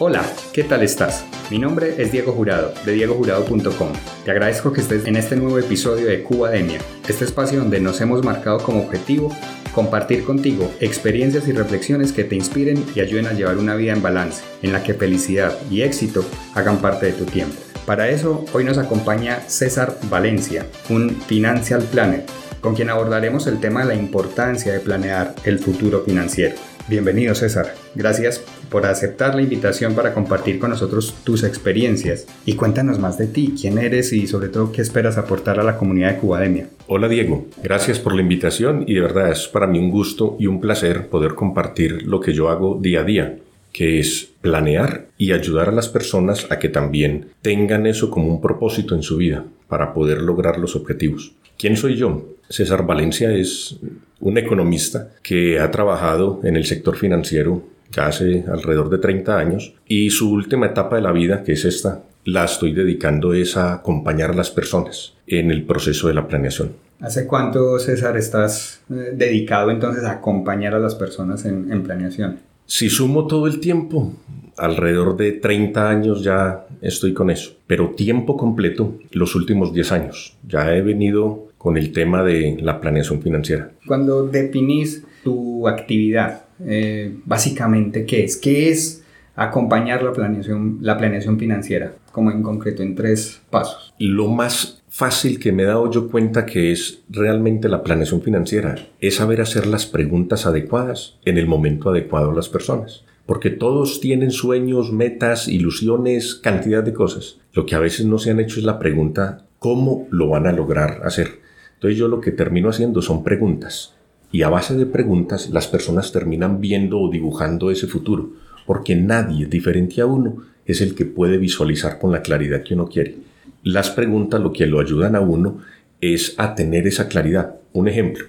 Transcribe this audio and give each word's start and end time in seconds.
Hola, 0.00 0.24
¿qué 0.52 0.64
tal 0.64 0.82
estás? 0.82 1.24
Mi 1.52 1.60
nombre 1.60 1.94
es 2.02 2.10
Diego 2.10 2.32
Jurado, 2.32 2.74
de 2.84 2.94
diegojurado.com. 2.94 3.92
Te 4.24 4.30
agradezco 4.32 4.72
que 4.72 4.80
estés 4.80 5.06
en 5.06 5.14
este 5.14 5.36
nuevo 5.36 5.56
episodio 5.56 6.06
de 6.06 6.24
Cubademia, 6.24 6.80
este 7.06 7.24
espacio 7.24 7.60
donde 7.60 7.78
nos 7.78 8.00
hemos 8.00 8.24
marcado 8.24 8.58
como 8.58 8.82
objetivo 8.82 9.30
compartir 9.72 10.24
contigo 10.24 10.68
experiencias 10.80 11.46
y 11.46 11.52
reflexiones 11.52 12.12
que 12.12 12.24
te 12.24 12.34
inspiren 12.34 12.84
y 12.92 13.00
ayuden 13.00 13.26
a 13.26 13.34
llevar 13.34 13.56
una 13.56 13.76
vida 13.76 13.92
en 13.92 14.02
balance, 14.02 14.42
en 14.62 14.72
la 14.72 14.82
que 14.82 14.94
felicidad 14.94 15.56
y 15.70 15.82
éxito 15.82 16.24
hagan 16.54 16.78
parte 16.78 17.06
de 17.06 17.12
tu 17.12 17.24
tiempo. 17.24 17.54
Para 17.86 18.08
eso, 18.08 18.44
hoy 18.52 18.64
nos 18.64 18.78
acompaña 18.78 19.42
César 19.46 19.96
Valencia, 20.10 20.66
un 20.88 21.10
financial 21.10 21.82
planner, 21.84 22.24
con 22.60 22.74
quien 22.74 22.90
abordaremos 22.90 23.46
el 23.46 23.60
tema 23.60 23.82
de 23.82 23.86
la 23.86 23.94
importancia 23.94 24.72
de 24.72 24.80
planear 24.80 25.36
el 25.44 25.60
futuro 25.60 26.02
financiero. 26.04 26.56
Bienvenido 26.86 27.34
César, 27.34 27.74
gracias 27.94 28.44
por 28.68 28.84
aceptar 28.84 29.34
la 29.34 29.40
invitación 29.40 29.94
para 29.94 30.12
compartir 30.12 30.58
con 30.58 30.68
nosotros 30.68 31.14
tus 31.24 31.42
experiencias 31.42 32.26
y 32.44 32.56
cuéntanos 32.56 32.98
más 32.98 33.16
de 33.16 33.26
ti, 33.26 33.54
quién 33.58 33.78
eres 33.78 34.12
y 34.12 34.26
sobre 34.26 34.50
todo 34.50 34.70
qué 34.70 34.82
esperas 34.82 35.16
aportar 35.16 35.58
a 35.58 35.64
la 35.64 35.78
comunidad 35.78 36.12
de 36.12 36.18
Cubademia. 36.18 36.68
Hola 36.86 37.08
Diego, 37.08 37.46
gracias 37.62 37.98
por 37.98 38.14
la 38.14 38.20
invitación 38.20 38.84
y 38.86 38.92
de 38.92 39.00
verdad 39.00 39.32
es 39.32 39.48
para 39.48 39.66
mí 39.66 39.78
un 39.78 39.90
gusto 39.90 40.36
y 40.38 40.46
un 40.46 40.60
placer 40.60 41.08
poder 41.08 41.34
compartir 41.34 42.02
lo 42.02 42.20
que 42.20 42.34
yo 42.34 42.50
hago 42.50 42.78
día 42.78 43.00
a 43.00 43.04
día, 43.04 43.38
que 43.72 43.98
es 43.98 44.28
planear 44.42 45.06
y 45.16 45.32
ayudar 45.32 45.70
a 45.70 45.72
las 45.72 45.88
personas 45.88 46.46
a 46.50 46.58
que 46.58 46.68
también 46.68 47.28
tengan 47.40 47.86
eso 47.86 48.10
como 48.10 48.28
un 48.28 48.42
propósito 48.42 48.94
en 48.94 49.02
su 49.02 49.16
vida 49.16 49.46
para 49.68 49.94
poder 49.94 50.20
lograr 50.20 50.58
los 50.58 50.76
objetivos. 50.76 51.32
¿Quién 51.64 51.78
soy 51.78 51.96
yo? 51.96 52.36
César 52.46 52.84
Valencia 52.84 53.32
es 53.32 53.76
un 54.20 54.36
economista 54.36 55.12
que 55.22 55.58
ha 55.58 55.70
trabajado 55.70 56.40
en 56.44 56.56
el 56.56 56.66
sector 56.66 56.94
financiero 56.94 57.62
ya 57.90 58.08
hace 58.08 58.44
alrededor 58.46 58.90
de 58.90 58.98
30 58.98 59.38
años 59.38 59.72
y 59.88 60.10
su 60.10 60.30
última 60.30 60.66
etapa 60.66 60.96
de 60.96 61.00
la 61.00 61.10
vida, 61.10 61.42
que 61.42 61.52
es 61.52 61.64
esta, 61.64 62.02
la 62.26 62.44
estoy 62.44 62.74
dedicando 62.74 63.32
es 63.32 63.56
a 63.56 63.72
acompañar 63.72 64.32
a 64.32 64.34
las 64.34 64.50
personas 64.50 65.14
en 65.26 65.50
el 65.50 65.64
proceso 65.64 66.08
de 66.08 66.12
la 66.12 66.28
planeación. 66.28 66.72
¿Hace 67.00 67.26
cuánto, 67.26 67.78
César, 67.78 68.18
estás 68.18 68.82
eh, 68.90 69.14
dedicado 69.14 69.70
entonces 69.70 70.04
a 70.04 70.10
acompañar 70.10 70.74
a 70.74 70.78
las 70.78 70.94
personas 70.94 71.46
en, 71.46 71.72
en 71.72 71.82
planeación? 71.82 72.40
Si 72.66 72.90
sumo 72.90 73.26
todo 73.26 73.46
el 73.46 73.58
tiempo, 73.60 74.12
alrededor 74.58 75.16
de 75.16 75.32
30 75.32 75.88
años 75.88 76.22
ya 76.22 76.66
estoy 76.82 77.14
con 77.14 77.30
eso, 77.30 77.52
pero 77.66 77.90
tiempo 77.90 78.36
completo 78.36 78.98
los 79.12 79.34
últimos 79.34 79.72
10 79.72 79.92
años. 79.92 80.36
Ya 80.46 80.74
he 80.74 80.82
venido 80.82 81.53
con 81.64 81.78
el 81.78 81.92
tema 81.92 82.22
de 82.22 82.58
la 82.60 82.78
planeación 82.78 83.22
financiera. 83.22 83.70
Cuando 83.86 84.26
definís 84.26 85.02
tu 85.22 85.66
actividad, 85.66 86.44
eh, 86.62 87.16
básicamente, 87.24 88.04
¿qué 88.04 88.24
es? 88.24 88.36
¿Qué 88.36 88.68
es 88.68 89.02
acompañar 89.34 90.02
la 90.02 90.12
planeación, 90.12 90.76
la 90.82 90.98
planeación 90.98 91.38
financiera? 91.38 91.94
Como 92.12 92.30
en 92.30 92.42
concreto, 92.42 92.82
en 92.82 92.94
tres 92.94 93.40
pasos. 93.48 93.94
Lo 93.98 94.28
más 94.28 94.82
fácil 94.90 95.40
que 95.40 95.52
me 95.52 95.62
he 95.62 95.66
dado 95.66 95.90
yo 95.90 96.10
cuenta 96.10 96.44
que 96.44 96.70
es 96.70 97.02
realmente 97.08 97.70
la 97.70 97.82
planeación 97.82 98.20
financiera 98.20 98.74
es 99.00 99.14
saber 99.14 99.40
hacer 99.40 99.66
las 99.66 99.86
preguntas 99.86 100.44
adecuadas 100.44 101.18
en 101.24 101.38
el 101.38 101.46
momento 101.46 101.88
adecuado 101.88 102.32
a 102.32 102.34
las 102.34 102.50
personas. 102.50 103.06
Porque 103.24 103.48
todos 103.48 104.02
tienen 104.02 104.32
sueños, 104.32 104.92
metas, 104.92 105.48
ilusiones, 105.48 106.34
cantidad 106.34 106.82
de 106.82 106.92
cosas. 106.92 107.38
Lo 107.54 107.64
que 107.64 107.74
a 107.74 107.78
veces 107.78 108.04
no 108.04 108.18
se 108.18 108.32
han 108.32 108.40
hecho 108.40 108.58
es 108.60 108.66
la 108.66 108.78
pregunta, 108.78 109.46
¿cómo 109.58 110.06
lo 110.10 110.28
van 110.28 110.46
a 110.46 110.52
lograr 110.52 111.00
hacer? 111.04 111.42
Entonces 111.74 111.98
yo 111.98 112.08
lo 112.08 112.20
que 112.20 112.30
termino 112.30 112.68
haciendo 112.68 113.02
son 113.02 113.22
preguntas. 113.22 113.94
Y 114.32 114.42
a 114.42 114.48
base 114.48 114.74
de 114.74 114.86
preguntas 114.86 115.50
las 115.50 115.68
personas 115.68 116.10
terminan 116.10 116.60
viendo 116.60 117.00
o 117.00 117.10
dibujando 117.10 117.70
ese 117.70 117.86
futuro. 117.86 118.32
Porque 118.66 118.96
nadie 118.96 119.46
diferente 119.46 120.00
a 120.00 120.06
uno 120.06 120.38
es 120.66 120.80
el 120.80 120.94
que 120.94 121.04
puede 121.04 121.38
visualizar 121.38 121.98
con 121.98 122.10
la 122.10 122.22
claridad 122.22 122.62
que 122.62 122.74
uno 122.74 122.88
quiere. 122.88 123.16
Las 123.62 123.90
preguntas 123.90 124.40
lo 124.40 124.52
que 124.52 124.66
lo 124.66 124.80
ayudan 124.80 125.16
a 125.16 125.20
uno 125.20 125.58
es 126.00 126.34
a 126.38 126.54
tener 126.54 126.86
esa 126.86 127.08
claridad. 127.08 127.56
Un 127.72 127.88
ejemplo, 127.88 128.26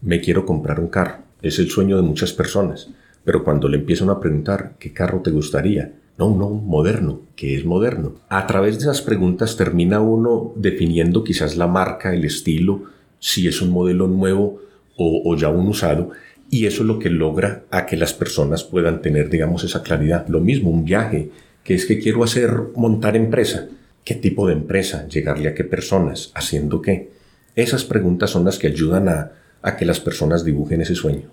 me 0.00 0.20
quiero 0.20 0.46
comprar 0.46 0.80
un 0.80 0.88
carro. 0.88 1.18
Es 1.40 1.58
el 1.58 1.68
sueño 1.70 1.96
de 1.96 2.02
muchas 2.02 2.32
personas. 2.32 2.88
Pero 3.24 3.44
cuando 3.44 3.68
le 3.68 3.78
empiezan 3.78 4.10
a 4.10 4.20
preguntar, 4.20 4.74
¿qué 4.78 4.92
carro 4.92 5.20
te 5.20 5.30
gustaría? 5.30 5.92
No, 6.18 6.34
no, 6.36 6.50
moderno. 6.50 7.22
¿Qué 7.36 7.56
es 7.56 7.64
moderno? 7.64 8.16
A 8.28 8.46
través 8.46 8.76
de 8.76 8.82
esas 8.82 9.02
preguntas 9.02 9.56
termina 9.56 10.00
uno 10.00 10.52
definiendo 10.56 11.24
quizás 11.24 11.56
la 11.56 11.66
marca, 11.66 12.14
el 12.14 12.24
estilo, 12.24 12.84
si 13.18 13.48
es 13.48 13.62
un 13.62 13.70
modelo 13.70 14.06
nuevo 14.08 14.60
o, 14.96 15.36
ya 15.36 15.48
un 15.48 15.68
usado. 15.68 16.10
Y 16.50 16.66
eso 16.66 16.82
es 16.82 16.86
lo 16.86 16.98
que 16.98 17.08
logra 17.08 17.64
a 17.70 17.86
que 17.86 17.96
las 17.96 18.12
personas 18.12 18.62
puedan 18.62 19.00
tener, 19.00 19.30
digamos, 19.30 19.64
esa 19.64 19.82
claridad. 19.82 20.28
Lo 20.28 20.40
mismo, 20.40 20.70
un 20.70 20.84
viaje, 20.84 21.30
que 21.64 21.74
es 21.74 21.86
que 21.86 21.98
quiero 21.98 22.22
hacer, 22.22 22.52
montar 22.76 23.16
empresa. 23.16 23.68
¿Qué 24.04 24.14
tipo 24.14 24.46
de 24.46 24.52
empresa? 24.52 25.08
¿Llegarle 25.08 25.48
a 25.48 25.54
qué 25.54 25.64
personas? 25.64 26.30
¿Haciendo 26.34 26.82
qué? 26.82 27.10
Esas 27.56 27.84
preguntas 27.84 28.30
son 28.30 28.44
las 28.44 28.58
que 28.58 28.66
ayudan 28.66 29.08
a 29.08 29.76
que 29.76 29.86
las 29.86 30.00
personas 30.00 30.44
dibujen 30.44 30.82
ese 30.82 30.94
sueño 30.94 31.30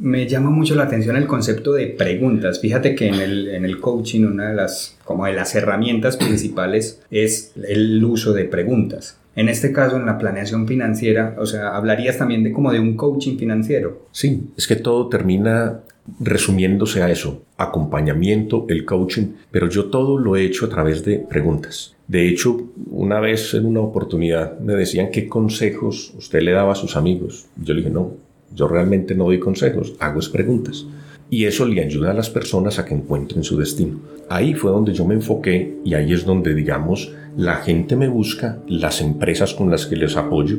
me 0.00 0.26
llama 0.26 0.50
mucho 0.50 0.74
la 0.74 0.84
atención 0.84 1.16
el 1.16 1.26
concepto 1.26 1.72
de 1.72 1.86
preguntas. 1.86 2.60
Fíjate 2.60 2.94
que 2.94 3.08
en 3.08 3.14
el, 3.14 3.48
en 3.48 3.64
el 3.64 3.80
coaching 3.80 4.24
una 4.24 4.50
de 4.50 4.54
las, 4.54 4.96
como 5.04 5.26
de 5.26 5.32
las 5.32 5.54
herramientas 5.54 6.16
principales 6.16 7.02
es 7.10 7.52
el 7.68 8.02
uso 8.04 8.32
de 8.32 8.44
preguntas. 8.44 9.18
En 9.34 9.48
este 9.48 9.72
caso, 9.72 9.96
en 9.96 10.06
la 10.06 10.18
planeación 10.18 10.66
financiera, 10.66 11.36
o 11.38 11.46
sea, 11.46 11.76
hablarías 11.76 12.18
también 12.18 12.42
de 12.42 12.52
como 12.52 12.72
de 12.72 12.80
un 12.80 12.96
coaching 12.96 13.36
financiero. 13.36 14.06
Sí, 14.10 14.50
es 14.56 14.66
que 14.66 14.76
todo 14.76 15.08
termina 15.08 15.80
resumiéndose 16.18 17.02
a 17.02 17.10
eso, 17.10 17.42
acompañamiento, 17.56 18.66
el 18.68 18.84
coaching, 18.84 19.34
pero 19.50 19.68
yo 19.68 19.86
todo 19.86 20.18
lo 20.18 20.36
he 20.36 20.44
hecho 20.44 20.66
a 20.66 20.68
través 20.68 21.04
de 21.04 21.18
preguntas. 21.18 21.94
De 22.06 22.26
hecho, 22.28 22.70
una 22.90 23.20
vez 23.20 23.54
en 23.54 23.66
una 23.66 23.80
oportunidad 23.80 24.58
me 24.58 24.74
decían 24.74 25.10
qué 25.12 25.28
consejos 25.28 26.14
usted 26.16 26.40
le 26.40 26.52
daba 26.52 26.72
a 26.72 26.76
sus 26.76 26.96
amigos. 26.96 27.46
Yo 27.62 27.74
le 27.74 27.82
dije, 27.82 27.92
no, 27.92 28.14
yo 28.54 28.68
realmente 28.68 29.14
no 29.14 29.24
doy 29.24 29.38
consejos, 29.38 29.94
hago 29.98 30.20
es 30.20 30.28
preguntas. 30.28 30.86
Y 31.30 31.44
eso 31.44 31.66
le 31.66 31.84
ayuda 31.84 32.12
a 32.12 32.14
las 32.14 32.30
personas 32.30 32.78
a 32.78 32.84
que 32.84 32.94
encuentren 32.94 33.44
su 33.44 33.58
destino. 33.58 34.00
Ahí 34.30 34.54
fue 34.54 34.70
donde 34.70 34.94
yo 34.94 35.04
me 35.04 35.14
enfoqué 35.14 35.76
y 35.84 35.94
ahí 35.94 36.12
es 36.12 36.24
donde, 36.24 36.54
digamos, 36.54 37.12
la 37.36 37.56
gente 37.56 37.96
me 37.96 38.08
busca, 38.08 38.58
las 38.66 39.00
empresas 39.02 39.52
con 39.52 39.70
las 39.70 39.86
que 39.86 39.96
les 39.96 40.16
apoyo, 40.16 40.58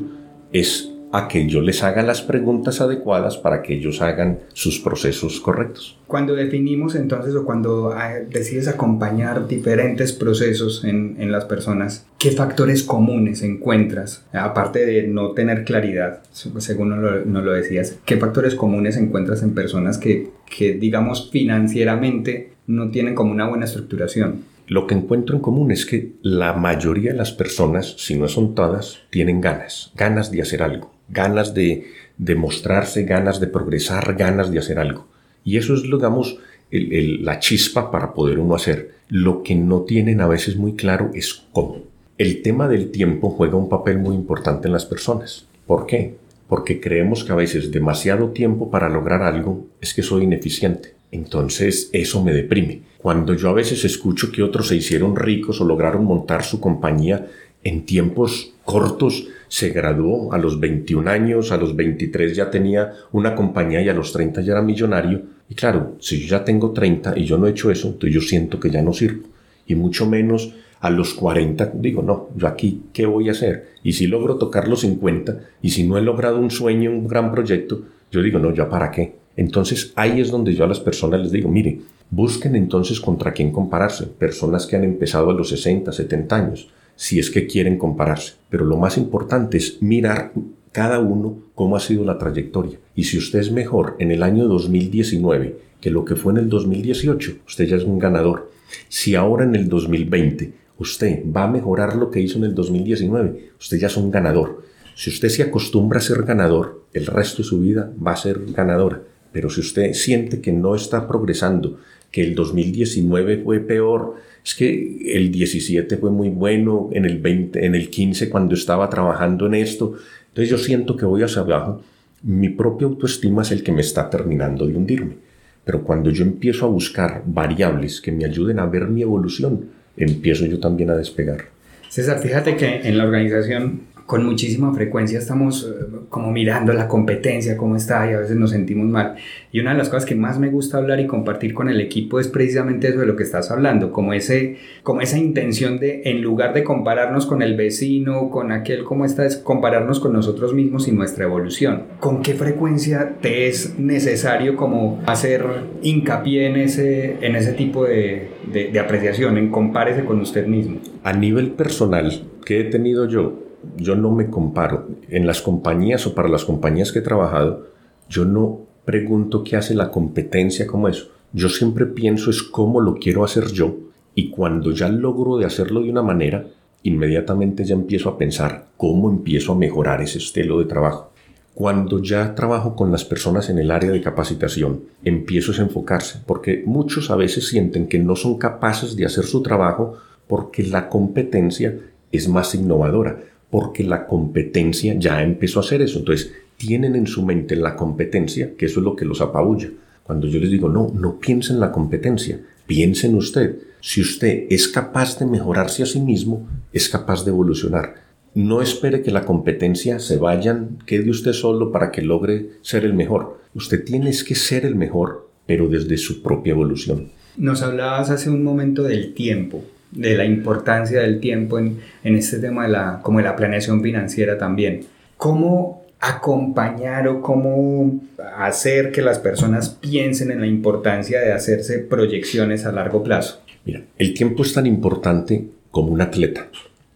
es 0.51 0.91
a 1.11 1.27
que 1.27 1.47
yo 1.47 1.61
les 1.61 1.83
haga 1.83 2.03
las 2.03 2.21
preguntas 2.21 2.81
adecuadas 2.81 3.37
para 3.37 3.61
que 3.61 3.75
ellos 3.75 4.01
hagan 4.01 4.39
sus 4.53 4.79
procesos 4.79 5.39
correctos. 5.39 5.97
Cuando 6.07 6.35
definimos 6.35 6.95
entonces 6.95 7.35
o 7.35 7.45
cuando 7.45 7.91
ah, 7.91 8.13
decides 8.29 8.67
acompañar 8.67 9.47
diferentes 9.47 10.13
procesos 10.13 10.83
en, 10.83 11.15
en 11.19 11.31
las 11.31 11.45
personas, 11.45 12.05
¿qué 12.19 12.31
factores 12.31 12.83
comunes 12.83 13.41
encuentras? 13.41 14.25
Aparte 14.33 14.85
de 14.85 15.07
no 15.07 15.31
tener 15.31 15.63
claridad, 15.63 16.21
según 16.31 16.89
nos 16.89 16.99
lo, 16.99 17.25
nos 17.25 17.43
lo 17.43 17.53
decías, 17.53 17.97
¿qué 18.05 18.17
factores 18.17 18.55
comunes 18.55 18.97
encuentras 18.97 19.41
en 19.41 19.53
personas 19.53 19.97
que, 19.97 20.29
que, 20.45 20.73
digamos, 20.73 21.29
financieramente 21.31 22.53
no 22.67 22.91
tienen 22.91 23.15
como 23.15 23.31
una 23.31 23.47
buena 23.47 23.65
estructuración? 23.65 24.43
Lo 24.67 24.85
que 24.85 24.93
encuentro 24.93 25.35
en 25.35 25.41
común 25.41 25.71
es 25.71 25.87
que 25.87 26.13
la 26.21 26.53
mayoría 26.53 27.11
de 27.11 27.17
las 27.17 27.31
personas, 27.31 27.95
si 27.97 28.19
no 28.19 28.27
son 28.27 28.53
todas, 28.53 28.99
tienen 29.09 29.41
ganas, 29.41 29.91
ganas 29.95 30.29
de 30.29 30.43
hacer 30.43 30.61
algo 30.61 30.98
ganas 31.09 31.53
de, 31.53 31.87
de 32.17 32.35
mostrarse, 32.35 33.03
ganas 33.03 33.39
de 33.39 33.47
progresar, 33.47 34.15
ganas 34.15 34.51
de 34.51 34.59
hacer 34.59 34.79
algo. 34.79 35.07
Y 35.43 35.57
eso 35.57 35.73
es, 35.73 35.83
digamos, 35.83 36.37
el, 36.71 36.93
el, 36.93 37.25
la 37.25 37.39
chispa 37.39 37.91
para 37.91 38.13
poder 38.13 38.39
uno 38.39 38.55
hacer. 38.55 38.95
Lo 39.07 39.43
que 39.43 39.55
no 39.55 39.81
tienen 39.81 40.21
a 40.21 40.27
veces 40.27 40.55
muy 40.55 40.73
claro 40.75 41.11
es 41.13 41.43
cómo. 41.51 41.83
El 42.17 42.41
tema 42.41 42.67
del 42.67 42.91
tiempo 42.91 43.29
juega 43.29 43.57
un 43.57 43.69
papel 43.69 43.97
muy 43.97 44.15
importante 44.15 44.67
en 44.67 44.73
las 44.73 44.85
personas. 44.85 45.47
¿Por 45.65 45.85
qué? 45.85 46.15
porque 46.49 46.81
creemos 46.81 47.23
que 47.23 47.31
a 47.31 47.35
veces 47.35 47.71
demasiado 47.71 48.29
tiempo 48.29 48.71
para 48.71 48.89
lograr 48.89 49.21
algo 49.21 49.67
es 49.79 49.93
que 49.93 50.01
soy 50.01 50.23
ineficiente. 50.23 50.95
Entonces 51.11 51.89
eso 51.93 52.23
me 52.23 52.33
deprime. 52.33 52.81
Cuando 52.97 53.35
yo 53.35 53.49
a 53.49 53.53
veces 53.53 53.85
escucho 53.85 54.31
que 54.31 54.43
otros 54.43 54.67
se 54.67 54.75
hicieron 54.75 55.15
ricos 55.15 55.61
o 55.61 55.65
lograron 55.65 56.03
montar 56.05 56.43
su 56.43 56.59
compañía 56.59 57.27
en 57.63 57.85
tiempos 57.85 58.53
cortos, 58.63 59.27
se 59.47 59.69
graduó 59.69 60.31
a 60.31 60.37
los 60.37 60.59
21 60.59 61.09
años, 61.09 61.51
a 61.51 61.57
los 61.57 61.75
23 61.75 62.35
ya 62.35 62.51
tenía 62.51 62.93
una 63.11 63.35
compañía 63.35 63.81
y 63.81 63.89
a 63.89 63.93
los 63.93 64.13
30 64.13 64.41
ya 64.41 64.53
era 64.53 64.61
millonario. 64.61 65.21
Y 65.49 65.55
claro, 65.55 65.95
si 65.99 66.19
yo 66.19 66.27
ya 66.27 66.45
tengo 66.45 66.71
30 66.71 67.17
y 67.17 67.25
yo 67.25 67.37
no 67.37 67.47
he 67.47 67.51
hecho 67.51 67.71
eso, 67.71 67.87
entonces 67.87 68.13
yo 68.13 68.21
siento 68.21 68.59
que 68.59 68.69
ya 68.69 68.81
no 68.81 68.93
sirvo. 68.93 69.23
Y 69.65 69.75
mucho 69.75 70.05
menos 70.05 70.53
a 70.81 70.89
los 70.89 71.13
40 71.15 71.73
digo, 71.75 72.03
no, 72.03 72.29
yo 72.35 72.47
aquí, 72.47 72.83
¿qué 72.93 73.05
voy 73.05 73.27
a 73.27 73.31
hacer? 73.31 73.69
Y 73.83 73.93
si 73.93 74.07
logro 74.07 74.37
tocar 74.37 74.67
los 74.67 74.81
50 74.81 75.39
y 75.61 75.71
si 75.71 75.83
no 75.83 75.97
he 75.97 76.01
logrado 76.01 76.39
un 76.39 76.51
sueño, 76.51 76.91
un 76.91 77.07
gran 77.07 77.31
proyecto, 77.31 77.81
yo 78.11 78.21
digo, 78.21 78.39
no, 78.39 78.53
¿ya 78.53 78.69
para 78.69 78.91
qué? 78.91 79.15
Entonces 79.35 79.93
ahí 79.95 80.21
es 80.21 80.29
donde 80.29 80.53
yo 80.53 80.63
a 80.63 80.67
las 80.67 80.79
personas 80.79 81.21
les 81.21 81.31
digo, 81.31 81.49
mire, 81.49 81.81
busquen 82.11 82.55
entonces 82.55 82.99
contra 82.99 83.33
quién 83.33 83.51
compararse. 83.51 84.05
Personas 84.05 84.67
que 84.67 84.75
han 84.75 84.83
empezado 84.83 85.31
a 85.31 85.33
los 85.33 85.49
60, 85.49 85.91
70 85.91 86.35
años 86.35 86.69
si 86.99 87.17
es 87.17 87.31
que 87.31 87.47
quieren 87.47 87.77
compararse. 87.77 88.33
Pero 88.49 88.65
lo 88.65 88.75
más 88.75 88.97
importante 88.97 89.57
es 89.57 89.81
mirar 89.81 90.33
cada 90.73 90.99
uno 90.99 91.39
cómo 91.55 91.77
ha 91.77 91.79
sido 91.79 92.03
la 92.03 92.17
trayectoria. 92.17 92.77
Y 92.93 93.05
si 93.05 93.17
usted 93.17 93.39
es 93.39 93.53
mejor 93.53 93.95
en 93.99 94.11
el 94.11 94.21
año 94.21 94.49
2019 94.49 95.55
que 95.79 95.91
lo 95.91 96.03
que 96.03 96.17
fue 96.17 96.33
en 96.33 96.39
el 96.39 96.49
2018, 96.49 97.37
usted 97.47 97.65
ya 97.67 97.77
es 97.77 97.85
un 97.85 97.99
ganador. 97.99 98.51
Si 98.89 99.15
ahora 99.15 99.45
en 99.45 99.55
el 99.55 99.69
2020 99.69 100.53
usted 100.77 101.23
va 101.25 101.45
a 101.45 101.51
mejorar 101.51 101.95
lo 101.95 102.11
que 102.11 102.19
hizo 102.19 102.37
en 102.37 102.43
el 102.43 102.53
2019, 102.53 103.51
usted 103.57 103.77
ya 103.77 103.87
es 103.87 103.95
un 103.95 104.11
ganador. 104.11 104.65
Si 104.93 105.09
usted 105.09 105.29
se 105.29 105.43
acostumbra 105.43 105.99
a 105.99 106.01
ser 106.01 106.23
ganador, 106.23 106.83
el 106.91 107.05
resto 107.05 107.43
de 107.43 107.47
su 107.47 107.61
vida 107.61 107.93
va 108.05 108.11
a 108.11 108.17
ser 108.17 108.41
ganadora. 108.51 109.01
Pero 109.31 109.49
si 109.49 109.61
usted 109.61 109.93
siente 109.93 110.41
que 110.41 110.51
no 110.51 110.75
está 110.75 111.07
progresando, 111.07 111.77
que 112.11 112.23
el 112.23 112.35
2019 112.35 113.43
fue 113.43 113.59
peor, 113.61 114.15
es 114.43 114.55
que 114.55 115.15
el 115.15 115.31
17 115.31 115.97
fue 115.97 116.11
muy 116.11 116.29
bueno, 116.29 116.89
en 116.91 117.05
el 117.05 117.19
20, 117.19 117.65
en 117.65 117.75
el 117.75 117.89
15 117.89 118.29
cuando 118.29 118.55
estaba 118.55 118.89
trabajando 118.89 119.45
en 119.47 119.55
esto, 119.55 119.95
entonces 120.29 120.49
yo 120.49 120.57
siento 120.57 120.95
que 120.95 121.05
voy 121.05 121.23
hacia 121.23 121.41
abajo, 121.41 121.81
mi 122.23 122.49
propia 122.49 122.87
autoestima 122.87 123.41
es 123.41 123.51
el 123.51 123.63
que 123.63 123.71
me 123.71 123.81
está 123.81 124.09
terminando 124.09 124.65
de 124.65 124.75
hundirme. 124.75 125.15
Pero 125.63 125.83
cuando 125.83 126.09
yo 126.09 126.23
empiezo 126.23 126.65
a 126.65 126.69
buscar 126.69 127.23
variables 127.25 128.01
que 128.01 128.11
me 128.11 128.25
ayuden 128.25 128.59
a 128.59 128.65
ver 128.65 128.87
mi 128.87 129.01
evolución, 129.01 129.65
empiezo 129.95 130.45
yo 130.45 130.59
también 130.59 130.89
a 130.89 130.95
despegar. 130.95 131.45
César, 131.89 132.19
fíjate 132.19 132.55
que 132.55 132.81
en 132.87 132.97
la 132.97 133.05
organización 133.05 133.81
con 134.09 134.25
muchísima 134.25 134.73
frecuencia 134.73 135.19
estamos 135.19 135.69
eh, 135.69 135.85
como 136.09 136.31
mirando 136.31 136.73
la 136.73 136.87
competencia, 136.87 137.55
cómo 137.55 137.75
está 137.75 138.09
y 138.09 138.15
a 138.15 138.19
veces 138.21 138.37
nos 138.37 138.49
sentimos 138.49 138.87
mal. 138.87 139.17
Y 139.51 139.59
una 139.59 139.73
de 139.73 139.77
las 139.77 139.89
cosas 139.89 140.07
que 140.07 140.15
más 140.15 140.39
me 140.39 140.49
gusta 140.49 140.79
hablar 140.79 140.99
y 140.99 141.05
compartir 141.05 141.53
con 141.53 141.69
el 141.69 141.79
equipo 141.79 142.19
es 142.19 142.27
precisamente 142.27 142.87
eso 142.87 143.01
de 143.01 143.05
lo 143.05 143.15
que 143.15 143.21
estás 143.21 143.51
hablando, 143.51 143.91
como, 143.91 144.13
ese, 144.13 144.57
como 144.81 145.01
esa 145.01 145.19
intención 145.19 145.77
de, 145.77 146.01
en 146.05 146.23
lugar 146.23 146.55
de 146.55 146.63
compararnos 146.63 147.27
con 147.27 147.43
el 147.43 147.55
vecino, 147.55 148.31
con 148.31 148.51
aquel, 148.51 148.83
cómo 148.83 149.05
está, 149.05 149.27
es 149.27 149.37
compararnos 149.37 149.99
con 149.99 150.11
nosotros 150.11 150.55
mismos 150.55 150.87
y 150.87 150.91
nuestra 150.91 151.25
evolución. 151.25 151.83
¿Con 151.99 152.23
qué 152.23 152.33
frecuencia 152.33 153.17
te 153.21 153.47
es 153.47 153.77
necesario 153.77 154.55
como 154.55 155.03
hacer 155.05 155.45
hincapié 155.83 156.47
en 156.47 156.55
ese, 156.55 157.17
en 157.21 157.35
ese 157.35 157.53
tipo 157.53 157.85
de, 157.85 158.31
de, 158.51 158.69
de 158.69 158.79
apreciación, 158.79 159.37
en 159.37 159.51
compárese 159.51 160.03
con 160.03 160.19
usted 160.19 160.47
mismo? 160.47 160.79
A 161.03 161.13
nivel 161.13 161.51
personal, 161.51 162.23
¿qué 162.43 162.61
he 162.61 162.63
tenido 162.63 163.07
yo? 163.07 163.48
Yo 163.77 163.95
no 163.95 164.11
me 164.11 164.29
comparo. 164.29 164.87
En 165.09 165.27
las 165.27 165.41
compañías 165.41 166.05
o 166.07 166.15
para 166.15 166.29
las 166.29 166.45
compañías 166.45 166.91
que 166.91 166.99
he 166.99 167.03
trabajado, 167.03 167.67
yo 168.09 168.25
no 168.25 168.61
pregunto 168.85 169.43
qué 169.43 169.55
hace 169.55 169.75
la 169.75 169.91
competencia 169.91 170.67
como 170.67 170.87
eso. 170.87 171.09
Yo 171.31 171.49
siempre 171.49 171.85
pienso 171.85 172.31
es 172.31 172.41
cómo 172.41 172.81
lo 172.81 172.95
quiero 172.95 173.23
hacer 173.23 173.51
yo 173.51 173.75
y 174.15 174.31
cuando 174.31 174.71
ya 174.71 174.89
logro 174.89 175.37
de 175.37 175.45
hacerlo 175.45 175.81
de 175.81 175.91
una 175.91 176.01
manera, 176.01 176.47
inmediatamente 176.83 177.63
ya 177.63 177.75
empiezo 177.75 178.09
a 178.09 178.17
pensar 178.17 178.67
cómo 178.77 179.09
empiezo 179.09 179.53
a 179.53 179.57
mejorar 179.57 180.01
ese 180.01 180.17
estilo 180.17 180.59
de 180.59 180.65
trabajo. 180.65 181.11
Cuando 181.53 182.01
ya 182.01 182.35
trabajo 182.35 182.75
con 182.75 182.91
las 182.91 183.05
personas 183.05 183.49
en 183.49 183.59
el 183.59 183.69
área 183.69 183.91
de 183.91 184.01
capacitación, 184.01 184.83
empiezo 185.03 185.51
a 185.51 185.63
enfocarse, 185.63 186.19
porque 186.25 186.63
muchos 186.65 187.11
a 187.11 187.15
veces 187.15 187.47
sienten 187.47 187.87
que 187.87 187.99
no 187.99 188.15
son 188.15 188.37
capaces 188.37 188.95
de 188.95 189.05
hacer 189.05 189.25
su 189.25 189.43
trabajo 189.43 189.97
porque 190.27 190.63
la 190.63 190.89
competencia 190.89 191.77
es 192.11 192.27
más 192.27 192.55
innovadora 192.55 193.19
porque 193.49 193.83
la 193.83 194.05
competencia 194.05 194.95
ya 194.97 195.23
empezó 195.23 195.59
a 195.59 195.63
hacer 195.63 195.81
eso. 195.81 195.99
Entonces, 195.99 196.31
tienen 196.57 196.95
en 196.95 197.07
su 197.07 197.25
mente 197.25 197.55
la 197.55 197.75
competencia, 197.75 198.55
que 198.55 198.65
eso 198.65 198.79
es 198.79 198.83
lo 198.83 198.95
que 198.95 199.05
los 199.05 199.21
apabulla. 199.21 199.69
Cuando 200.03 200.27
yo 200.27 200.39
les 200.39 200.51
digo, 200.51 200.69
no, 200.69 200.91
no 200.93 201.19
piensen 201.19 201.55
en 201.55 201.61
la 201.61 201.71
competencia, 201.71 202.39
piensen 202.67 203.15
usted. 203.15 203.57
Si 203.79 204.01
usted 204.01 204.45
es 204.49 204.67
capaz 204.67 205.17
de 205.19 205.25
mejorarse 205.25 205.83
a 205.83 205.85
sí 205.85 205.99
mismo, 205.99 206.47
es 206.73 206.89
capaz 206.89 207.23
de 207.23 207.31
evolucionar. 207.31 207.95
No 208.35 208.61
espere 208.61 209.01
que 209.01 209.11
la 209.11 209.25
competencia 209.25 209.99
se 209.99 210.17
vayan, 210.17 210.77
quede 210.85 211.09
usted 211.09 211.33
solo 211.33 211.71
para 211.71 211.91
que 211.91 212.01
logre 212.01 212.51
ser 212.61 212.85
el 212.85 212.93
mejor. 212.93 213.39
Usted 213.55 213.83
tiene 213.83 214.11
que 214.11 214.35
ser 214.35 214.65
el 214.65 214.75
mejor, 214.75 215.29
pero 215.45 215.67
desde 215.67 215.97
su 215.97 216.21
propia 216.21 216.51
evolución. 216.51 217.09
Nos 217.37 217.61
hablabas 217.61 218.09
hace 218.09 218.29
un 218.29 218.43
momento 218.43 218.83
del 218.83 219.13
tiempo 219.13 219.63
de 219.91 220.15
la 220.15 220.25
importancia 220.25 221.01
del 221.01 221.19
tiempo 221.19 221.59
en, 221.59 221.79
este 222.03 222.39
tema 222.39 222.63
de 222.63 222.69
la, 222.69 222.99
como 223.01 223.19
de 223.19 223.25
la 223.25 223.35
planeación 223.35 223.81
financiera 223.81 224.37
también. 224.37 224.85
¿Cómo 225.17 225.85
acompañar 225.99 227.07
o 227.07 227.21
cómo 227.21 227.99
hacer 228.37 228.91
que 228.91 229.01
las 229.01 229.19
personas 229.19 229.69
piensen 229.69 230.31
en 230.31 230.39
la 230.39 230.47
importancia 230.47 231.19
de 231.19 231.33
hacerse 231.33 231.79
proyecciones 231.79 232.65
a 232.65 232.71
largo 232.71 233.03
plazo? 233.03 233.41
Mira, 233.65 233.83
el 233.97 234.13
tiempo 234.13 234.43
es 234.43 234.53
tan 234.53 234.65
importante 234.65 235.47
como 235.71 235.91
un 235.91 236.01
atleta. 236.01 236.47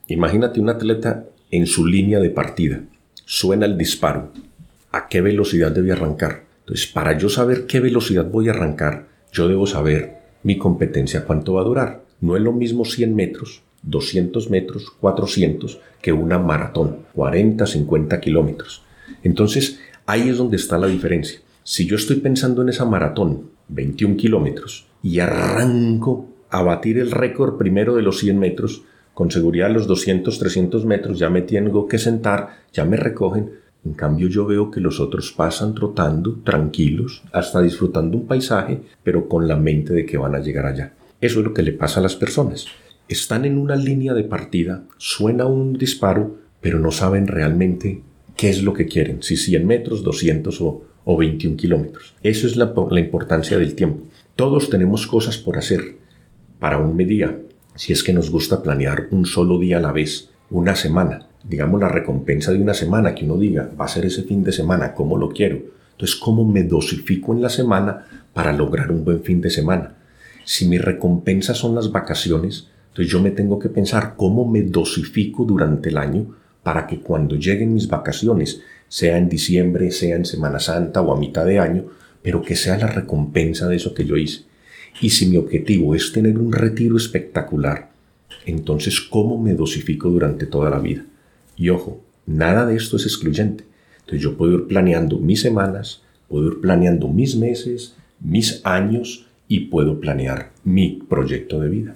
Imagínate 0.07 0.60
un 0.60 0.69
atleta 0.69 1.25
en 1.51 1.68
su 1.68 1.86
línea 1.86 2.19
de 2.19 2.30
partida. 2.30 2.81
Suena 3.25 3.66
el 3.66 3.78
disparo. 3.78 4.31
¿A 4.92 5.07
qué 5.07 5.22
velocidad 5.22 5.72
debe 5.72 5.92
arrancar? 5.92 6.44
Entonces, 6.62 6.88
para 6.88 7.18
yo 7.18 7.30
saber 7.30 7.66
qué 7.66 7.80
velocidad 7.80 8.25
voy 8.25 8.48
a 8.48 8.51
arrancar, 8.51 9.07
yo 9.31 9.48
debo 9.48 9.68
saber 9.68 10.18
mi 10.44 10.57
competencia 10.57 11.25
cuánto 11.25 11.54
va 11.54 11.62
a 11.62 11.66
durar. 11.66 12.03
No 12.24 12.38
es 12.38 12.42
lo 12.42 12.54
mismo 12.54 12.86
100 12.86 13.14
metros, 13.14 13.64
200 13.81 14.50
metros, 14.50 14.90
400 15.02 15.81
que 16.02 16.14
una 16.14 16.40
maratón, 16.40 17.00
40, 17.14 17.66
50 17.66 18.22
kilómetros. 18.22 18.81
Entonces, 19.24 19.81
ahí 20.06 20.30
es 20.30 20.38
donde 20.38 20.56
está 20.56 20.78
la 20.78 20.88
diferencia. 20.88 21.42
Si 21.64 21.86
yo 21.86 21.98
estoy 21.98 22.22
pensando 22.22 22.62
en 22.62 22.70
esa 22.70 22.86
maratón, 22.86 23.50
21 23.68 24.16
kilómetros, 24.16 24.88
y 25.02 25.20
arranco 25.20 26.30
a 26.50 26.62
batir 26.62 26.98
el 26.98 27.12
récord 27.12 27.58
primero 27.58 27.94
de 27.94 28.03
los 28.03 28.20
100 28.20 28.39
metros, 28.39 28.84
con 29.13 29.30
seguridad 29.30 29.70
los 29.70 29.86
200, 29.86 30.39
300 30.39 30.86
metros 30.86 31.20
ya 31.20 31.30
me 31.30 31.42
tengo 31.42 31.89
que 31.89 31.98
sentar, 31.98 32.60
ya 32.72 32.86
me 32.86 32.96
recogen. 32.96 33.51
En 33.84 33.96
cambio 33.96 34.30
yo 34.30 34.46
veo 34.46 34.72
que 34.72 34.80
los 34.80 35.01
otros 35.01 35.34
pasan 35.34 35.75
trotando, 35.75 36.39
tranquilos, 36.46 37.22
hasta 37.34 37.62
disfrutando 37.62 38.15
un 38.15 38.27
paisaje, 38.27 38.80
pero 39.03 39.27
con 39.27 39.46
la 39.46 39.58
mente 39.58 39.92
de 39.92 40.06
que 40.06 40.18
van 40.18 40.36
a 40.36 40.39
llegar 40.39 40.68
allá. 40.68 40.94
Eso 41.24 41.39
es 41.39 41.46
lo 41.46 41.53
que 41.53 41.63
le 41.63 41.72
pasa 41.72 42.01
a 42.01 42.03
las 42.03 42.18
personas. 42.18 42.65
Están 43.08 43.46
en 43.46 43.58
una 43.58 43.77
línea 43.77 44.13
de 44.13 44.25
partida, 44.25 44.84
suena 44.98 45.46
un 45.46 45.77
disparo, 45.77 46.36
pero 46.60 46.80
no 46.80 46.92
saben 46.92 47.27
realmente 47.27 48.01
qué 48.36 48.50
es 48.50 48.62
lo 48.62 48.74
que 48.74 48.88
quieren, 48.88 49.24
si 49.24 49.38
100 49.38 49.65
metros, 49.65 50.03
200 50.03 50.60
o, 50.60 51.18
21 51.18 51.56
kilómetros. 51.56 52.13
Eso 52.24 52.46
es 52.46 52.58
la, 52.58 52.74
la 52.92 53.00
importancia 53.00 53.58
del 53.58 53.74
tiempo. 53.74 54.03
Todos 54.36 54.70
tenemos 54.70 55.08
cosas 55.08 55.38
por 55.38 55.58
hacer 55.58 55.96
para 56.60 56.77
un 56.77 56.98
día. 56.98 57.39
Si 57.75 57.94
es 57.94 58.03
que 58.03 58.12
nos 58.12 58.30
gusta 58.30 58.62
planear 58.62 59.08
un 59.12 59.25
solo 59.25 59.58
día 59.60 59.77
a 59.77 59.82
la 59.82 59.94
vez, 59.94 60.30
una 60.50 60.75
semana, 60.75 61.30
digamos 61.46 61.80
la 61.80 61.88
recompensa 61.88 62.51
de 62.51 62.62
una 62.62 62.74
semana, 62.74 63.15
que 63.15 63.24
uno 63.24 63.38
diga, 63.38 63.72
va 63.80 63.86
a 63.86 63.88
ser 63.88 64.06
ese 64.06 64.24
fin 64.24 64.44
de 64.44 64.51
semana, 64.51 64.94
¿cómo 64.94 65.18
lo 65.18 65.30
quiero? 65.30 65.62
Entonces, 65.92 66.18
¿cómo 66.18 66.44
me 66.44 66.63
dosifico 66.63 67.34
en 67.34 67.42
la 67.42 67.50
semana 67.50 68.08
para 68.34 68.51
lograr 68.51 68.92
un 68.92 69.06
buen 69.06 69.24
fin 69.24 69.39
de 69.39 69.50
semana? 69.50 70.02
Si 70.46 70.68
mi 70.68 70.78
recompensa 70.78 71.54
son 71.54 71.76
las 71.76 71.92
vacaciones, 71.92 72.68
entonces 72.90 73.12
yo 73.12 73.22
me 73.22 73.32
tengo 73.32 73.60
que 73.60 73.70
pensar 73.70 74.16
cómo 74.18 74.46
me 74.46 74.62
dosifico 74.62 75.46
durante 75.46 75.90
el 75.90 75.98
año 75.98 76.36
para 76.62 76.86
que 76.88 77.00
cuando 77.00 77.36
lleguen 77.36 77.74
mis 77.74 77.88
vacaciones, 77.88 78.62
sea 78.88 79.18
en 79.18 79.30
diciembre, 79.30 79.92
sea 79.92 80.16
en 80.16 80.26
Semana 80.26 80.60
Santa 80.60 81.02
o 81.02 81.14
a 81.14 81.20
mitad 81.20 81.46
de 81.46 81.60
año, 81.60 81.86
pero 82.22 82.42
que 82.42 82.56
sea 82.56 82.78
la 82.78 82.88
recompensa 82.88 83.68
de 83.68 83.78
eso 83.78 83.94
que 83.94 84.06
yo 84.06 84.16
hice. 84.16 84.44
Y 85.02 85.10
si 85.10 85.26
mi 85.26 85.38
objetivo 85.38 85.96
es 85.96 86.12
tener 86.12 86.38
un 86.38 86.54
retiro 86.54 86.96
espectacular, 86.96 87.90
entonces 88.46 89.02
¿cómo 89.02 89.42
me 89.42 89.54
dosifico 89.54 90.10
durante 90.10 90.46
toda 90.46 90.70
la 90.70 90.80
vida? 90.80 91.04
Y 91.58 91.70
ojo, 91.70 92.02
nada 92.26 92.66
de 92.66 92.76
esto 92.76 92.98
es 92.98 93.06
excluyente. 93.06 93.64
Entonces 94.02 94.22
yo 94.22 94.38
puedo 94.38 94.54
ir 94.54 94.68
planeando 94.68 95.18
mis 95.18 95.42
semanas, 95.42 96.04
puedo 96.28 96.48
ir 96.50 96.62
planeando 96.62 97.08
mis 97.08 97.36
meses, 97.36 97.96
mis 98.20 98.62
años 98.64 99.28
y 99.53 99.67
puedo 99.67 100.00
planear 100.00 100.50
mi 100.63 101.03
proyecto 101.07 101.60
de 101.60 101.69
vida. 101.69 101.95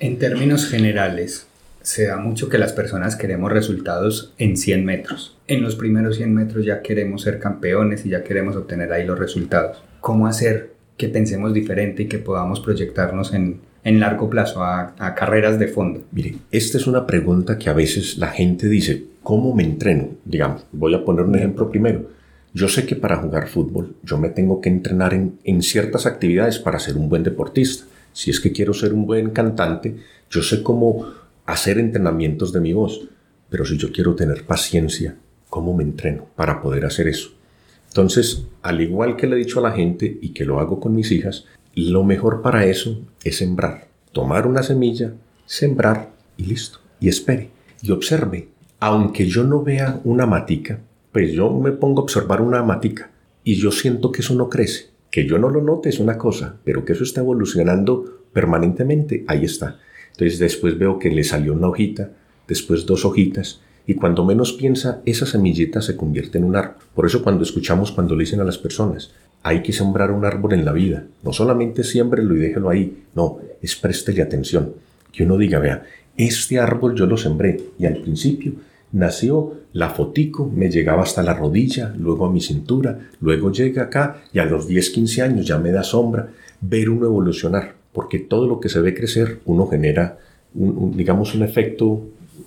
En 0.00 0.18
términos 0.18 0.68
generales, 0.68 1.46
se 1.80 2.06
da 2.06 2.16
mucho 2.16 2.48
que 2.48 2.58
las 2.58 2.72
personas 2.72 3.14
queremos 3.14 3.52
resultados 3.52 4.34
en 4.38 4.56
100 4.56 4.84
metros. 4.84 5.38
En 5.46 5.62
los 5.62 5.76
primeros 5.76 6.16
100 6.16 6.34
metros 6.34 6.64
ya 6.64 6.82
queremos 6.82 7.22
ser 7.22 7.38
campeones 7.38 8.04
y 8.04 8.08
ya 8.08 8.24
queremos 8.24 8.56
obtener 8.56 8.92
ahí 8.92 9.06
los 9.06 9.20
resultados. 9.20 9.84
¿Cómo 10.00 10.26
hacer 10.26 10.72
que 10.96 11.08
pensemos 11.08 11.54
diferente 11.54 12.02
y 12.02 12.06
que 12.08 12.18
podamos 12.18 12.58
proyectarnos 12.58 13.32
en, 13.32 13.60
en 13.84 14.00
largo 14.00 14.28
plazo 14.28 14.64
a, 14.64 14.96
a 14.98 15.14
carreras 15.14 15.60
de 15.60 15.68
fondo? 15.68 16.02
Mire, 16.10 16.34
esta 16.50 16.76
es 16.76 16.88
una 16.88 17.06
pregunta 17.06 17.56
que 17.56 17.70
a 17.70 17.72
veces 17.72 18.18
la 18.18 18.30
gente 18.30 18.68
dice, 18.68 19.04
¿cómo 19.22 19.54
me 19.54 19.62
entreno? 19.62 20.08
Digamos, 20.24 20.66
voy 20.72 20.92
a 20.92 21.04
poner 21.04 21.24
un 21.24 21.36
ejemplo 21.36 21.70
primero. 21.70 22.15
Yo 22.56 22.68
sé 22.68 22.86
que 22.86 22.96
para 22.96 23.18
jugar 23.18 23.48
fútbol 23.48 23.96
yo 24.02 24.16
me 24.16 24.30
tengo 24.30 24.62
que 24.62 24.70
entrenar 24.70 25.12
en, 25.12 25.38
en 25.44 25.60
ciertas 25.60 26.06
actividades 26.06 26.58
para 26.58 26.78
ser 26.78 26.96
un 26.96 27.10
buen 27.10 27.22
deportista. 27.22 27.84
Si 28.14 28.30
es 28.30 28.40
que 28.40 28.50
quiero 28.50 28.72
ser 28.72 28.94
un 28.94 29.04
buen 29.04 29.28
cantante, 29.28 29.98
yo 30.30 30.42
sé 30.42 30.62
cómo 30.62 31.04
hacer 31.44 31.76
entrenamientos 31.76 32.54
de 32.54 32.60
mi 32.60 32.72
voz. 32.72 33.10
Pero 33.50 33.66
si 33.66 33.76
yo 33.76 33.92
quiero 33.92 34.14
tener 34.14 34.46
paciencia, 34.46 35.16
¿cómo 35.50 35.76
me 35.76 35.82
entreno 35.82 36.28
para 36.34 36.62
poder 36.62 36.86
hacer 36.86 37.08
eso? 37.08 37.28
Entonces, 37.88 38.46
al 38.62 38.80
igual 38.80 39.16
que 39.16 39.26
le 39.26 39.36
he 39.36 39.40
dicho 39.40 39.60
a 39.60 39.68
la 39.68 39.72
gente 39.72 40.18
y 40.22 40.30
que 40.30 40.46
lo 40.46 40.58
hago 40.58 40.80
con 40.80 40.94
mis 40.94 41.12
hijas, 41.12 41.44
lo 41.74 42.04
mejor 42.04 42.40
para 42.40 42.64
eso 42.64 43.02
es 43.22 43.36
sembrar. 43.36 43.88
Tomar 44.12 44.46
una 44.46 44.62
semilla, 44.62 45.12
sembrar 45.44 46.10
y 46.38 46.44
listo. 46.46 46.78
Y 47.00 47.10
espere. 47.10 47.50
Y 47.82 47.90
observe. 47.90 48.48
Aunque 48.80 49.26
yo 49.26 49.44
no 49.44 49.62
vea 49.62 50.00
una 50.04 50.24
matica, 50.24 50.80
pues 51.16 51.32
yo 51.32 51.50
me 51.50 51.72
pongo 51.72 52.02
a 52.02 52.04
observar 52.04 52.42
una 52.42 52.62
matica 52.62 53.08
y 53.42 53.54
yo 53.54 53.72
siento 53.72 54.12
que 54.12 54.20
eso 54.20 54.34
no 54.34 54.50
crece. 54.50 54.88
Que 55.10 55.26
yo 55.26 55.38
no 55.38 55.48
lo 55.48 55.62
note 55.62 55.88
es 55.88 55.98
una 55.98 56.18
cosa, 56.18 56.56
pero 56.62 56.84
que 56.84 56.92
eso 56.92 57.04
está 57.04 57.22
evolucionando 57.22 58.20
permanentemente, 58.34 59.24
ahí 59.26 59.46
está. 59.46 59.78
Entonces 60.12 60.38
después 60.38 60.78
veo 60.78 60.98
que 60.98 61.08
le 61.08 61.24
salió 61.24 61.54
una 61.54 61.68
hojita, 61.68 62.10
después 62.46 62.84
dos 62.84 63.06
hojitas, 63.06 63.62
y 63.86 63.94
cuando 63.94 64.26
menos 64.26 64.52
piensa, 64.52 65.00
esa 65.06 65.24
semillita 65.24 65.80
se 65.80 65.96
convierte 65.96 66.36
en 66.36 66.44
un 66.44 66.54
árbol. 66.54 66.82
Por 66.94 67.06
eso 67.06 67.22
cuando 67.22 67.44
escuchamos, 67.44 67.92
cuando 67.92 68.14
le 68.14 68.24
dicen 68.24 68.40
a 68.40 68.44
las 68.44 68.58
personas, 68.58 69.14
hay 69.42 69.62
que 69.62 69.72
sembrar 69.72 70.10
un 70.10 70.26
árbol 70.26 70.52
en 70.52 70.66
la 70.66 70.72
vida, 70.72 71.06
no 71.22 71.32
solamente 71.32 71.82
siémbrelo 71.82 72.36
y 72.36 72.40
déjelo 72.40 72.68
ahí, 72.68 73.04
no, 73.14 73.38
es 73.62 73.74
préstele 73.74 74.20
atención. 74.20 74.74
Que 75.12 75.24
uno 75.24 75.38
diga, 75.38 75.60
vea, 75.60 75.82
este 76.14 76.58
árbol 76.58 76.94
yo 76.94 77.06
lo 77.06 77.16
sembré, 77.16 77.58
y 77.78 77.86
al 77.86 78.02
principio 78.02 78.52
nació 78.92 79.54
la 79.72 79.90
fotico, 79.90 80.50
me 80.52 80.70
llegaba 80.70 81.02
hasta 81.02 81.22
la 81.22 81.34
rodilla, 81.34 81.94
luego 81.98 82.26
a 82.26 82.32
mi 82.32 82.40
cintura, 82.40 82.98
luego 83.20 83.52
llega 83.52 83.84
acá 83.84 84.22
y 84.32 84.38
a 84.38 84.44
los 84.44 84.66
10, 84.66 84.90
15 84.90 85.22
años 85.22 85.46
ya 85.46 85.58
me 85.58 85.72
da 85.72 85.82
sombra. 85.82 86.30
Ver 86.60 86.88
uno 86.88 87.06
evolucionar, 87.06 87.74
porque 87.92 88.18
todo 88.18 88.46
lo 88.46 88.60
que 88.60 88.68
se 88.68 88.80
ve 88.80 88.94
crecer, 88.94 89.40
uno 89.44 89.66
genera, 89.66 90.18
un, 90.54 90.96
digamos, 90.96 91.34
un 91.34 91.42
efecto 91.42 92.02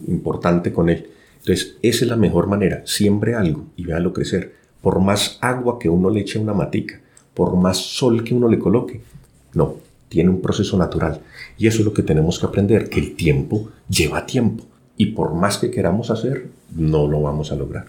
importante 0.07 0.73
con 0.73 0.89
él. 0.89 1.07
Entonces, 1.39 1.77
esa 1.81 2.05
es 2.05 2.09
la 2.09 2.15
mejor 2.15 2.47
manera. 2.47 2.81
Siembre 2.85 3.35
algo 3.35 3.67
y 3.75 3.85
véalo 3.85 4.13
crecer. 4.13 4.53
Por 4.81 4.99
más 4.99 5.37
agua 5.41 5.77
que 5.77 5.89
uno 5.89 6.09
le 6.09 6.21
eche 6.21 6.39
a 6.39 6.41
una 6.41 6.53
matica, 6.53 6.99
por 7.33 7.55
más 7.55 7.77
sol 7.77 8.23
que 8.23 8.33
uno 8.33 8.47
le 8.47 8.57
coloque, 8.57 9.01
no, 9.53 9.75
tiene 10.09 10.31
un 10.31 10.41
proceso 10.41 10.77
natural. 10.77 11.21
Y 11.57 11.67
eso 11.67 11.79
es 11.79 11.85
lo 11.85 11.93
que 11.93 12.03
tenemos 12.03 12.39
que 12.39 12.47
aprender, 12.47 12.89
que 12.89 12.99
el 12.99 13.15
tiempo 13.15 13.69
lleva 13.87 14.25
tiempo 14.25 14.65
y 14.99 15.07
por 15.13 15.33
más 15.33 15.57
que 15.57 15.71
queramos 15.71 16.11
hacer, 16.11 16.47
no 16.75 17.07
lo 17.07 17.21
vamos 17.21 17.53
a 17.53 17.55
lograr. 17.55 17.85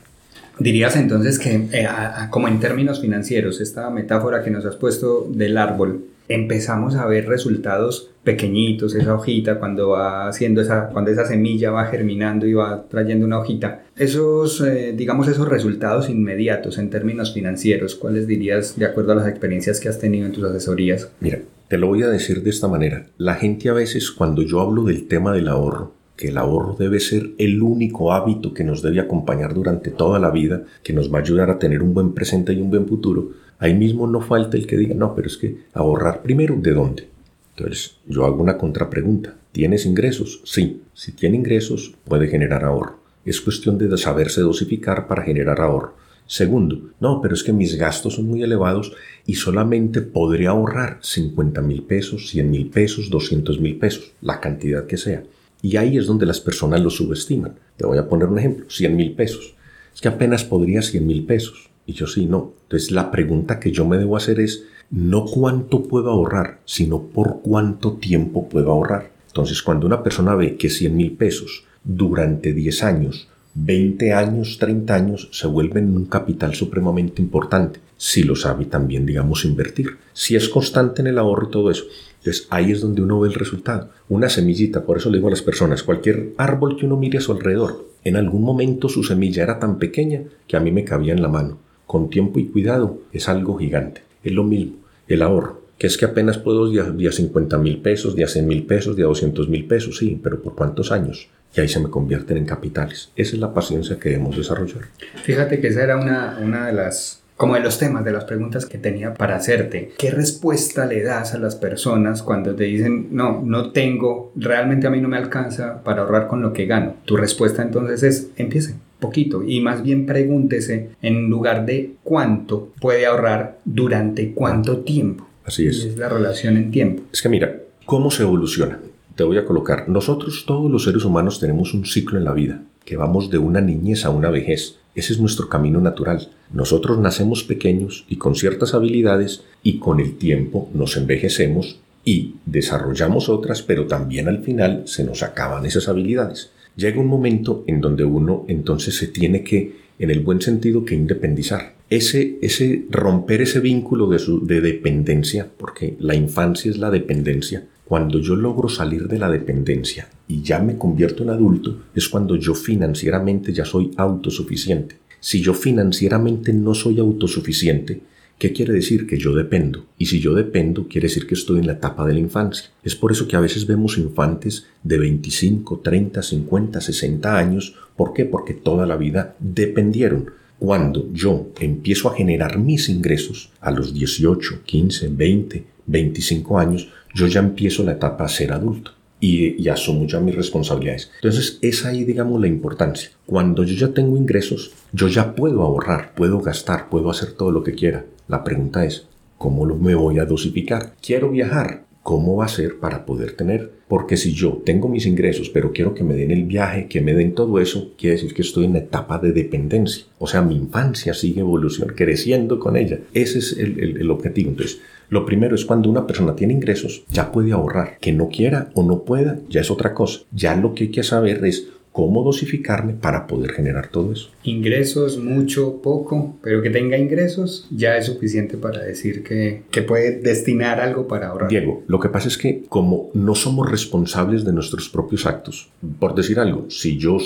Dirías 0.60 0.94
entonces 0.94 1.40
que, 1.40 1.68
eh, 1.72 1.88
como 2.30 2.46
en 2.46 2.60
términos 2.60 3.00
financieros, 3.00 3.60
esta 3.60 3.90
metáfora 3.90 4.44
que 4.44 4.50
nos 4.50 4.64
has 4.64 4.76
puesto 4.76 5.26
del 5.28 5.58
árbol, 5.58 6.04
empezamos 6.28 6.94
a 6.94 7.06
ver 7.06 7.26
resultados 7.26 8.10
pequeñitos, 8.22 8.94
esa 8.94 9.14
hojita 9.16 9.58
cuando 9.58 9.88
va 9.88 10.28
haciendo 10.28 10.60
esa, 10.60 10.90
cuando 10.90 11.10
esa 11.10 11.26
semilla 11.26 11.72
va 11.72 11.86
germinando 11.86 12.46
y 12.46 12.52
va 12.52 12.84
trayendo 12.88 13.26
una 13.26 13.40
hojita. 13.40 13.82
Esos, 13.96 14.60
eh, 14.60 14.94
digamos, 14.96 15.26
esos 15.26 15.48
resultados 15.48 16.08
inmediatos 16.08 16.78
en 16.78 16.90
términos 16.90 17.34
financieros, 17.34 17.96
¿cuáles 17.96 18.28
dirías 18.28 18.78
de 18.78 18.86
acuerdo 18.86 19.12
a 19.12 19.16
las 19.16 19.26
experiencias 19.26 19.80
que 19.80 19.88
has 19.88 19.98
tenido 19.98 20.26
en 20.26 20.32
tus 20.32 20.44
asesorías? 20.44 21.08
Mira, 21.18 21.40
te 21.66 21.76
lo 21.76 21.88
voy 21.88 22.04
a 22.04 22.08
decir 22.08 22.44
de 22.44 22.50
esta 22.50 22.68
manera. 22.68 23.06
La 23.18 23.34
gente 23.34 23.68
a 23.68 23.72
veces 23.72 24.12
cuando 24.12 24.42
yo 24.42 24.60
hablo 24.60 24.84
del 24.84 25.08
tema 25.08 25.32
del 25.32 25.48
ahorro, 25.48 25.94
que 26.20 26.28
el 26.28 26.36
ahorro 26.36 26.76
debe 26.78 27.00
ser 27.00 27.30
el 27.38 27.62
único 27.62 28.12
hábito 28.12 28.52
que 28.52 28.62
nos 28.62 28.82
debe 28.82 29.00
acompañar 29.00 29.54
durante 29.54 29.90
toda 29.90 30.18
la 30.18 30.30
vida, 30.30 30.64
que 30.82 30.92
nos 30.92 31.10
va 31.10 31.18
a 31.18 31.22
ayudar 31.22 31.48
a 31.48 31.58
tener 31.58 31.82
un 31.82 31.94
buen 31.94 32.12
presente 32.12 32.52
y 32.52 32.60
un 32.60 32.68
buen 32.68 32.86
futuro, 32.86 33.30
ahí 33.58 33.72
mismo 33.72 34.06
no 34.06 34.20
falta 34.20 34.58
el 34.58 34.66
que 34.66 34.76
diga, 34.76 34.94
no, 34.94 35.14
pero 35.14 35.28
es 35.28 35.38
que 35.38 35.56
ahorrar 35.72 36.20
primero, 36.20 36.56
¿de 36.60 36.74
dónde? 36.74 37.08
Entonces, 37.56 37.96
yo 38.06 38.26
hago 38.26 38.42
una 38.42 38.58
contrapregunta. 38.58 39.34
¿Tienes 39.50 39.86
ingresos? 39.86 40.42
Sí. 40.44 40.82
Si 40.92 41.12
tiene 41.12 41.38
ingresos, 41.38 41.94
puede 42.04 42.28
generar 42.28 42.64
ahorro. 42.64 43.00
Es 43.24 43.40
cuestión 43.40 43.78
de 43.78 43.96
saberse 43.96 44.42
dosificar 44.42 45.08
para 45.08 45.22
generar 45.22 45.58
ahorro. 45.58 45.94
Segundo, 46.26 46.90
no, 47.00 47.22
pero 47.22 47.34
es 47.34 47.42
que 47.42 47.54
mis 47.54 47.76
gastos 47.76 48.16
son 48.16 48.26
muy 48.26 48.42
elevados 48.42 48.92
y 49.24 49.36
solamente 49.36 50.02
podría 50.02 50.50
ahorrar 50.50 50.98
50 51.00 51.62
mil 51.62 51.82
pesos, 51.84 52.28
100 52.28 52.50
mil 52.50 52.68
pesos, 52.68 53.08
200 53.08 53.58
mil 53.58 53.78
pesos, 53.78 54.12
la 54.20 54.38
cantidad 54.38 54.86
que 54.86 54.98
sea. 54.98 55.24
Y 55.62 55.76
ahí 55.76 55.96
es 55.98 56.06
donde 56.06 56.26
las 56.26 56.40
personas 56.40 56.80
lo 56.80 56.90
subestiman. 56.90 57.54
Te 57.76 57.86
voy 57.86 57.98
a 57.98 58.08
poner 58.08 58.28
un 58.28 58.38
ejemplo, 58.38 58.66
100 58.68 58.96
mil 58.96 59.12
pesos. 59.12 59.54
Es 59.94 60.00
que 60.00 60.08
apenas 60.08 60.44
podría 60.44 60.82
100 60.82 61.06
mil 61.06 61.24
pesos. 61.24 61.70
Y 61.86 61.92
yo 61.92 62.06
sí, 62.06 62.26
no. 62.26 62.52
Entonces 62.62 62.90
la 62.90 63.10
pregunta 63.10 63.60
que 63.60 63.72
yo 63.72 63.86
me 63.86 63.98
debo 63.98 64.16
hacer 64.16 64.40
es 64.40 64.64
no 64.90 65.24
cuánto 65.24 65.82
puedo 65.82 66.10
ahorrar, 66.10 66.60
sino 66.64 67.02
por 67.02 67.42
cuánto 67.42 67.94
tiempo 67.94 68.48
puedo 68.48 68.70
ahorrar. 68.70 69.10
Entonces 69.26 69.62
cuando 69.62 69.86
una 69.86 70.02
persona 70.02 70.34
ve 70.34 70.56
que 70.56 70.70
100 70.70 70.96
mil 70.96 71.12
pesos 71.12 71.64
durante 71.84 72.52
10 72.52 72.82
años, 72.82 73.28
20 73.54 74.12
años, 74.12 74.58
30 74.58 74.94
años, 74.94 75.28
se 75.32 75.46
vuelven 75.46 75.96
un 75.96 76.06
capital 76.06 76.54
supremamente 76.54 77.20
importante. 77.20 77.80
Si 77.96 78.22
lo 78.22 78.36
sabe 78.36 78.64
también, 78.64 79.04
digamos, 79.04 79.44
invertir. 79.44 79.98
Si 80.12 80.36
es 80.36 80.48
constante 80.48 81.02
en 81.02 81.08
el 81.08 81.18
ahorro 81.18 81.48
y 81.48 81.50
todo 81.50 81.70
eso. 81.70 81.84
Entonces 82.18 82.46
ahí 82.50 82.70
es 82.70 82.80
donde 82.80 83.02
uno 83.02 83.20
ve 83.20 83.28
el 83.28 83.34
resultado. 83.34 83.90
Una 84.08 84.28
semillita, 84.28 84.84
por 84.84 84.98
eso 84.98 85.10
le 85.10 85.18
digo 85.18 85.28
a 85.28 85.30
las 85.30 85.42
personas, 85.42 85.82
cualquier 85.82 86.34
árbol 86.36 86.76
que 86.76 86.86
uno 86.86 86.96
mire 86.96 87.18
a 87.18 87.22
su 87.22 87.32
alrededor, 87.32 87.86
en 88.04 88.16
algún 88.16 88.42
momento 88.42 88.88
su 88.88 89.02
semilla 89.02 89.42
era 89.42 89.58
tan 89.58 89.78
pequeña 89.78 90.22
que 90.46 90.56
a 90.56 90.60
mí 90.60 90.70
me 90.70 90.84
cabía 90.84 91.12
en 91.12 91.22
la 91.22 91.28
mano. 91.28 91.58
Con 91.86 92.08
tiempo 92.08 92.38
y 92.38 92.46
cuidado 92.46 92.98
es 93.12 93.28
algo 93.28 93.56
gigante. 93.56 94.02
Es 94.22 94.32
lo 94.32 94.44
mismo, 94.44 94.76
el 95.08 95.22
ahorro, 95.22 95.62
que 95.78 95.86
es 95.86 95.96
que 95.96 96.04
apenas 96.04 96.38
puedo 96.38 96.68
día, 96.68 97.12
50 97.12 97.58
mil 97.58 97.78
pesos, 97.78 98.14
día 98.14 98.28
100 98.28 98.46
mil 98.46 98.64
pesos, 98.64 98.96
día 98.96 99.06
200 99.06 99.48
mil 99.48 99.66
pesos, 99.66 99.96
sí, 99.96 100.20
pero 100.22 100.42
¿por 100.42 100.54
cuántos 100.54 100.92
años? 100.92 101.28
Y 101.54 101.60
ahí 101.60 101.68
se 101.68 101.80
me 101.80 101.90
convierten 101.90 102.36
en 102.36 102.44
capitales. 102.44 103.10
Esa 103.16 103.34
es 103.34 103.40
la 103.40 103.52
paciencia 103.52 103.98
que 103.98 104.10
debemos 104.10 104.36
desarrollar. 104.36 104.84
Fíjate 105.22 105.60
que 105.60 105.68
esa 105.68 105.82
era 105.82 105.96
una, 105.96 106.38
una 106.42 106.66
de 106.66 106.72
las 106.72 107.20
como 107.40 107.54
de 107.54 107.60
los 107.60 107.78
temas, 107.78 108.04
de 108.04 108.12
las 108.12 108.24
preguntas 108.24 108.66
que 108.66 108.76
tenía 108.76 109.14
para 109.14 109.36
hacerte. 109.36 109.92
¿Qué 109.96 110.10
respuesta 110.10 110.84
le 110.84 111.02
das 111.02 111.32
a 111.32 111.38
las 111.38 111.56
personas 111.56 112.22
cuando 112.22 112.54
te 112.54 112.64
dicen, 112.64 113.08
no, 113.12 113.40
no 113.42 113.70
tengo, 113.70 114.30
realmente 114.36 114.86
a 114.86 114.90
mí 114.90 115.00
no 115.00 115.08
me 115.08 115.16
alcanza 115.16 115.82
para 115.82 116.02
ahorrar 116.02 116.28
con 116.28 116.42
lo 116.42 116.52
que 116.52 116.66
gano? 116.66 116.96
Tu 117.06 117.16
respuesta 117.16 117.62
entonces 117.62 118.02
es, 118.02 118.28
empiece 118.36 118.74
poquito 118.98 119.42
y 119.42 119.60
más 119.62 119.82
bien 119.82 120.04
pregúntese 120.04 120.90
en 121.00 121.30
lugar 121.30 121.64
de 121.64 121.94
cuánto 122.04 122.74
puede 122.78 123.06
ahorrar 123.06 123.58
durante 123.64 124.32
cuánto 124.32 124.80
tiempo. 124.80 125.26
Así 125.44 125.66
es. 125.66 125.82
es 125.84 125.96
la 125.96 126.10
relación 126.10 126.58
en 126.58 126.70
tiempo. 126.70 127.04
Es 127.10 127.22
que 127.22 127.30
mira, 127.30 127.56
¿cómo 127.86 128.10
se 128.10 128.22
evoluciona? 128.22 128.78
Te 129.20 129.24
voy 129.24 129.36
a 129.36 129.44
colocar, 129.44 129.86
nosotros 129.86 130.44
todos 130.46 130.70
los 130.70 130.84
seres 130.84 131.04
humanos 131.04 131.40
tenemos 131.40 131.74
un 131.74 131.84
ciclo 131.84 132.16
en 132.16 132.24
la 132.24 132.32
vida, 132.32 132.62
que 132.86 132.96
vamos 132.96 133.28
de 133.28 133.36
una 133.36 133.60
niñez 133.60 134.06
a 134.06 134.08
una 134.08 134.30
vejez. 134.30 134.76
Ese 134.94 135.12
es 135.12 135.20
nuestro 135.20 135.50
camino 135.50 135.78
natural. 135.78 136.30
Nosotros 136.54 136.98
nacemos 136.98 137.44
pequeños 137.44 138.06
y 138.08 138.16
con 138.16 138.34
ciertas 138.34 138.72
habilidades 138.72 139.42
y 139.62 139.78
con 139.78 140.00
el 140.00 140.16
tiempo 140.16 140.70
nos 140.72 140.96
envejecemos 140.96 141.80
y 142.02 142.36
desarrollamos 142.46 143.28
otras, 143.28 143.60
pero 143.60 143.86
también 143.86 144.26
al 144.26 144.42
final 144.42 144.84
se 144.86 145.04
nos 145.04 145.22
acaban 145.22 145.66
esas 145.66 145.88
habilidades. 145.88 146.52
Llega 146.74 146.98
un 146.98 147.08
momento 147.08 147.62
en 147.66 147.82
donde 147.82 148.04
uno 148.06 148.46
entonces 148.48 148.96
se 148.96 149.06
tiene 149.06 149.44
que, 149.44 149.76
en 149.98 150.10
el 150.10 150.20
buen 150.20 150.40
sentido, 150.40 150.86
que 150.86 150.94
independizar. 150.94 151.74
Ese, 151.90 152.38
ese 152.40 152.86
romper 152.88 153.42
ese 153.42 153.60
vínculo 153.60 154.06
de, 154.06 154.18
de 154.44 154.60
dependencia, 154.62 155.46
porque 155.58 155.96
la 155.98 156.14
infancia 156.14 156.70
es 156.70 156.78
la 156.78 156.90
dependencia, 156.90 157.66
cuando 157.90 158.20
yo 158.20 158.36
logro 158.36 158.68
salir 158.68 159.08
de 159.08 159.18
la 159.18 159.28
dependencia 159.28 160.08
y 160.28 160.42
ya 160.42 160.60
me 160.60 160.78
convierto 160.78 161.24
en 161.24 161.30
adulto, 161.30 161.76
es 161.92 162.08
cuando 162.08 162.36
yo 162.36 162.54
financieramente 162.54 163.52
ya 163.52 163.64
soy 163.64 163.90
autosuficiente. 163.96 164.98
Si 165.18 165.42
yo 165.42 165.54
financieramente 165.54 166.52
no 166.52 166.72
soy 166.72 167.00
autosuficiente, 167.00 168.00
¿qué 168.38 168.52
quiere 168.52 168.74
decir? 168.74 169.08
Que 169.08 169.18
yo 169.18 169.34
dependo. 169.34 169.86
Y 169.98 170.06
si 170.06 170.20
yo 170.20 170.34
dependo, 170.34 170.86
quiere 170.86 171.08
decir 171.08 171.26
que 171.26 171.34
estoy 171.34 171.58
en 171.58 171.66
la 171.66 171.72
etapa 171.72 172.06
de 172.06 172.12
la 172.14 172.20
infancia. 172.20 172.70
Es 172.84 172.94
por 172.94 173.10
eso 173.10 173.26
que 173.26 173.34
a 173.34 173.40
veces 173.40 173.66
vemos 173.66 173.98
infantes 173.98 174.68
de 174.84 174.96
25, 174.96 175.80
30, 175.80 176.22
50, 176.22 176.80
60 176.80 177.36
años. 177.36 177.74
¿Por 177.96 178.12
qué? 178.12 178.24
Porque 178.24 178.54
toda 178.54 178.86
la 178.86 178.96
vida 178.96 179.34
dependieron. 179.40 180.30
Cuando 180.60 181.12
yo 181.12 181.48
empiezo 181.58 182.08
a 182.08 182.14
generar 182.14 182.56
mis 182.56 182.88
ingresos 182.88 183.50
a 183.60 183.72
los 183.72 183.92
18, 183.92 184.60
15, 184.64 185.08
20, 185.08 185.64
25 185.86 186.58
años, 186.60 186.88
yo 187.14 187.26
ya 187.26 187.40
empiezo 187.40 187.82
la 187.84 187.92
etapa 187.92 188.24
a 188.24 188.28
ser 188.28 188.52
adulto. 188.52 188.92
y, 189.22 189.68
asumo 189.68 190.06
ya 190.06 190.18
mis 190.18 190.34
responsabilidades. 190.34 191.10
Entonces, 191.16 191.58
es 191.60 191.84
ahí, 191.84 192.04
digamos, 192.04 192.40
la 192.40 192.46
importancia. 192.46 193.10
Cuando 193.26 193.64
yo 193.64 193.74
ya 193.74 193.92
tengo 193.92 194.16
ingresos, 194.16 194.72
yo 194.94 195.08
ya 195.08 195.34
puedo 195.34 195.60
ahorrar, 195.60 196.14
puedo 196.14 196.40
gastar, 196.40 196.88
puedo 196.88 197.10
hacer 197.10 197.32
todo 197.32 197.50
lo 197.50 197.62
que 197.62 197.74
quiera. 197.74 198.06
La 198.28 198.42
pregunta 198.42 198.86
es, 198.86 199.08
¿cómo 199.36 199.66
lo 199.66 199.76
me 199.76 199.94
voy 199.94 200.18
a 200.20 200.24
dosificar? 200.24 200.94
Quiero 201.02 201.30
viajar. 201.30 201.84
¿Cómo 202.02 202.36
va 202.36 202.46
a 202.46 202.48
ser 202.48 202.78
para 202.78 203.04
poder 203.04 203.32
tener? 203.32 203.72
Porque 203.86 204.16
si 204.16 204.32
yo 204.32 204.62
tengo 204.64 204.88
mis 204.88 205.04
ingresos, 205.04 205.50
pero 205.50 205.70
quiero 205.72 205.92
que 205.92 206.02
me 206.02 206.14
den 206.14 206.30
el 206.30 206.44
viaje, 206.44 206.88
que 206.88 207.02
me 207.02 207.12
den 207.12 207.34
todo 207.34 207.60
eso, 207.60 207.92
quiere 207.98 208.16
decir 208.16 208.32
que 208.32 208.40
estoy 208.40 208.64
en 208.64 208.72
la 208.72 208.78
etapa 208.78 209.18
de 209.18 209.32
dependencia. 209.32 210.04
O 210.18 210.26
sea, 210.26 210.40
mi 210.40 210.56
infancia 210.56 211.12
sigue 211.12 211.40
evolucionando, 211.40 211.94
creciendo 211.94 212.58
con 212.58 212.76
ella. 212.76 213.00
Ese 213.12 213.40
es 213.40 213.52
el, 213.58 213.98
el 213.98 214.10
objetivo. 214.10 214.50
Entonces, 214.50 214.80
lo 215.10 215.26
primero 215.26 215.54
es 215.54 215.64
cuando 215.64 215.90
una 215.90 216.06
persona 216.06 216.36
tiene 216.36 216.54
ingresos, 216.54 217.04
ya 217.10 217.32
puede 217.32 217.52
ahorrar. 217.52 217.98
Que 218.00 218.12
no 218.12 218.28
quiera 218.28 218.70
o 218.74 218.82
no 218.82 219.02
pueda, 219.02 219.40
ya 219.48 219.60
es 219.60 219.70
otra 219.70 219.92
cosa. 219.92 220.20
Ya 220.32 220.56
lo 220.56 220.74
que 220.74 220.84
hay 220.84 220.90
que 220.90 221.02
saber 221.02 221.44
es 221.44 221.68
cómo 221.92 222.22
dosificarme 222.22 222.94
para 222.94 223.26
poder 223.26 223.50
generar 223.50 223.88
todo 223.88 224.12
eso. 224.12 224.30
Ingresos, 224.44 225.18
mucho, 225.18 225.82
poco, 225.82 226.36
pero 226.42 226.62
que 226.62 226.70
tenga 226.70 226.96
ingresos 226.96 227.66
ya 227.70 227.96
es 227.96 228.06
suficiente 228.06 228.56
para 228.56 228.80
decir 228.80 229.24
que, 229.24 229.64
que, 229.70 229.82
puede 229.82 230.20
destinar 230.20 230.80
algo 230.80 231.08
para 231.08 231.28
ahorrar. 231.28 231.50
Diego, 231.50 231.82
lo 231.88 231.98
que 231.98 232.08
pasa 232.08 232.28
es 232.28 232.38
que 232.38 232.62
como 232.68 233.10
no 233.14 233.34
somos 233.34 233.68
responsables 233.68 234.44
de 234.44 234.52
nuestros 234.52 234.88
propios 234.88 235.26
actos, 235.26 235.70
por 235.98 236.14
decir 236.14 236.38
algo, 236.38 236.66
si 236.70 236.96
yo 236.96 237.18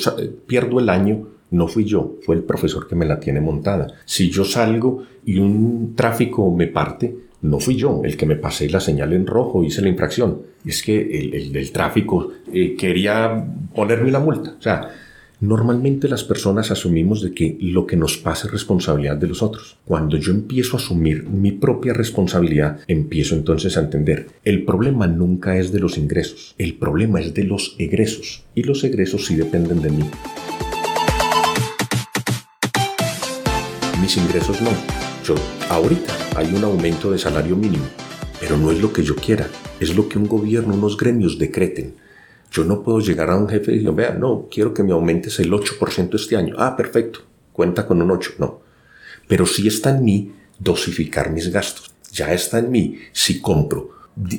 pierdo 0.46 0.80
el 0.80 0.88
año, 0.88 1.28
no 1.50 1.68
fui 1.68 1.84
yo, 1.84 2.16
fue 2.22 2.34
el 2.34 2.42
profesor 2.42 2.88
que 2.88 2.96
me 2.96 3.06
la 3.06 3.20
tiene 3.20 3.40
montada. 3.40 3.88
Si 4.06 4.30
yo 4.30 4.44
salgo 4.44 5.04
y 5.24 5.38
un 5.38 5.94
tráfico 5.94 6.50
me 6.50 6.66
parte, 6.66 7.14
no 7.44 7.60
fui 7.60 7.76
yo 7.76 8.00
el 8.04 8.16
que 8.16 8.24
me 8.24 8.36
pasé 8.36 8.70
la 8.70 8.80
señal 8.80 9.12
en 9.12 9.26
rojo, 9.26 9.62
hice 9.62 9.82
la 9.82 9.90
infracción. 9.90 10.40
Es 10.64 10.82
que 10.82 11.30
el, 11.34 11.52
del 11.52 11.72
tráfico 11.72 12.32
eh, 12.50 12.74
quería 12.74 13.46
ponerme 13.74 14.10
la 14.10 14.18
multa. 14.18 14.54
O 14.58 14.62
sea, 14.62 14.88
normalmente 15.40 16.08
las 16.08 16.24
personas 16.24 16.70
asumimos 16.70 17.20
de 17.20 17.34
que 17.34 17.58
lo 17.60 17.86
que 17.86 17.98
nos 17.98 18.16
pasa 18.16 18.46
es 18.46 18.52
responsabilidad 18.52 19.18
de 19.18 19.26
los 19.26 19.42
otros. 19.42 19.76
Cuando 19.84 20.16
yo 20.16 20.32
empiezo 20.32 20.78
a 20.78 20.80
asumir 20.80 21.24
mi 21.24 21.52
propia 21.52 21.92
responsabilidad, 21.92 22.80
empiezo 22.88 23.34
entonces 23.34 23.76
a 23.76 23.80
entender, 23.80 24.28
el 24.42 24.64
problema 24.64 25.06
nunca 25.06 25.58
es 25.58 25.70
de 25.70 25.80
los 25.80 25.98
ingresos, 25.98 26.54
el 26.56 26.76
problema 26.76 27.20
es 27.20 27.34
de 27.34 27.44
los 27.44 27.76
egresos. 27.78 28.44
Y 28.54 28.62
los 28.62 28.82
egresos 28.84 29.26
sí 29.26 29.36
dependen 29.36 29.82
de 29.82 29.90
mí. 29.90 30.04
Mis 34.00 34.16
ingresos 34.16 34.62
no. 34.62 35.13
Yo 35.24 35.34
ahorita 35.70 36.12
hay 36.36 36.54
un 36.54 36.62
aumento 36.64 37.10
de 37.10 37.16
salario 37.16 37.56
mínimo, 37.56 37.86
pero 38.38 38.58
no 38.58 38.70
es 38.70 38.82
lo 38.82 38.92
que 38.92 39.02
yo 39.02 39.16
quiera, 39.16 39.48
es 39.80 39.96
lo 39.96 40.06
que 40.06 40.18
un 40.18 40.28
gobierno, 40.28 40.74
unos 40.74 40.98
gremios 40.98 41.38
decreten. 41.38 41.94
Yo 42.50 42.62
no 42.64 42.82
puedo 42.82 43.00
llegar 43.00 43.30
a 43.30 43.36
un 43.36 43.48
jefe 43.48 43.72
y 43.72 43.78
decir, 43.78 43.90
vea, 43.92 44.12
no, 44.12 44.48
quiero 44.50 44.74
que 44.74 44.82
me 44.82 44.92
aumentes 44.92 45.40
el 45.40 45.50
8% 45.50 46.14
este 46.16 46.36
año. 46.36 46.56
Ah, 46.58 46.76
perfecto, 46.76 47.20
cuenta 47.54 47.86
con 47.86 48.02
un 48.02 48.10
8, 48.10 48.32
no. 48.38 48.60
Pero 49.26 49.46
sí 49.46 49.66
está 49.66 49.96
en 49.96 50.04
mí 50.04 50.32
dosificar 50.58 51.30
mis 51.30 51.50
gastos. 51.50 51.90
Ya 52.12 52.30
está 52.34 52.58
en 52.58 52.70
mí 52.70 52.98
si 53.12 53.40
compro 53.40 53.92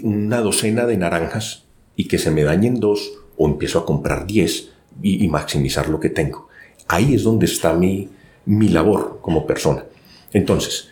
una 0.03 0.39
docena 0.41 0.85
de 0.85 0.97
naranjas 0.97 1.63
y 1.95 2.07
que 2.07 2.19
se 2.19 2.29
me 2.29 2.43
dañen 2.43 2.79
dos 2.79 3.11
o 3.37 3.47
empiezo 3.47 3.79
a 3.79 3.85
comprar 3.87 4.27
10 4.27 4.69
y, 5.01 5.25
y 5.25 5.27
maximizar 5.29 5.89
lo 5.89 5.99
que 5.99 6.11
tengo. 6.11 6.47
Ahí 6.87 7.15
es 7.15 7.23
donde 7.23 7.47
está 7.47 7.73
mi, 7.73 8.07
mi 8.45 8.69
labor 8.69 9.17
como 9.23 9.47
persona. 9.47 9.83
Entonces, 10.35 10.89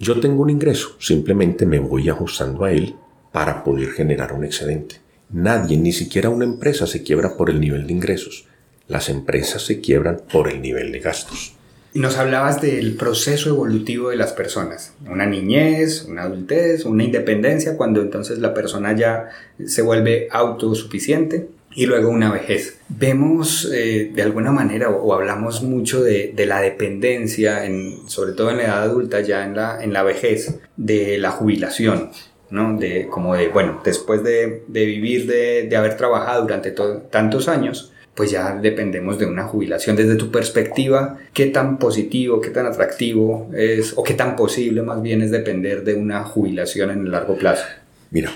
yo 0.00 0.18
tengo 0.18 0.42
un 0.42 0.50
ingreso, 0.50 0.96
simplemente 0.98 1.64
me 1.64 1.78
voy 1.78 2.08
ajustando 2.08 2.64
a 2.64 2.72
él 2.72 2.96
para 3.30 3.62
poder 3.62 3.92
generar 3.92 4.32
un 4.32 4.44
excedente. 4.44 4.96
Nadie, 5.30 5.76
ni 5.76 5.92
siquiera 5.92 6.28
una 6.28 6.44
empresa, 6.44 6.84
se 6.88 7.04
quiebra 7.04 7.36
por 7.36 7.50
el 7.50 7.60
nivel 7.60 7.86
de 7.86 7.92
ingresos. 7.92 8.46
Las 8.88 9.08
empresas 9.08 9.62
se 9.62 9.80
quiebran 9.80 10.22
por 10.32 10.48
el 10.50 10.60
nivel 10.60 10.90
de 10.90 10.98
gastos. 10.98 11.54
Y 11.92 12.00
nos 12.00 12.18
hablabas 12.18 12.60
del 12.60 12.96
proceso 12.96 13.48
evolutivo 13.50 14.10
de 14.10 14.16
las 14.16 14.32
personas, 14.32 14.92
una 15.08 15.24
niñez, 15.24 16.06
una 16.08 16.24
adultez, 16.24 16.84
una 16.84 17.04
independencia, 17.04 17.76
cuando 17.76 18.02
entonces 18.02 18.40
la 18.40 18.54
persona 18.54 18.96
ya 18.96 19.28
se 19.64 19.82
vuelve 19.82 20.26
autosuficiente 20.32 21.48
y 21.76 21.86
luego 21.86 22.08
una 22.08 22.32
vejez. 22.32 22.78
Vemos 22.88 23.70
eh, 23.72 24.10
de 24.14 24.22
alguna 24.22 24.52
manera 24.52 24.90
o, 24.90 25.14
hablamos 25.14 25.62
mucho 25.62 26.02
de, 26.02 26.32
de, 26.34 26.46
la 26.46 26.60
dependencia, 26.60 27.64
en, 27.64 28.08
sobre 28.08 28.32
todo 28.32 28.50
en 28.50 28.58
la 28.58 28.64
edad 28.64 28.82
adulta, 28.82 29.20
ya 29.20 29.44
en 29.44 29.56
la, 29.56 29.82
en 29.82 29.92
la 29.92 30.02
vejez, 30.02 30.60
de 30.76 31.18
la 31.18 31.30
jubilación. 31.30 32.10
¿no? 32.50 32.78
De, 32.78 33.08
como 33.08 33.34
de, 33.34 33.48
bueno, 33.48 33.80
después 33.84 34.22
de, 34.22 34.64
de 34.68 34.84
vivir, 34.84 35.26
de, 35.26 35.66
de, 35.68 35.76
haber 35.76 35.96
trabajado 35.96 36.42
durante 36.42 36.72
tantos 37.10 37.48
años, 37.48 37.92
pues 38.14 38.30
ya 38.30 38.56
dependemos 38.56 39.18
de 39.18 39.26
una 39.26 39.44
jubilación. 39.44 39.96
Desde 39.96 40.16
tu 40.16 40.30
perspectiva, 40.30 41.18
¿qué 41.32 41.46
tan 41.46 41.78
positivo, 41.78 42.40
qué 42.40 42.50
tan 42.50 42.66
atractivo 42.66 43.50
es, 43.54 43.94
o 43.96 44.04
qué 44.04 44.14
tan 44.14 44.36
posible 44.36 44.82
más 44.82 45.02
bien 45.02 45.22
es 45.22 45.30
depender 45.30 45.84
de 45.84 45.94
una 45.94 46.22
jubilación 46.24 46.90
en 46.90 47.00
el 47.00 47.10
largo 47.10 47.36
plazo? 47.36 47.64
Mira, 48.10 48.30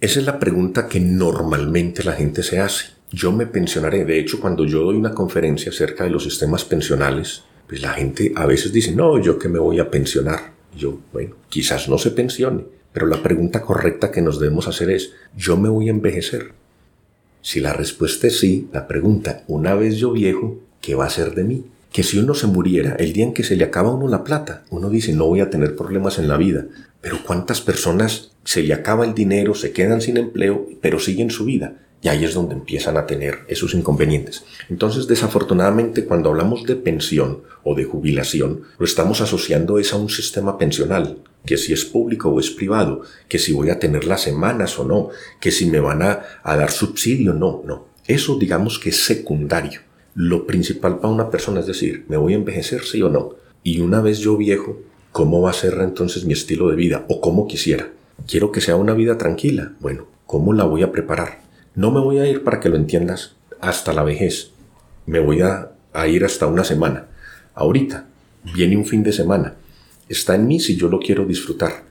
esa 0.00 0.20
es 0.20 0.26
la 0.26 0.38
pregunta 0.38 0.88
que 0.88 1.00
normalmente 1.00 2.04
la 2.04 2.12
gente 2.12 2.42
se 2.42 2.60
hace. 2.60 2.97
Yo 3.10 3.32
me 3.32 3.46
pensionaré. 3.46 4.04
De 4.04 4.18
hecho, 4.18 4.40
cuando 4.40 4.64
yo 4.66 4.82
doy 4.82 4.96
una 4.96 5.14
conferencia 5.14 5.70
acerca 5.70 6.04
de 6.04 6.10
los 6.10 6.24
sistemas 6.24 6.64
pensionales, 6.64 7.42
pues 7.66 7.82
la 7.82 7.90
gente 7.90 8.32
a 8.34 8.46
veces 8.46 8.72
dice, 8.72 8.94
no, 8.94 9.20
yo 9.20 9.38
que 9.38 9.48
me 9.48 9.58
voy 9.58 9.78
a 9.78 9.90
pensionar. 9.90 10.52
yo, 10.76 10.98
bueno, 11.12 11.34
quizás 11.48 11.88
no 11.88 11.98
se 11.98 12.10
pensione, 12.10 12.64
pero 12.92 13.06
la 13.06 13.22
pregunta 13.22 13.62
correcta 13.62 14.10
que 14.10 14.22
nos 14.22 14.38
debemos 14.38 14.68
hacer 14.68 14.90
es, 14.90 15.12
¿yo 15.36 15.56
me 15.56 15.68
voy 15.68 15.88
a 15.88 15.92
envejecer? 15.92 16.52
Si 17.40 17.60
la 17.60 17.72
respuesta 17.72 18.26
es 18.26 18.38
sí, 18.38 18.68
la 18.72 18.86
pregunta, 18.86 19.44
una 19.48 19.74
vez 19.74 19.96
yo 19.96 20.12
viejo, 20.12 20.58
¿qué 20.80 20.94
va 20.94 21.06
a 21.06 21.10
ser 21.10 21.34
de 21.34 21.44
mí? 21.44 21.66
Que 21.92 22.02
si 22.02 22.18
uno 22.18 22.34
se 22.34 22.46
muriera 22.46 22.94
el 22.96 23.12
día 23.12 23.24
en 23.24 23.32
que 23.32 23.44
se 23.44 23.56
le 23.56 23.64
acaba 23.64 23.94
uno 23.94 24.08
la 24.08 24.24
plata, 24.24 24.64
uno 24.70 24.90
dice, 24.90 25.12
no 25.14 25.26
voy 25.26 25.40
a 25.40 25.50
tener 25.50 25.74
problemas 25.74 26.18
en 26.18 26.28
la 26.28 26.36
vida. 26.36 26.66
Pero 27.00 27.18
¿cuántas 27.24 27.60
personas 27.60 28.32
se 28.44 28.62
le 28.62 28.74
acaba 28.74 29.04
el 29.04 29.14
dinero, 29.14 29.54
se 29.54 29.72
quedan 29.72 30.00
sin 30.00 30.16
empleo, 30.18 30.66
pero 30.80 30.98
siguen 30.98 31.30
su 31.30 31.44
vida? 31.44 31.87
Y 32.00 32.08
ahí 32.08 32.24
es 32.24 32.34
donde 32.34 32.54
empiezan 32.54 32.96
a 32.96 33.06
tener 33.06 33.40
esos 33.48 33.74
inconvenientes. 33.74 34.44
Entonces, 34.68 35.08
desafortunadamente, 35.08 36.04
cuando 36.04 36.30
hablamos 36.30 36.64
de 36.64 36.76
pensión 36.76 37.42
o 37.64 37.74
de 37.74 37.84
jubilación, 37.84 38.62
lo 38.78 38.84
estamos 38.84 39.20
asociando 39.20 39.78
es 39.78 39.92
a 39.92 39.96
un 39.96 40.08
sistema 40.08 40.58
pensional, 40.58 41.18
que 41.44 41.56
si 41.56 41.72
es 41.72 41.84
público 41.84 42.28
o 42.28 42.38
es 42.38 42.50
privado, 42.50 43.02
que 43.28 43.38
si 43.38 43.52
voy 43.52 43.70
a 43.70 43.78
tener 43.78 44.04
las 44.04 44.22
semanas 44.22 44.78
o 44.78 44.84
no, 44.84 45.08
que 45.40 45.50
si 45.50 45.66
me 45.66 45.80
van 45.80 46.02
a, 46.02 46.22
a 46.42 46.56
dar 46.56 46.70
subsidio, 46.70 47.34
no, 47.34 47.62
no. 47.66 47.86
Eso 48.06 48.38
digamos 48.38 48.78
que 48.78 48.90
es 48.90 49.04
secundario. 49.04 49.80
Lo 50.14 50.46
principal 50.46 50.98
para 50.98 51.12
una 51.12 51.30
persona 51.30 51.60
es 51.60 51.66
decir, 51.66 52.04
¿me 52.08 52.16
voy 52.16 52.32
a 52.32 52.36
envejecer 52.36 52.84
sí 52.84 53.02
o 53.02 53.08
no? 53.08 53.34
Y 53.62 53.80
una 53.80 54.00
vez 54.00 54.18
yo 54.18 54.36
viejo, 54.36 54.78
¿Cómo 55.18 55.40
va 55.40 55.50
a 55.50 55.54
ser 55.54 55.74
entonces 55.80 56.24
mi 56.24 56.32
estilo 56.32 56.68
de 56.68 56.76
vida? 56.76 57.04
¿O 57.08 57.20
cómo 57.20 57.48
quisiera? 57.48 57.90
Quiero 58.26 58.52
que 58.52 58.60
sea 58.60 58.76
una 58.76 58.92
vida 58.92 59.18
tranquila. 59.18 59.72
Bueno, 59.80 60.06
¿cómo 60.26 60.52
la 60.52 60.64
voy 60.64 60.82
a 60.82 60.92
preparar? 60.92 61.40
No 61.78 61.92
me 61.92 62.00
voy 62.00 62.18
a 62.18 62.26
ir 62.26 62.42
para 62.42 62.58
que 62.58 62.68
lo 62.68 62.74
entiendas 62.74 63.36
hasta 63.60 63.92
la 63.92 64.02
vejez. 64.02 64.50
Me 65.06 65.20
voy 65.20 65.42
a, 65.42 65.70
ir 66.08 66.24
hasta 66.24 66.48
una 66.48 66.64
semana. 66.64 67.06
Ahorita 67.54 68.04
viene 68.52 68.76
un 68.76 68.84
fin 68.84 69.04
de 69.04 69.12
semana. 69.12 69.54
Está 70.08 70.34
en 70.34 70.48
mí 70.48 70.58
si 70.58 70.74
yo 70.74 70.88
lo 70.88 70.98
quiero 70.98 71.24
disfrutar. 71.24 71.84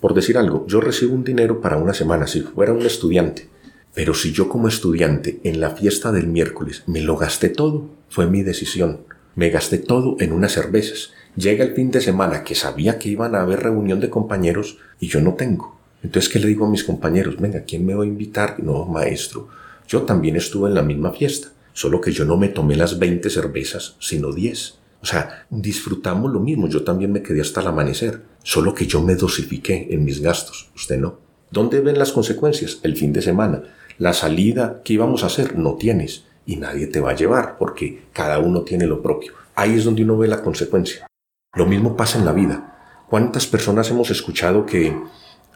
Por 0.00 0.12
decir 0.12 0.38
algo, 0.38 0.66
yo 0.66 0.80
recibo 0.80 1.14
un 1.14 1.22
dinero 1.22 1.60
para 1.60 1.76
una 1.76 1.94
semana 1.94 2.26
si 2.26 2.40
fuera 2.40 2.72
un 2.72 2.84
estudiante. 2.84 3.48
Pero 3.94 4.12
si 4.12 4.32
yo 4.32 4.48
como 4.48 4.66
estudiante 4.66 5.38
en 5.44 5.60
la 5.60 5.70
fiesta 5.70 6.10
del 6.10 6.26
miércoles 6.26 6.82
me 6.88 7.00
lo 7.00 7.16
gasté 7.16 7.48
todo, 7.48 7.88
fue 8.08 8.26
mi 8.26 8.42
decisión. 8.42 9.02
Me 9.36 9.50
gasté 9.50 9.78
todo 9.78 10.16
en 10.18 10.32
unas 10.32 10.50
cervezas. 10.50 11.12
Llega 11.36 11.64
el 11.64 11.76
fin 11.76 11.92
de 11.92 12.00
semana 12.00 12.42
que 12.42 12.56
sabía 12.56 12.98
que 12.98 13.10
iban 13.10 13.36
a 13.36 13.42
haber 13.42 13.60
reunión 13.60 14.00
de 14.00 14.10
compañeros 14.10 14.78
y 14.98 15.06
yo 15.06 15.20
no 15.20 15.34
tengo. 15.34 15.77
Entonces, 16.08 16.32
¿qué 16.32 16.38
le 16.38 16.48
digo 16.48 16.64
a 16.64 16.70
mis 16.70 16.84
compañeros? 16.84 17.36
Venga, 17.38 17.64
¿quién 17.64 17.84
me 17.84 17.94
va 17.94 18.02
a 18.02 18.06
invitar? 18.06 18.60
No, 18.62 18.86
maestro. 18.86 19.48
Yo 19.86 20.04
también 20.04 20.36
estuve 20.36 20.70
en 20.70 20.74
la 20.74 20.80
misma 20.82 21.12
fiesta, 21.12 21.48
solo 21.74 22.00
que 22.00 22.12
yo 22.12 22.24
no 22.24 22.38
me 22.38 22.48
tomé 22.48 22.76
las 22.76 22.98
20 22.98 23.28
cervezas, 23.28 23.94
sino 24.00 24.32
10. 24.32 24.78
O 25.02 25.04
sea, 25.04 25.46
disfrutamos 25.50 26.32
lo 26.32 26.40
mismo. 26.40 26.66
Yo 26.66 26.82
también 26.82 27.12
me 27.12 27.22
quedé 27.22 27.42
hasta 27.42 27.60
el 27.60 27.66
amanecer, 27.66 28.22
solo 28.42 28.72
que 28.72 28.86
yo 28.86 29.02
me 29.02 29.16
dosifiqué 29.16 29.88
en 29.90 30.02
mis 30.02 30.22
gastos. 30.22 30.70
Usted 30.74 30.98
no. 30.98 31.18
¿Dónde 31.50 31.80
ven 31.80 31.98
las 31.98 32.12
consecuencias? 32.12 32.80
El 32.84 32.96
fin 32.96 33.12
de 33.12 33.20
semana. 33.20 33.64
La 33.98 34.14
salida 34.14 34.80
que 34.82 34.94
íbamos 34.94 35.24
a 35.24 35.26
hacer 35.26 35.58
no 35.58 35.74
tienes 35.74 36.24
y 36.46 36.56
nadie 36.56 36.86
te 36.86 37.00
va 37.00 37.10
a 37.10 37.16
llevar 37.16 37.58
porque 37.58 38.04
cada 38.14 38.38
uno 38.38 38.62
tiene 38.62 38.86
lo 38.86 39.02
propio. 39.02 39.34
Ahí 39.54 39.74
es 39.74 39.84
donde 39.84 40.04
uno 40.04 40.16
ve 40.16 40.26
la 40.26 40.40
consecuencia. 40.40 41.06
Lo 41.54 41.66
mismo 41.66 41.98
pasa 41.98 42.18
en 42.18 42.24
la 42.24 42.32
vida. 42.32 43.04
¿Cuántas 43.10 43.46
personas 43.46 43.90
hemos 43.90 44.10
escuchado 44.10 44.64
que 44.64 44.96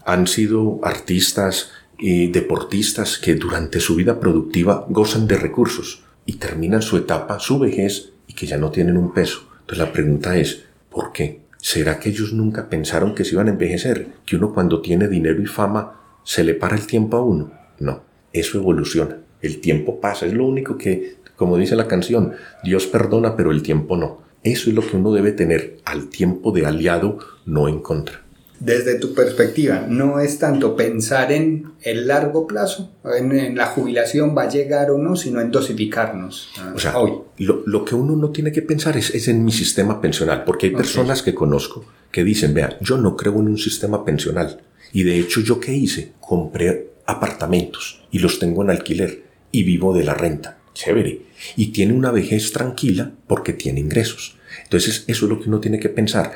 han 0.05 0.27
sido 0.27 0.81
artistas 0.83 1.71
y 1.99 2.29
deportistas 2.29 3.19
que 3.19 3.35
durante 3.35 3.81
su 3.81 3.95
vida 3.95 4.19
productiva 4.19 4.87
gozan 4.89 5.27
de 5.27 5.37
recursos 5.37 6.03
y 6.27 6.35
terminan 6.35 6.83
su 6.83 6.97
etapa, 6.97 7.39
su 7.39 7.59
vejez 7.59 8.13
y 8.27 8.35
que 8.35 8.47
ya 8.47 8.57
no 8.57 8.71
tienen 8.71 8.97
un 8.97 9.13
peso? 9.13 9.49
Entonces 9.61 9.79
la 9.79 9.93
pregunta 9.93 10.37
es, 10.37 10.65
¿por 10.91 11.13
qué? 11.13 11.43
¿Será 11.59 12.01
que 12.01 12.09
ellos 12.09 12.33
nunca 12.33 12.69
pensaron 12.69 13.15
que 13.15 13.25
se 13.25 13.35
iban 13.35 13.49
a 13.49 13.53
envejecer? 13.53 14.09
¿Que 14.27 14.37
uno 14.37 14.53
cuando 14.53 14.81
tiene 14.81 15.07
dinero 15.07 15.41
y 15.41 15.47
fama 15.47 16.01
se 16.25 16.43
le 16.43 16.55
para 16.55 16.77
el 16.77 16.87
tiempo 16.87 17.17
a 17.17 17.23
uno? 17.23 17.53
No. 17.79 18.03
eso 18.33 18.59
evoluciona. 18.59 19.19
El 19.41 19.61
tiempo 19.61 20.01
pasa, 20.01 20.27
es 20.27 20.33
lo 20.33 20.47
único 20.47 20.79
que, 20.79 21.17
como 21.37 21.57
dice 21.57 21.77
la 21.77 21.89
canción, 21.89 22.33
Dios 22.65 22.87
perdona, 22.87 23.37
pero 23.37 23.51
el 23.51 23.63
tiempo 23.63 23.97
no. 23.97 24.23
Eso 24.43 24.71
es 24.71 24.77
lo 24.77 24.83
que 24.87 24.97
uno 24.97 25.13
debe 25.13 25.33
tener 25.33 25.79
al 25.85 26.09
tiempo 26.09 26.53
de 26.53 26.67
aliado, 26.67 27.19
no 27.45 27.69
en 27.69 27.81
contra 27.81 28.22
desde 28.65 28.95
tu 28.95 29.13
perspectiva, 29.13 29.87
no 29.89 30.21
es 30.21 30.39
tanto 30.39 30.77
pensar 30.77 31.33
en 31.33 31.73
el 31.83 32.07
largo 32.07 32.47
plazo, 32.47 32.93
en, 33.05 33.57
la 33.57 33.67
jubilación 33.67 34.37
va 34.39 34.45
a 34.45 34.49
llegar 34.49 34.93
o 34.93 34.99
no, 34.99 35.17
sino 35.17 35.41
en 35.41 35.51
dosificarnos. 35.51 36.51
o 36.73 36.79
sea, 36.79 36.97
hoy. 36.97 37.13
Lo, 37.39 37.85
que 37.85 37.97
uno 37.97 38.15
no 38.15 38.31
tiene 38.31 38.53
que 38.53 38.63
pensar 38.63 38.97
es, 38.97 39.27
en 39.27 39.45
mi 39.45 39.51
sistema 39.51 40.01
pensional, 40.01 40.45
porque 40.45 40.67
hay 40.67 40.73
personas 40.73 41.23
que 41.23 41.35
conozco 41.35 41.85
que 42.13 42.23
dicen, 42.23 42.55
vea, 42.55 42.79
yo 42.81 42.99
no 42.99 43.17
creo 43.17 43.41
en 43.41 43.49
un 43.49 43.59
sistema 43.59 44.05
pensional. 44.05 44.61
Y 44.93 45.03
de 45.03 45.19
hecho, 45.19 45.41
¿yo 45.41 45.59
qué 45.59 45.75
hice? 45.75 46.13
Compré 46.21 46.91
apartamentos 47.07 48.05
y 48.13 48.21
los 48.21 48.39
tengo 48.39 48.63
en 48.63 48.71
alquiler 48.71 49.25
y 49.51 49.65
vivo 49.65 49.93
de 49.93 50.05
la 50.05 50.15
renta. 50.15 50.59
Chévere. 50.73 51.23
Y 51.57 51.73
tiene 51.73 51.95
una 51.95 52.13
vejez 52.13 52.53
tranquila 52.53 53.13
porque 53.27 53.55
tiene 53.55 53.81
ingresos. 53.81 54.37
Entonces, 54.63 55.05
eso 55.09 55.27
es 55.27 55.31
lo 55.31 55.41
que 55.41 55.49
uno 55.49 55.59
tiene 55.59 55.81
que 55.81 55.89
pensar. 55.89 56.33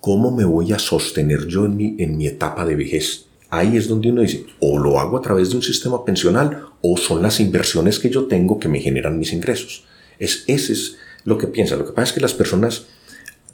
¿Cómo 0.00 0.30
me 0.30 0.44
voy 0.44 0.72
a 0.72 0.78
sostener 0.78 1.46
yo 1.46 1.64
en 1.64 1.76
mi, 1.76 1.96
en 1.98 2.16
mi 2.16 2.26
etapa 2.26 2.64
de 2.64 2.76
vejez? 2.76 3.26
Ahí 3.50 3.76
es 3.76 3.88
donde 3.88 4.10
uno 4.10 4.22
dice, 4.22 4.44
o 4.60 4.78
lo 4.78 5.00
hago 5.00 5.16
a 5.16 5.22
través 5.22 5.50
de 5.50 5.56
un 5.56 5.62
sistema 5.62 6.04
pensional, 6.04 6.66
o 6.82 6.96
son 6.96 7.22
las 7.22 7.40
inversiones 7.40 7.98
que 7.98 8.10
yo 8.10 8.26
tengo 8.26 8.58
que 8.58 8.68
me 8.68 8.80
generan 8.80 9.18
mis 9.18 9.32
ingresos. 9.32 9.84
Es, 10.18 10.44
ese 10.46 10.72
es 10.72 10.96
lo 11.24 11.38
que 11.38 11.46
piensa. 11.46 11.76
Lo 11.76 11.86
que 11.86 11.92
pasa 11.92 12.08
es 12.08 12.12
que 12.12 12.20
las 12.20 12.34
personas 12.34 12.86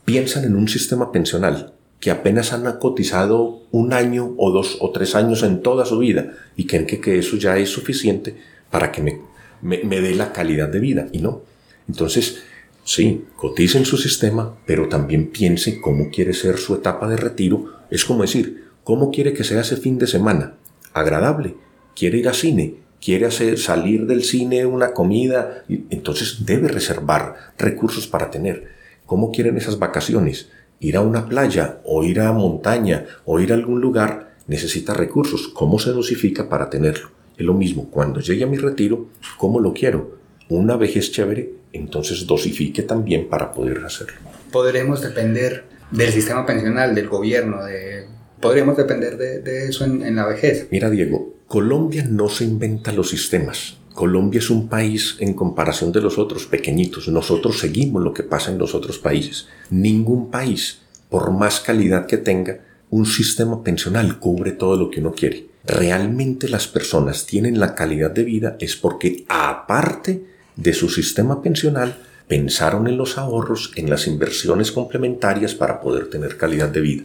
piensan 0.04 0.44
en 0.44 0.56
un 0.56 0.68
sistema 0.68 1.12
pensional 1.12 1.74
que 2.00 2.10
apenas 2.10 2.52
han 2.52 2.70
cotizado 2.78 3.62
un 3.70 3.92
año 3.92 4.34
o 4.36 4.50
dos 4.50 4.76
o 4.80 4.90
tres 4.90 5.14
años 5.14 5.42
en 5.42 5.62
toda 5.62 5.86
su 5.86 5.98
vida 5.98 6.32
y 6.56 6.66
creen 6.66 6.86
que, 6.86 7.00
que 7.00 7.18
eso 7.18 7.36
ya 7.36 7.56
es 7.56 7.70
suficiente 7.70 8.36
para 8.70 8.92
que 8.92 9.00
me, 9.00 9.20
me, 9.62 9.82
me 9.84 10.00
dé 10.00 10.14
la 10.14 10.32
calidad 10.32 10.68
de 10.68 10.80
vida. 10.80 11.08
Y 11.12 11.18
no. 11.18 11.42
Entonces, 11.88 12.42
Sí, 12.84 13.24
cotice 13.36 13.78
en 13.78 13.86
su 13.86 13.96
sistema, 13.96 14.58
pero 14.66 14.88
también 14.90 15.30
piense 15.30 15.80
cómo 15.80 16.10
quiere 16.10 16.34
ser 16.34 16.58
su 16.58 16.74
etapa 16.74 17.08
de 17.08 17.16
retiro. 17.16 17.64
Es 17.90 18.04
como 18.04 18.22
decir, 18.22 18.64
¿cómo 18.84 19.10
quiere 19.10 19.32
que 19.32 19.42
sea 19.42 19.62
ese 19.62 19.78
fin 19.78 19.98
de 19.98 20.06
semana? 20.06 20.56
Agradable. 20.92 21.54
¿Quiere 21.96 22.18
ir 22.18 22.28
a 22.28 22.34
cine? 22.34 22.76
¿Quiere 23.00 23.24
hacer, 23.24 23.58
salir 23.58 24.06
del 24.06 24.22
cine 24.22 24.66
una 24.66 24.92
comida? 24.92 25.64
Entonces 25.88 26.44
debe 26.44 26.68
reservar 26.68 27.54
recursos 27.56 28.06
para 28.06 28.30
tener. 28.30 28.68
¿Cómo 29.06 29.32
quieren 29.32 29.56
esas 29.56 29.78
vacaciones? 29.78 30.50
Ir 30.78 30.98
a 30.98 31.00
una 31.00 31.26
playa 31.26 31.80
o 31.84 32.04
ir 32.04 32.20
a 32.20 32.32
montaña 32.32 33.06
o 33.24 33.40
ir 33.40 33.52
a 33.52 33.54
algún 33.54 33.80
lugar 33.80 34.36
necesita 34.46 34.92
recursos. 34.92 35.48
¿Cómo 35.48 35.78
se 35.78 35.90
dosifica 35.90 36.50
para 36.50 36.68
tenerlo? 36.68 37.08
Es 37.36 37.46
lo 37.46 37.54
mismo, 37.54 37.88
cuando 37.90 38.20
llegue 38.20 38.44
a 38.44 38.46
mi 38.46 38.58
retiro, 38.58 39.08
¿cómo 39.38 39.58
lo 39.58 39.72
quiero? 39.72 40.23
Una 40.48 40.76
vejez 40.76 41.10
chévere 41.12 41.64
entonces 41.74 42.26
dosifique 42.26 42.82
también 42.82 43.28
para 43.28 43.52
poder 43.52 43.84
hacerlo. 43.84 44.14
Podremos 44.50 45.02
depender 45.02 45.64
del 45.90 46.12
sistema 46.12 46.46
pensional, 46.46 46.94
del 46.94 47.08
gobierno, 47.08 47.64
de... 47.64 48.06
podremos 48.40 48.76
depender 48.76 49.16
de, 49.16 49.68
eso 49.68 49.84
en, 49.84 50.02
en 50.02 50.16
la 50.16 50.26
vejez. 50.26 50.68
Mira, 50.70 50.88
Diego, 50.90 51.34
Colombia 51.46 52.06
no 52.08 52.28
se 52.28 52.44
inventa 52.44 52.92
los 52.92 53.10
sistemas. 53.10 53.78
Colombia 53.92 54.38
es 54.38 54.50
un 54.50 54.68
país 54.68 55.16
en 55.20 55.34
comparación 55.34 55.92
de 55.92 56.00
los 56.00 56.18
otros 56.18 56.46
pequeñitos. 56.46 57.08
Nosotros 57.08 57.60
seguimos 57.60 58.02
lo 58.02 58.12
que 58.12 58.24
pasa 58.24 58.50
en 58.50 58.58
los 58.58 58.74
otros 58.74 58.98
países. 58.98 59.46
Ningún 59.70 60.30
país, 60.30 60.80
por 61.08 61.30
más 61.32 61.60
calidad 61.60 62.06
que 62.06 62.16
tenga, 62.16 62.60
un 62.90 63.06
sistema 63.06 63.62
pensional 63.62 64.18
cubre 64.18 64.52
todo 64.52 64.76
lo 64.76 64.90
que 64.90 65.00
uno 65.00 65.12
quiere. 65.12 65.46
Realmente 65.64 66.48
las 66.48 66.66
personas 66.68 67.26
tienen 67.26 67.58
la 67.58 67.74
calidad 67.74 68.10
de 68.10 68.24
vida 68.24 68.56
es 68.60 68.76
porque 68.76 69.24
aparte 69.28 70.33
de 70.56 70.72
su 70.72 70.88
sistema 70.88 71.42
pensional 71.42 71.96
pensaron 72.28 72.86
en 72.86 72.96
los 72.96 73.18
ahorros, 73.18 73.72
en 73.76 73.90
las 73.90 74.06
inversiones 74.06 74.72
complementarias 74.72 75.54
para 75.54 75.80
poder 75.80 76.08
tener 76.08 76.36
calidad 76.36 76.68
de 76.68 76.80
vida. 76.80 77.02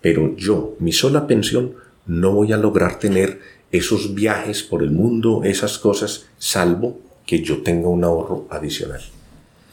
Pero 0.00 0.36
yo, 0.36 0.76
mi 0.78 0.92
sola 0.92 1.26
pensión, 1.26 1.74
no 2.06 2.32
voy 2.32 2.52
a 2.52 2.58
lograr 2.58 2.98
tener 2.98 3.40
esos 3.72 4.14
viajes 4.14 4.62
por 4.62 4.82
el 4.82 4.90
mundo, 4.90 5.42
esas 5.44 5.78
cosas, 5.78 6.26
salvo 6.38 7.00
que 7.26 7.40
yo 7.40 7.62
tenga 7.62 7.88
un 7.88 8.04
ahorro 8.04 8.46
adicional. 8.50 9.00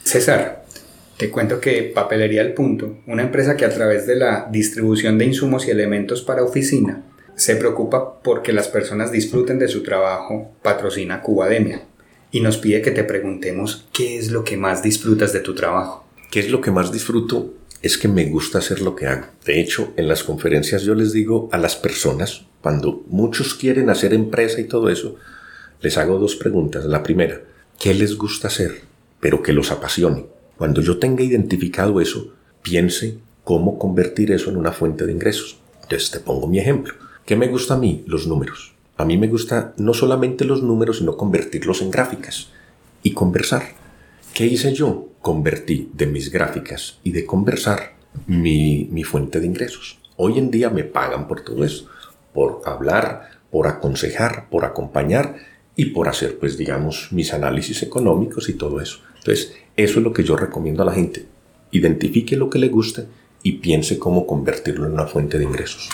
César, 0.04 0.66
te 1.18 1.30
cuento 1.30 1.60
que 1.60 1.92
Papelería 1.94 2.42
El 2.42 2.54
Punto, 2.54 2.98
una 3.06 3.22
empresa 3.22 3.56
que 3.56 3.66
a 3.66 3.70
través 3.70 4.08
de 4.08 4.16
la 4.16 4.48
distribución 4.50 5.18
de 5.18 5.26
insumos 5.26 5.68
y 5.68 5.72
elementos 5.72 6.24
para 6.24 6.44
oficina, 6.44 7.04
se 7.36 7.56
preocupa 7.56 8.22
porque 8.24 8.54
las 8.54 8.68
personas 8.68 9.12
disfruten 9.12 9.60
de 9.60 9.68
su 9.68 9.84
trabajo, 9.84 10.52
patrocina 10.64 11.22
Cubademia 11.22 11.84
y 12.32 12.40
nos 12.42 12.58
pide 12.58 12.82
que 12.82 12.92
te 12.92 13.04
preguntemos 13.04 13.86
qué 13.92 14.18
es 14.18 14.32
lo 14.32 14.44
que 14.44 14.58
más 14.58 14.82
disfrutas 14.82 15.34
de 15.34 15.42
tu 15.42 15.54
trabajo. 15.54 16.06
¿Qué 16.30 16.40
es 16.40 16.50
lo 16.50 16.62
que 16.62 16.72
más 16.72 16.92
disfruto? 16.92 17.54
Es 17.82 17.98
que 17.98 18.08
me 18.08 18.26
gusta 18.26 18.60
hacer 18.60 18.82
lo 18.82 18.96
que 18.96 19.08
hago. 19.08 19.28
De 19.46 19.60
hecho, 19.60 19.92
en 19.98 20.08
las 20.08 20.24
conferencias 20.24 20.84
yo 20.84 20.96
les 20.96 21.12
digo 21.12 21.50
a 21.52 21.58
las 21.58 21.76
personas, 21.76 22.46
cuando 22.62 23.04
muchos 23.08 23.56
quieren 23.56 23.90
hacer 23.90 24.14
empresa 24.14 24.62
y 24.62 24.66
todo 24.66 24.90
eso, 24.90 25.16
les 25.82 25.98
hago 25.98 26.20
dos 26.20 26.36
preguntas. 26.36 26.86
La 26.86 27.04
primera, 27.04 27.42
¿qué 27.80 27.94
les 27.94 28.18
gusta 28.18 28.48
hacer? 28.48 28.84
Pero 29.20 29.42
que 29.42 29.52
los 29.52 29.72
apasione. 29.72 30.28
Cuando 30.58 30.82
yo 30.82 31.00
tenga 31.00 31.24
identificado 31.24 32.00
eso, 32.00 32.34
piense 32.62 33.18
cómo 33.44 33.80
convertir 33.80 34.32
eso 34.32 34.52
en 34.52 34.58
una 34.58 34.72
fuente 34.72 35.06
de 35.06 35.12
ingresos. 35.12 35.58
Entonces 35.82 36.12
te 36.12 36.20
pongo 36.20 36.48
mi 36.48 36.60
ejemplo. 36.60 36.94
¿Qué 37.26 37.36
me 37.36 37.48
gusta 37.48 37.74
a 37.74 37.78
mí? 37.78 38.04
Los 38.08 38.28
números. 38.28 38.74
A 39.02 39.06
mí 39.06 39.18
me 39.18 39.28
gusta 39.28 39.74
no 39.78 39.96
solamente 39.96 40.46
los 40.46 40.62
números, 40.62 41.00
sino 41.00 41.18
convertirlos 41.18 41.82
en 41.82 41.90
gráficas 41.90 42.50
y 43.02 43.14
conversar. 43.14 43.64
¿Qué 44.32 44.46
hice 44.46 44.76
yo? 44.76 45.10
Convertí 45.24 45.90
de 45.96 46.06
mis 46.06 46.32
gráficas 46.32 47.00
y 47.04 47.12
de 47.12 47.26
conversar 47.26 47.96
mi, 48.28 48.88
mi 48.92 49.04
fuente 49.04 49.40
de 49.40 49.48
ingresos. 49.48 49.98
Hoy 50.18 50.38
en 50.38 50.52
día 50.52 50.70
me 50.70 50.84
pagan 50.84 51.28
por 51.28 51.42
todo 51.42 51.66
eso, 51.66 51.88
por 52.32 52.62
hablar, 52.64 53.32
por 53.50 53.66
aconsejar, 53.66 54.48
por 54.52 54.66
acompañar 54.66 55.36
y 55.76 55.86
por 55.86 56.08
hacer, 56.08 56.38
pues 56.38 56.56
digamos, 56.56 57.08
mis 57.12 57.34
análisis 57.34 57.82
económicos 57.82 58.50
y 58.50 58.54
todo 58.54 58.82
eso. 58.82 59.00
Entonces, 59.18 59.56
eso 59.78 59.98
es 59.98 60.04
lo 60.04 60.14
que 60.14 60.24
yo 60.24 60.36
recomiendo 60.36 60.84
a 60.84 60.86
la 60.86 60.94
gente. 60.94 61.26
Identifique 61.72 62.36
lo 62.36 62.52
que 62.52 62.60
le 62.60 62.70
guste 62.70 63.08
y 63.42 63.54
piense 63.54 63.98
cómo 63.98 64.28
convertirlo 64.28 64.86
en 64.86 64.94
una 64.94 65.08
fuente 65.08 65.40
de 65.40 65.46
ingresos. 65.46 65.90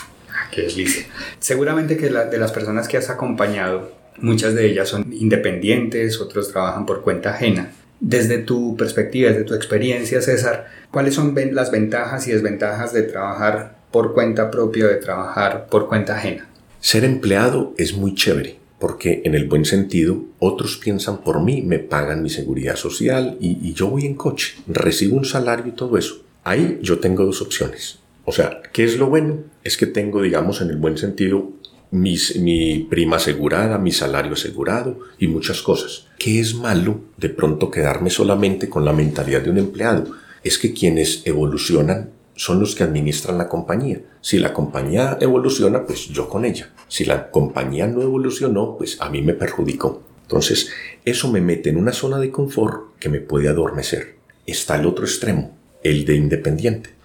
Seguramente 1.39 1.97
que 1.97 2.09
de 2.09 2.37
las 2.37 2.51
personas 2.51 2.87
que 2.87 2.97
has 2.97 3.09
acompañado, 3.09 3.91
muchas 4.17 4.53
de 4.55 4.67
ellas 4.67 4.89
son 4.89 5.11
independientes, 5.13 6.19
otros 6.19 6.51
trabajan 6.51 6.85
por 6.85 7.01
cuenta 7.01 7.31
ajena. 7.31 7.71
Desde 7.99 8.37
tu 8.37 8.77
perspectiva, 8.77 9.29
desde 9.29 9.43
tu 9.43 9.55
experiencia, 9.55 10.21
César, 10.21 10.67
¿cuáles 10.91 11.15
son 11.15 11.35
las 11.51 11.71
ventajas 11.71 12.27
y 12.27 12.31
desventajas 12.31 12.93
de 12.93 13.03
trabajar 13.03 13.77
por 13.91 14.13
cuenta 14.13 14.51
propia 14.51 14.87
de 14.87 14.95
trabajar 14.95 15.67
por 15.67 15.87
cuenta 15.87 16.17
ajena? 16.17 16.47
Ser 16.79 17.03
empleado 17.03 17.73
es 17.77 17.93
muy 17.93 18.13
chévere 18.13 18.57
porque 18.79 19.23
en 19.25 19.33
el 19.33 19.47
buen 19.47 19.65
sentido 19.65 20.23
otros 20.37 20.77
piensan 20.77 21.23
por 21.23 21.41
mí, 21.41 21.63
me 21.63 21.79
pagan 21.79 22.21
mi 22.21 22.29
seguridad 22.29 22.75
social 22.75 23.35
y 23.39 23.73
yo 23.73 23.87
voy 23.87 24.05
en 24.05 24.13
coche, 24.13 24.53
recibo 24.67 25.17
un 25.17 25.25
salario 25.25 25.65
y 25.67 25.71
todo 25.71 25.97
eso. 25.97 26.23
Ahí 26.43 26.79
yo 26.81 26.99
tengo 26.99 27.25
dos 27.25 27.41
opciones. 27.41 27.99
O 28.29 28.33
sea, 28.33 28.61
¿qué 28.73 28.83
es 28.83 28.97
lo 28.97 29.07
bueno? 29.07 29.45
Es 29.63 29.77
que 29.77 29.85
tengo, 29.85 30.21
digamos, 30.21 30.59
en 30.59 30.69
el 30.69 30.75
buen 30.75 30.97
sentido, 30.97 31.53
mi 31.91 32.85
prima 32.89 33.15
asegurada, 33.15 33.77
mi 33.77 33.93
salario 33.93 34.33
asegurado 34.33 34.99
y 35.17 35.29
muchas 35.29 35.61
cosas. 35.61 36.07
¿Qué 36.19 36.41
es 36.41 36.53
malo 36.53 36.99
de 37.15 37.29
pronto 37.29 37.71
quedarme 37.71 38.09
solamente 38.09 38.67
con 38.67 38.83
la 38.83 38.91
mentalidad 38.91 39.39
de 39.39 39.49
un 39.49 39.59
empleado? 39.59 40.11
Es 40.43 40.57
que 40.57 40.73
quienes 40.73 41.25
evolucionan 41.25 42.09
son 42.35 42.59
los 42.59 42.75
que 42.75 42.83
administran 42.83 43.37
la 43.37 43.47
compañía. 43.47 44.01
Si 44.19 44.39
la 44.39 44.51
compañía 44.51 45.17
evoluciona, 45.21 45.85
pues 45.85 46.09
yo 46.09 46.27
con 46.27 46.43
ella. 46.43 46.73
Si 46.89 47.05
la 47.05 47.31
compañía 47.31 47.87
no 47.87 48.01
evolucionó, 48.01 48.75
pues 48.77 48.99
a 48.99 49.09
mí 49.09 49.21
me 49.21 49.35
perjudicó. 49.35 50.03
Entonces, 50.23 50.69
eso 51.05 51.31
me 51.31 51.39
mete 51.39 51.69
en 51.69 51.77
una 51.77 51.93
zona 51.93 52.19
de 52.19 52.29
confort 52.29 52.97
que 52.99 53.07
me 53.07 53.21
puede 53.21 53.47
adormecer. 53.47 54.17
Está 54.45 54.75
el 54.75 54.85
otro 54.85 55.05
extremo, 55.05 55.57
el 55.81 56.03
de 56.03 56.15
independiente. 56.15 56.96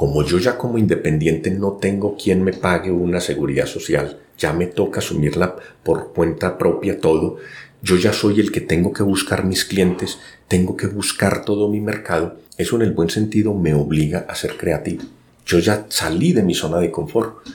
Como 0.00 0.24
yo 0.24 0.38
ya 0.38 0.56
como 0.56 0.78
independiente 0.78 1.50
no 1.50 1.72
tengo 1.72 2.16
quien 2.16 2.42
me 2.42 2.54
pague 2.54 2.90
una 2.90 3.20
seguridad 3.20 3.66
social, 3.66 4.18
ya 4.38 4.54
me 4.54 4.64
toca 4.64 5.00
asumirla 5.00 5.56
por 5.82 6.14
cuenta 6.14 6.56
propia 6.56 6.98
todo, 6.98 7.36
yo 7.82 7.96
ya 7.96 8.14
soy 8.14 8.40
el 8.40 8.50
que 8.50 8.62
tengo 8.62 8.94
que 8.94 9.02
buscar 9.02 9.44
mis 9.44 9.66
clientes, 9.66 10.18
tengo 10.48 10.74
que 10.74 10.86
buscar 10.86 11.44
todo 11.44 11.68
mi 11.68 11.82
mercado, 11.82 12.38
eso 12.56 12.76
en 12.76 12.82
el 12.82 12.92
buen 12.92 13.10
sentido 13.10 13.52
me 13.52 13.74
obliga 13.74 14.24
a 14.26 14.34
ser 14.36 14.56
creativo. 14.56 15.02
Yo 15.44 15.58
ya 15.58 15.84
salí 15.90 16.32
de 16.32 16.44
mi 16.44 16.54
zona 16.54 16.78
de 16.78 16.90
confort. 16.90 17.46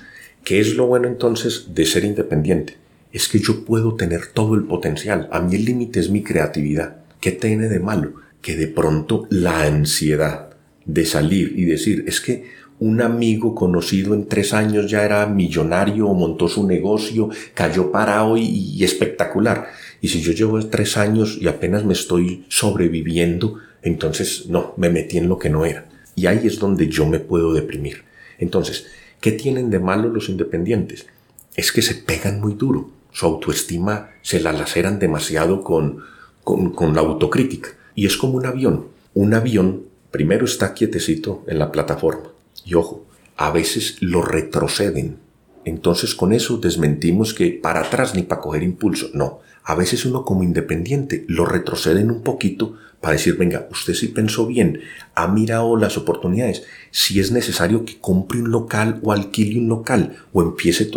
¿Qué 0.44 0.60
es 0.60 0.76
lo 0.76 0.86
bueno 0.86 1.08
entonces 1.08 1.74
de 1.74 1.88
ser 1.88 2.06
independiente? 2.06 2.78
Es 3.12 3.28
que 3.28 3.40
yo 3.40 3.66
puedo 3.66 3.96
tener 3.96 4.28
todo 4.28 4.54
el 4.54 4.66
potencial. 4.66 5.28
A 5.32 5.40
mí 5.40 5.56
el 5.56 5.66
límite 5.66 6.00
es 6.00 6.12
mi 6.12 6.22
creatividad. 6.22 6.98
¿Qué 7.20 7.32
tiene 7.32 7.70
de 7.70 7.80
malo? 7.80 8.14
Que 8.44 8.56
de 8.56 8.68
pronto 8.68 9.26
la 9.32 9.64
ansiedad 9.64 10.55
de 10.86 11.06
salir 11.06 11.54
y 11.58 11.66
decir, 11.66 12.06
es 12.08 12.22
que 12.22 12.46
un 12.80 13.02
amigo 13.02 13.56
conocido 13.56 14.14
en 14.14 14.28
tres 14.28 14.54
años 14.54 14.90
ya 14.90 15.04
era 15.04 15.26
millonario, 15.28 16.08
montó 16.14 16.48
su 16.48 16.68
negocio, 16.68 17.30
cayó 17.54 17.92
parado 17.92 18.38
y, 18.38 18.44
y 18.44 18.84
espectacular. 18.84 19.68
Y 20.02 20.10
si 20.10 20.22
yo 20.22 20.34
llevo 20.34 20.60
tres 20.68 20.98
años 20.98 21.38
y 21.40 21.48
apenas 21.48 21.86
me 21.86 21.94
estoy 21.94 22.46
sobreviviendo, 22.50 23.60
entonces 23.82 24.48
no, 24.50 24.74
me 24.78 24.90
metí 24.90 25.18
en 25.18 25.30
lo 25.30 25.40
que 25.40 25.50
no 25.50 25.66
era. 25.66 25.88
Y 26.16 26.26
ahí 26.26 26.42
es 26.46 26.60
donde 26.60 26.88
yo 26.88 27.06
me 27.06 27.20
puedo 27.20 27.54
deprimir. 27.54 28.04
Entonces, 28.40 28.88
¿qué 29.22 29.32
tienen 29.32 29.70
de 29.70 29.80
malo 29.80 30.10
los 30.10 30.30
independientes? 30.30 31.08
Es 31.56 31.72
que 31.72 31.82
se 31.82 31.96
pegan 31.96 32.42
muy 32.42 32.54
duro. 32.54 32.90
Su 33.12 33.26
autoestima 33.26 34.12
se 34.22 34.42
la 34.42 34.52
laceran 34.52 35.00
demasiado 35.00 35.64
con, 35.64 36.00
con, 36.44 36.72
con 36.72 36.94
la 36.94 37.02
autocrítica. 37.02 37.70
Y 37.96 38.06
es 38.06 38.18
como 38.18 38.38
un 38.38 38.46
avión. 38.46 38.88
Un 39.14 39.34
avión 39.34 39.84
primero 40.16 40.46
está 40.46 40.74
quietecito 40.74 41.44
en 41.46 41.60
la 41.60 41.74
plataforma. 41.74 42.30
Y 42.64 42.76
ojo, 42.76 43.06
a 43.36 43.52
veces 43.52 43.98
lo 44.00 44.22
retroceden. 44.22 45.18
Entonces 45.66 46.16
con 46.16 46.32
eso 46.32 46.56
desmentimos 46.56 47.34
que 47.34 47.52
para 47.52 47.82
atrás 47.82 48.16
ni 48.16 48.24
para 48.24 48.40
coger 48.40 48.64
impulso. 48.64 49.10
No, 49.14 49.42
a 49.66 49.76
veces 49.76 50.06
uno 50.06 50.24
como 50.24 50.44
independiente 50.44 51.26
lo 51.28 51.46
retroceden 51.46 52.12
un 52.12 52.24
poquito 52.24 52.78
para 53.02 53.12
decir, 53.12 53.36
venga, 53.36 53.68
usted 53.70 53.94
sí 53.94 54.08
pensó 54.08 54.48
bien, 54.48 54.80
ha 55.16 55.28
mirado 55.28 55.76
las 55.76 55.98
oportunidades. 55.98 56.64
Si 56.92 57.20
es 57.20 57.34
necesario 57.34 57.84
que 57.84 58.00
compre 58.00 58.40
un 58.40 58.52
local 58.52 59.02
o 59.04 59.12
alquile 59.12 59.60
un 59.60 59.68
local 59.68 60.16
o 60.32 60.42
empiece 60.42 60.92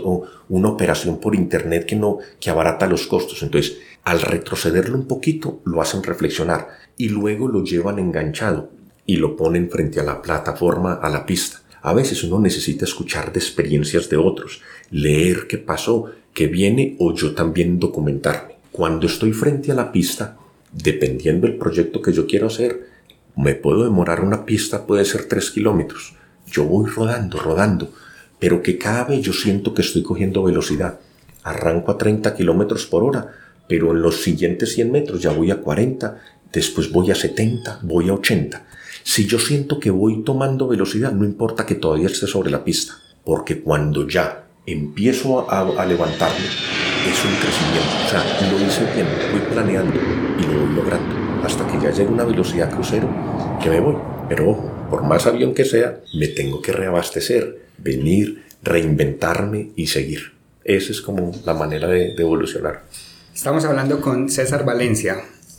una 0.48 0.68
operación 0.68 1.18
por 1.18 1.34
internet 1.34 1.86
que 1.86 1.96
no, 1.96 2.18
que 2.38 2.50
abarata 2.50 2.86
los 2.86 3.08
costos. 3.08 3.42
Entonces, 3.42 3.78
al 4.04 4.20
retrocederlo 4.20 4.96
un 4.96 5.08
poquito, 5.08 5.60
lo 5.64 5.82
hacen 5.82 6.04
reflexionar 6.04 6.68
y 6.96 7.08
luego 7.08 7.48
lo 7.48 7.64
llevan 7.64 7.98
enganchado 7.98 8.77
y 9.08 9.16
lo 9.16 9.36
ponen 9.36 9.70
frente 9.70 9.98
a 10.00 10.02
la 10.02 10.20
plataforma, 10.20 10.92
a 10.92 11.08
la 11.08 11.24
pista. 11.24 11.62
A 11.80 11.94
veces 11.94 12.22
uno 12.24 12.38
necesita 12.40 12.84
escuchar 12.84 13.32
de 13.32 13.38
experiencias 13.38 14.10
de 14.10 14.18
otros, 14.18 14.60
leer 14.90 15.46
qué 15.48 15.56
pasó, 15.56 16.10
qué 16.34 16.46
viene 16.46 16.94
o 16.98 17.14
yo 17.14 17.34
también 17.34 17.78
documentarme. 17.78 18.56
Cuando 18.70 19.06
estoy 19.06 19.32
frente 19.32 19.72
a 19.72 19.74
la 19.74 19.90
pista, 19.90 20.36
dependiendo 20.70 21.46
del 21.46 21.56
proyecto 21.56 22.02
que 22.02 22.12
yo 22.12 22.26
quiero 22.26 22.48
hacer, 22.48 22.86
me 23.34 23.54
puedo 23.54 23.82
demorar 23.82 24.20
una 24.20 24.44
pista, 24.44 24.86
puede 24.86 25.06
ser 25.06 25.24
tres 25.24 25.50
kilómetros. 25.50 26.14
Yo 26.46 26.64
voy 26.64 26.90
rodando, 26.90 27.40
rodando, 27.40 27.90
pero 28.38 28.60
que 28.60 28.76
cada 28.76 29.04
vez 29.04 29.22
yo 29.22 29.32
siento 29.32 29.72
que 29.72 29.80
estoy 29.80 30.02
cogiendo 30.02 30.42
velocidad. 30.42 31.00
Arranco 31.44 31.92
a 31.92 31.96
30 31.96 32.34
kilómetros 32.34 32.84
por 32.84 33.04
hora, 33.04 33.26
pero 33.66 33.92
en 33.92 34.02
los 34.02 34.20
siguientes 34.20 34.74
100 34.74 34.92
metros 34.92 35.22
ya 35.22 35.30
voy 35.30 35.50
a 35.50 35.62
40, 35.62 36.20
después 36.52 36.92
voy 36.92 37.10
a 37.10 37.14
70, 37.14 37.80
voy 37.84 38.10
a 38.10 38.12
80. 38.12 38.67
Si 39.08 39.24
yo 39.26 39.38
siento 39.38 39.80
que 39.80 39.90
voy 39.90 40.22
tomando 40.22 40.68
velocidad, 40.68 41.12
no 41.12 41.24
importa 41.24 41.64
que 41.64 41.74
todavía 41.74 42.08
esté 42.08 42.26
sobre 42.26 42.50
la 42.50 42.62
pista, 42.62 42.98
porque 43.24 43.62
cuando 43.62 44.06
ya 44.06 44.44
empiezo 44.66 45.50
a, 45.50 45.86
levantarme, 45.86 46.44
es 46.44 47.24
un 47.24 47.34
crecimiento. 47.40 47.88
O 48.04 48.10
sea, 48.10 48.50
lo 48.50 48.66
hice 48.66 48.84
bien, 48.94 49.06
voy 49.32 49.40
planeando 49.50 49.98
y 50.38 50.42
lo 50.42 50.60
voy 50.60 50.74
logrando. 50.74 51.42
Hasta 51.42 51.66
que 51.66 51.80
ya 51.82 51.90
llegue 51.90 52.10
una 52.10 52.24
velocidad 52.24 52.70
crucero 52.70 53.08
que 53.62 53.70
me 53.70 53.80
voy. 53.80 53.96
Pero 54.28 54.50
ojo, 54.50 54.70
por 54.90 55.02
más 55.04 55.26
avión 55.26 55.54
que 55.54 55.64
sea, 55.64 56.00
me 56.12 56.28
tengo 56.28 56.60
que 56.60 56.72
reabastecer, 56.72 57.62
venir, 57.78 58.44
reinventarme 58.62 59.70
y 59.74 59.86
seguir. 59.86 60.32
Esa 60.64 60.92
es 60.92 61.00
como 61.00 61.32
la 61.46 61.54
manera 61.54 61.88
de 61.88 62.12
evolucionar. 62.12 62.84
Estamos 63.34 63.64
hablando 63.64 64.02
con 64.02 64.28
César 64.28 64.66
Valencia, 64.66 65.16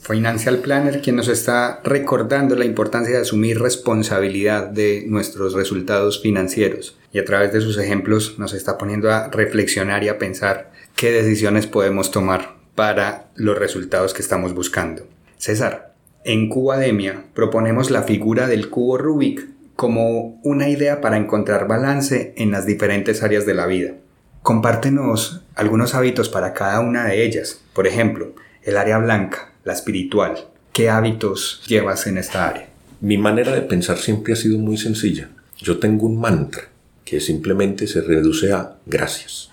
Financial 0.10 0.58
Planner, 0.58 1.02
quien 1.02 1.16
nos 1.16 1.28
está 1.28 1.82
recordando 1.84 2.56
la 2.56 2.66
importancia 2.66 3.16
de 3.16 3.22
asumir 3.22 3.60
responsabilidad 3.60 4.66
de 4.66 5.04
nuestros 5.08 5.54
resultados 5.54 6.20
financieros. 6.20 6.98
Y 7.14 7.20
a 7.20 7.26
través 7.26 7.54
de 7.54 7.62
sus 7.62 7.78
ejemplos 7.78 8.40
nos 8.40 8.54
está 8.54 8.80
poniendo 8.80 9.12
a 9.12 9.28
reflexionar 9.28 10.04
y 10.04 10.10
a 10.10 10.18
pensar 10.18 10.72
qué 10.96 11.12
decisiones 11.12 11.68
podemos 11.68 12.10
tomar 12.10 12.56
para 12.74 13.28
los 13.36 13.58
resultados 13.60 14.16
que 14.16 14.24
estamos 14.24 14.56
buscando. 14.56 15.06
César, 15.38 15.94
en 16.24 16.50
Cubademia 16.50 17.26
proponemos 17.36 17.92
la 17.92 18.02
figura 18.02 18.48
del 18.48 18.70
cubo 18.70 18.98
Rubik 18.98 19.48
como 19.76 20.42
una 20.44 20.70
idea 20.70 21.02
para 21.02 21.18
encontrar 21.18 21.68
balance 21.68 22.34
en 22.36 22.50
las 22.50 22.66
diferentes 22.66 23.22
áreas 23.22 23.46
de 23.46 23.54
la 23.54 23.68
vida. 23.68 23.94
Compártenos 24.42 25.46
algunos 25.54 25.94
hábitos 25.94 26.30
para 26.30 26.54
cada 26.54 26.80
una 26.80 27.06
de 27.06 27.24
ellas. 27.24 27.62
Por 27.74 27.86
ejemplo, 27.86 28.34
el 28.64 28.76
área 28.76 28.98
blanca, 28.98 29.49
la 29.70 29.76
espiritual. 29.76 30.48
¿Qué 30.74 30.90
hábitos 30.90 31.62
llevas 31.68 32.08
en 32.08 32.18
esta 32.18 32.48
área? 32.48 32.70
Mi 33.02 33.20
manera 33.20 33.54
de 33.54 33.62
pensar 33.62 34.00
siempre 34.00 34.34
ha 34.34 34.36
sido 34.36 34.58
muy 34.58 34.78
sencilla. 34.78 35.30
Yo 35.58 35.78
tengo 35.78 36.08
un 36.08 36.20
mantra 36.20 36.64
que 37.06 37.22
simplemente 37.22 37.86
se 37.86 38.02
reduce 38.02 38.52
a 38.52 38.78
gracias. 38.88 39.52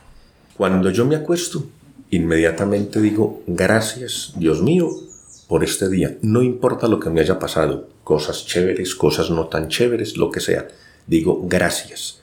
Cuando 0.56 0.90
yo 0.90 1.04
me 1.04 1.16
acuesto, 1.16 1.66
inmediatamente 2.08 2.98
digo 3.02 3.42
gracias, 3.46 4.32
Dios 4.36 4.62
mío, 4.62 4.88
por 5.48 5.62
este 5.62 5.90
día. 5.90 6.16
No 6.22 6.42
importa 6.42 6.88
lo 6.88 6.98
que 6.98 7.10
me 7.10 7.20
haya 7.20 7.38
pasado, 7.38 7.90
cosas 8.02 8.46
chéveres, 8.46 8.94
cosas 8.94 9.28
no 9.28 9.48
tan 9.48 9.68
chéveres, 9.68 10.16
lo 10.16 10.30
que 10.30 10.40
sea. 10.40 10.66
Digo 11.06 11.42
gracias. 11.46 12.22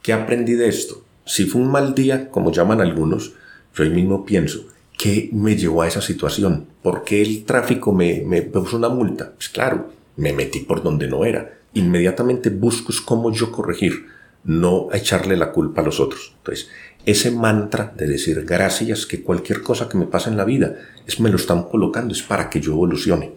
¿Qué 0.00 0.12
aprendí 0.12 0.52
de 0.52 0.68
esto? 0.68 1.02
Si 1.24 1.46
fue 1.46 1.60
un 1.60 1.72
mal 1.72 1.96
día, 1.96 2.30
como 2.30 2.52
llaman 2.52 2.80
algunos, 2.80 3.32
yo 3.74 3.84
mismo 3.86 4.24
pienso, 4.24 4.64
¿qué 5.02 5.30
me 5.32 5.56
llevó 5.56 5.82
a 5.82 5.88
esa 5.88 6.00
situación? 6.00 6.68
¿Por 6.80 7.02
qué 7.02 7.22
el 7.22 7.44
tráfico 7.44 7.92
me, 7.92 8.22
me 8.24 8.42
puso 8.42 8.76
una 8.76 8.88
multa? 8.88 9.32
Pues 9.34 9.48
claro, 9.48 9.90
me 10.16 10.32
metí 10.32 10.60
por 10.60 10.80
donde 10.80 11.08
no 11.08 11.24
era. 11.24 11.58
Inmediatamente 11.74 12.50
busco 12.50 12.92
cómo 13.04 13.32
yo 13.32 13.50
corregir, 13.50 14.06
no 14.44 14.90
echarle 14.92 15.36
la 15.36 15.50
culpa 15.50 15.80
a 15.80 15.84
los 15.84 15.98
otros. 15.98 16.34
Entonces, 16.38 16.68
ese 17.04 17.32
mantra 17.32 17.92
de 17.96 18.06
decir 18.06 18.44
gracias, 18.44 19.04
que 19.04 19.24
cualquier 19.24 19.62
cosa 19.62 19.88
que 19.88 19.98
me 19.98 20.06
pasa 20.06 20.30
en 20.30 20.36
la 20.36 20.44
vida, 20.44 20.76
es 21.04 21.18
me 21.18 21.30
lo 21.30 21.36
están 21.36 21.64
colocando, 21.64 22.14
es 22.14 22.22
para 22.22 22.48
que 22.48 22.60
yo 22.60 22.70
evolucione, 22.70 23.32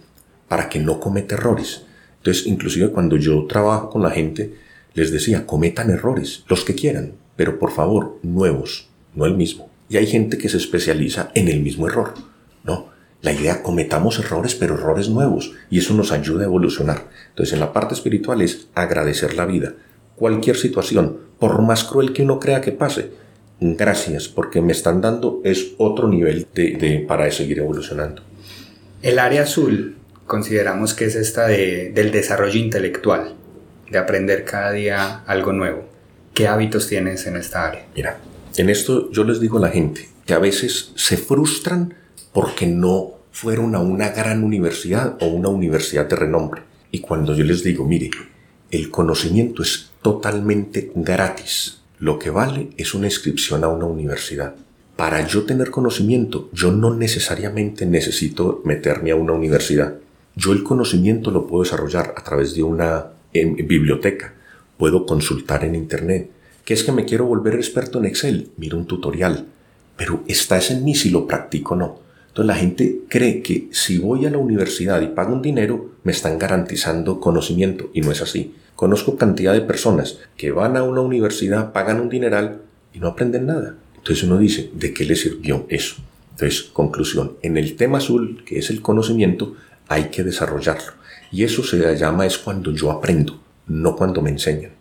para 0.47 0.69
que 0.69 0.77
no 0.77 0.99
cometa 0.99 1.33
errores. 1.33 1.81
Entonces, 2.17 2.45
inclusive 2.45 2.91
cuando 2.91 3.17
yo 3.17 3.47
trabajo 3.47 3.89
con 3.89 4.03
la 4.03 4.11
gente, 4.11 4.53
les 4.93 5.11
decía, 5.11 5.47
cometan 5.47 5.89
errores, 5.89 6.43
los 6.47 6.63
que 6.63 6.75
quieran, 6.75 7.13
pero 7.35 7.57
por 7.57 7.71
favor, 7.71 8.19
nuevos, 8.21 8.87
no 9.15 9.25
el 9.25 9.33
mismo. 9.33 9.71
Y 9.89 9.97
hay 9.97 10.07
gente 10.07 10.37
que 10.37 10.49
se 10.49 10.57
especializa 10.57 11.31
en 11.35 11.47
el 11.47 11.61
mismo 11.61 11.87
error. 11.87 12.13
No, 12.63 12.89
la 13.21 13.33
idea 13.33 13.63
cometamos 13.63 14.19
errores, 14.19 14.55
pero 14.55 14.75
errores 14.75 15.09
nuevos, 15.09 15.53
y 15.69 15.79
eso 15.79 15.93
nos 15.93 16.11
ayuda 16.11 16.43
a 16.43 16.45
evolucionar. 16.45 17.09
Entonces, 17.29 17.53
en 17.53 17.59
la 17.59 17.73
parte 17.73 17.93
espiritual 17.93 18.41
es 18.41 18.67
agradecer 18.75 19.35
la 19.35 19.45
vida. 19.45 19.73
Cualquier 20.15 20.57
situación, 20.57 21.19
por 21.39 21.61
más 21.61 21.83
cruel 21.83 22.13
que 22.13 22.23
uno 22.23 22.39
crea 22.39 22.61
que 22.61 22.71
pase, 22.71 23.11
gracias, 23.59 24.27
porque 24.27 24.61
me 24.61 24.71
están 24.71 25.01
dando 25.01 25.41
es 25.43 25.73
otro 25.77 26.07
nivel 26.07 26.47
de, 26.53 26.71
de 26.77 27.05
para 27.07 27.29
seguir 27.31 27.59
evolucionando. 27.59 28.21
El 29.01 29.19
área 29.19 29.43
azul 29.43 29.97
consideramos 30.25 30.93
que 30.93 31.05
es 31.05 31.15
esta 31.15 31.47
de, 31.47 31.91
del 31.93 32.11
desarrollo 32.11 32.59
intelectual, 32.59 33.35
de 33.89 33.97
aprender 33.97 34.43
cada 34.45 34.71
día 34.71 35.23
algo 35.25 35.53
nuevo. 35.53 35.85
¿Qué 36.33 36.47
hábitos 36.47 36.87
tienes 36.87 37.25
en 37.27 37.37
esta 37.37 37.67
área? 37.67 37.85
Mira, 37.95 38.17
en 38.57 38.69
esto 38.69 39.11
yo 39.11 39.23
les 39.23 39.39
digo 39.39 39.57
a 39.57 39.61
la 39.61 39.69
gente 39.69 40.09
que 40.25 40.33
a 40.33 40.39
veces 40.39 40.91
se 40.95 41.17
frustran 41.17 41.93
porque 42.33 42.67
no 42.67 43.15
fueron 43.31 43.75
a 43.75 43.79
una 43.79 44.09
gran 44.09 44.43
universidad 44.43 45.17
o 45.21 45.27
una 45.27 45.49
universidad 45.49 46.07
de 46.07 46.15
renombre. 46.15 46.61
Y 46.91 46.99
cuando 46.99 47.35
yo 47.35 47.43
les 47.43 47.63
digo, 47.63 47.85
mire, 47.85 48.09
el 48.71 48.89
conocimiento 48.89 49.61
es 49.61 49.91
totalmente 50.01 50.91
gratis. 50.95 51.81
Lo 51.99 52.17
que 52.17 52.29
vale 52.29 52.69
es 52.77 52.93
una 52.93 53.07
inscripción 53.07 53.63
a 53.63 53.67
una 53.67 53.85
universidad. 53.85 54.55
Para 54.95 55.27
yo 55.27 55.43
tener 55.43 55.71
conocimiento, 55.71 56.49
yo 56.53 56.71
no 56.71 56.95
necesariamente 56.95 57.85
necesito 57.85 58.61
meterme 58.63 59.11
a 59.11 59.15
una 59.15 59.33
universidad. 59.33 59.95
Yo 60.35 60.53
el 60.53 60.63
conocimiento 60.63 61.31
lo 61.31 61.47
puedo 61.47 61.63
desarrollar 61.63 62.13
a 62.17 62.23
través 62.23 62.55
de 62.55 62.63
una 62.63 63.07
biblioteca. 63.33 64.33
Puedo 64.77 65.05
consultar 65.05 65.65
en 65.65 65.75
Internet. 65.75 66.29
¿Qué 66.65 66.73
es 66.73 66.83
que 66.83 66.91
me 66.91 67.05
quiero 67.05 67.27
volver 67.27 67.53
experto 67.53 67.99
en 67.99 68.05
Excel? 68.05 68.49
Miro 68.57 68.79
un 68.79 68.87
tutorial. 68.87 69.45
Pero 69.95 70.23
está 70.27 70.59
en 70.71 70.83
mí 70.83 70.95
si 70.95 71.11
lo 71.11 71.27
practico 71.27 71.75
o 71.75 71.77
no. 71.77 71.99
Entonces 72.29 72.47
la 72.47 72.55
gente 72.55 73.01
cree 73.07 73.43
que 73.43 73.69
si 73.71 73.99
voy 73.99 74.25
a 74.25 74.31
la 74.31 74.39
universidad 74.39 74.99
y 75.01 75.09
pago 75.09 75.35
un 75.35 75.43
dinero, 75.43 75.91
me 76.03 76.11
están 76.11 76.39
garantizando 76.39 77.19
conocimiento 77.19 77.91
y 77.93 78.01
no 78.01 78.11
es 78.11 78.23
así. 78.23 78.55
Conozco 78.75 79.15
cantidad 79.15 79.53
de 79.53 79.61
personas 79.61 80.17
que 80.35 80.51
van 80.51 80.75
a 80.75 80.81
una 80.81 81.01
universidad, 81.01 81.71
pagan 81.71 82.01
un 82.01 82.09
dineral 82.09 82.63
y 82.95 82.99
no 82.99 83.09
aprenden 83.09 83.45
nada. 83.45 83.75
Entonces 83.97 84.23
uno 84.23 84.39
dice, 84.39 84.71
¿de 84.73 84.91
qué 84.91 85.05
le 85.05 85.15
sirvió 85.15 85.67
eso? 85.69 85.97
Entonces, 86.31 86.63
conclusión, 86.63 87.33
en 87.43 87.57
el 87.57 87.75
tema 87.75 87.99
azul, 87.99 88.43
que 88.43 88.57
es 88.57 88.71
el 88.71 88.81
conocimiento, 88.81 89.55
hay 89.87 90.05
que 90.05 90.23
desarrollarlo. 90.23 90.93
Y 91.31 91.43
eso 91.43 91.63
se 91.63 91.95
llama 91.95 92.25
es 92.25 92.39
cuando 92.39 92.71
yo 92.71 92.91
aprendo, 92.91 93.39
no 93.67 93.95
cuando 93.95 94.23
me 94.23 94.31
enseñan. 94.31 94.71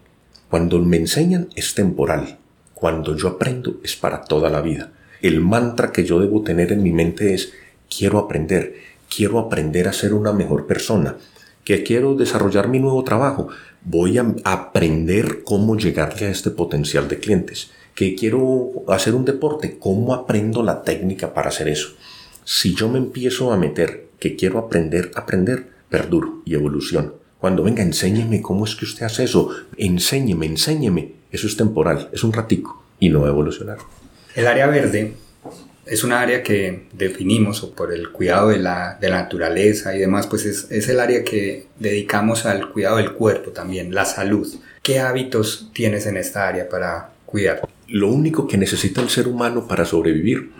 Cuando 0.51 0.79
me 0.81 0.97
enseñan 0.97 1.49
es 1.57 1.75
temporal. 1.75 2.39
Cuando 2.75 3.17
yo 3.17 3.29
aprendo 3.29 3.81
es 3.83 3.97
para 3.97 4.23
toda 4.23 4.51
la 4.51 4.61
vida. 4.61 4.93
El 5.23 5.41
mantra 5.41 5.91
que 5.91 6.05
yo 6.05 6.21
debo 6.21 6.43
tener 6.43 6.73
en 6.73 6.83
mi 6.83 6.93
mente 6.93 7.35
es, 7.35 7.53
quiero 7.89 8.19
aprender, 8.19 8.75
quiero 9.15 9.39
aprender 9.39 9.89
a 9.89 9.93
ser 9.93 10.13
una 10.13 10.33
mejor 10.33 10.67
persona, 10.67 11.17
que 11.65 11.83
quiero 11.83 12.15
desarrollar 12.15 12.69
mi 12.69 12.79
nuevo 12.79 13.03
trabajo, 13.05 13.49
voy 13.83 14.19
a 14.19 14.35
aprender 14.45 15.43
cómo 15.45 15.77
llegarle 15.77 16.27
a 16.27 16.31
este 16.31 16.51
potencial 16.51 17.09
de 17.09 17.19
clientes, 17.19 17.71
que 17.95 18.15
quiero 18.15 18.85
hacer 18.89 19.15
un 19.15 19.25
deporte, 19.25 19.79
cómo 19.79 20.15
aprendo 20.15 20.63
la 20.63 20.83
técnica 20.83 21.33
para 21.33 21.49
hacer 21.49 21.69
eso. 21.69 21.95
Si 22.45 22.75
yo 22.75 22.89
me 22.89 22.99
empiezo 22.99 23.53
a 23.53 23.57
meter 23.57 24.09
que 24.19 24.37
quiero 24.37 24.59
aprender, 24.59 25.11
aprender, 25.15 25.69
perduro 25.89 26.43
y 26.45 26.55
evolución. 26.55 27.15
Cuando 27.45 27.63
venga, 27.63 27.83
enséñeme 27.83 28.41
cómo 28.41 28.65
es 28.65 28.75
que 28.75 28.87
usted 28.87 29.05
hace 29.05 29.25
eso, 29.25 29.51
enséñeme, 29.77 30.47
enséñeme. 30.47 31.13
Eso 31.31 31.47
es 31.47 31.59
temporal, 31.59 32.09
es 32.11 32.25
un 32.25 32.33
ratico 32.33 32.83
y 32.99 33.11
no 33.11 33.21
va 33.21 33.27
a 33.27 33.33
evolucionar. 33.33 33.77
El 34.35 34.47
área 34.47 34.67
verde 34.67 35.13
es 35.85 36.05
un 36.05 36.13
área 36.13 36.43
que 36.43 36.87
definimos 36.95 37.61
por 37.77 37.93
el 37.93 38.13
cuidado 38.13 38.49
de 38.49 38.61
la, 38.61 38.97
de 38.99 39.11
la 39.11 39.17
naturaleza 39.25 39.95
y 39.95 39.99
demás, 39.99 40.27
pues 40.27 40.47
es, 40.47 40.71
es, 40.71 40.89
el 40.89 40.99
área 40.99 41.23
que 41.23 41.67
dedicamos 41.79 42.47
al 42.47 42.71
cuidado 42.71 42.97
del 42.97 43.13
cuerpo 43.13 43.51
también, 43.51 43.95
la 43.95 44.07
salud. 44.07 44.49
¿Qué 44.83 45.01
hábitos 45.01 45.71
tienes 45.75 46.07
en 46.07 46.17
esta 46.17 46.49
área 46.49 46.67
para 46.67 47.11
cuidar? 47.27 47.69
Lo 47.89 48.11
único 48.11 48.49
que 48.49 48.57
necesita 48.57 49.03
el 49.03 49.11
ser 49.11 49.29
humano 49.29 49.69
para 49.69 49.85
sobrevivir 49.85 50.53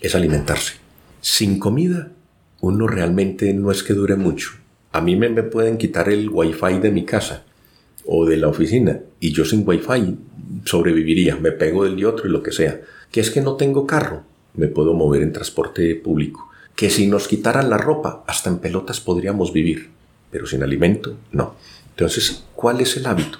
es 0.00 0.14
alimentarse. 0.14 0.74
Sin 1.20 1.58
comida, 1.58 2.12
uno 2.60 2.86
realmente 2.86 3.52
no 3.54 3.72
es 3.72 3.82
que 3.82 3.92
dure 3.92 4.14
mucho. 4.14 4.61
A 4.92 5.00
mí 5.00 5.16
me, 5.16 5.30
pueden 5.42 5.78
quitar 5.78 6.08
el 6.08 6.28
wifi 6.28 6.78
de 6.78 6.90
mi 6.90 7.04
casa 7.04 7.44
o 8.04 8.26
de 8.26 8.36
la 8.36 8.48
oficina 8.48 9.00
y 9.20 9.32
yo 9.32 9.44
sin 9.44 9.66
wifi 9.66 10.18
sobreviviría, 10.64 11.36
me 11.36 11.52
pego 11.52 11.84
del 11.84 11.96
de 11.96 12.06
otro 12.06 12.28
y 12.28 12.30
lo 12.30 12.42
que 12.42 12.52
sea. 12.52 12.80
Que 13.10 13.20
es 13.20 13.30
que 13.30 13.40
no 13.40 13.56
tengo 13.56 13.86
carro, 13.86 14.24
me 14.54 14.68
puedo 14.68 14.94
mover 14.94 15.22
en 15.22 15.32
transporte 15.32 15.94
público. 15.94 16.50
Que 16.76 16.90
si 16.90 17.06
nos 17.06 17.28
quitaran 17.28 17.70
la 17.70 17.78
ropa, 17.78 18.24
hasta 18.26 18.50
en 18.50 18.58
pelotas 18.58 19.00
podríamos 19.00 19.52
vivir, 19.52 19.90
pero 20.30 20.46
sin 20.46 20.62
alimento, 20.62 21.16
no. 21.32 21.54
Entonces, 21.90 22.44
¿cuál 22.54 22.80
es 22.80 22.96
el 22.96 23.06
hábito? 23.06 23.38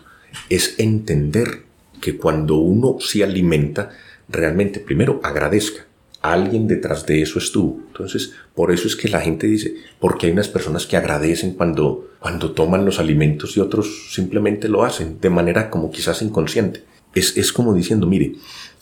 Es 0.49 0.79
entender 0.79 1.63
que 2.01 2.17
cuando 2.17 2.57
uno 2.57 2.99
se 3.01 3.25
alimenta, 3.25 3.91
realmente 4.29 4.81
primero 4.81 5.21
agradezca. 5.23 5.87
Alguien 6.23 6.69
detrás 6.69 7.05
de 7.05 7.21
eso 7.21 7.39
estuvo. 7.39 7.81
Entonces, 7.89 8.33
por 8.55 8.71
eso 8.71 8.87
es 8.87 8.95
que 8.95 9.09
la 9.09 9.21
gente 9.21 9.47
dice, 9.49 9.75
porque 9.99 10.27
hay 10.27 10.33
unas 10.33 10.49
personas 10.49 10.87
que 10.87 10.97
agradecen 10.97 11.55
cuando, 11.55 12.11
cuando 12.21 12.53
toman 12.53 12.85
los 12.85 13.01
alimentos 13.01 13.57
y 13.57 13.61
otros 13.61 14.13
simplemente 14.13 14.69
lo 14.69 14.85
hacen 14.85 15.21
de 15.21 15.31
manera 15.31 15.69
como 15.69 15.91
quizás 15.91 16.23
inconsciente. 16.23 16.85
Es, 17.15 17.37
es 17.37 17.53
como 17.53 17.75
diciendo, 17.75 18.07
mire, 18.07 18.37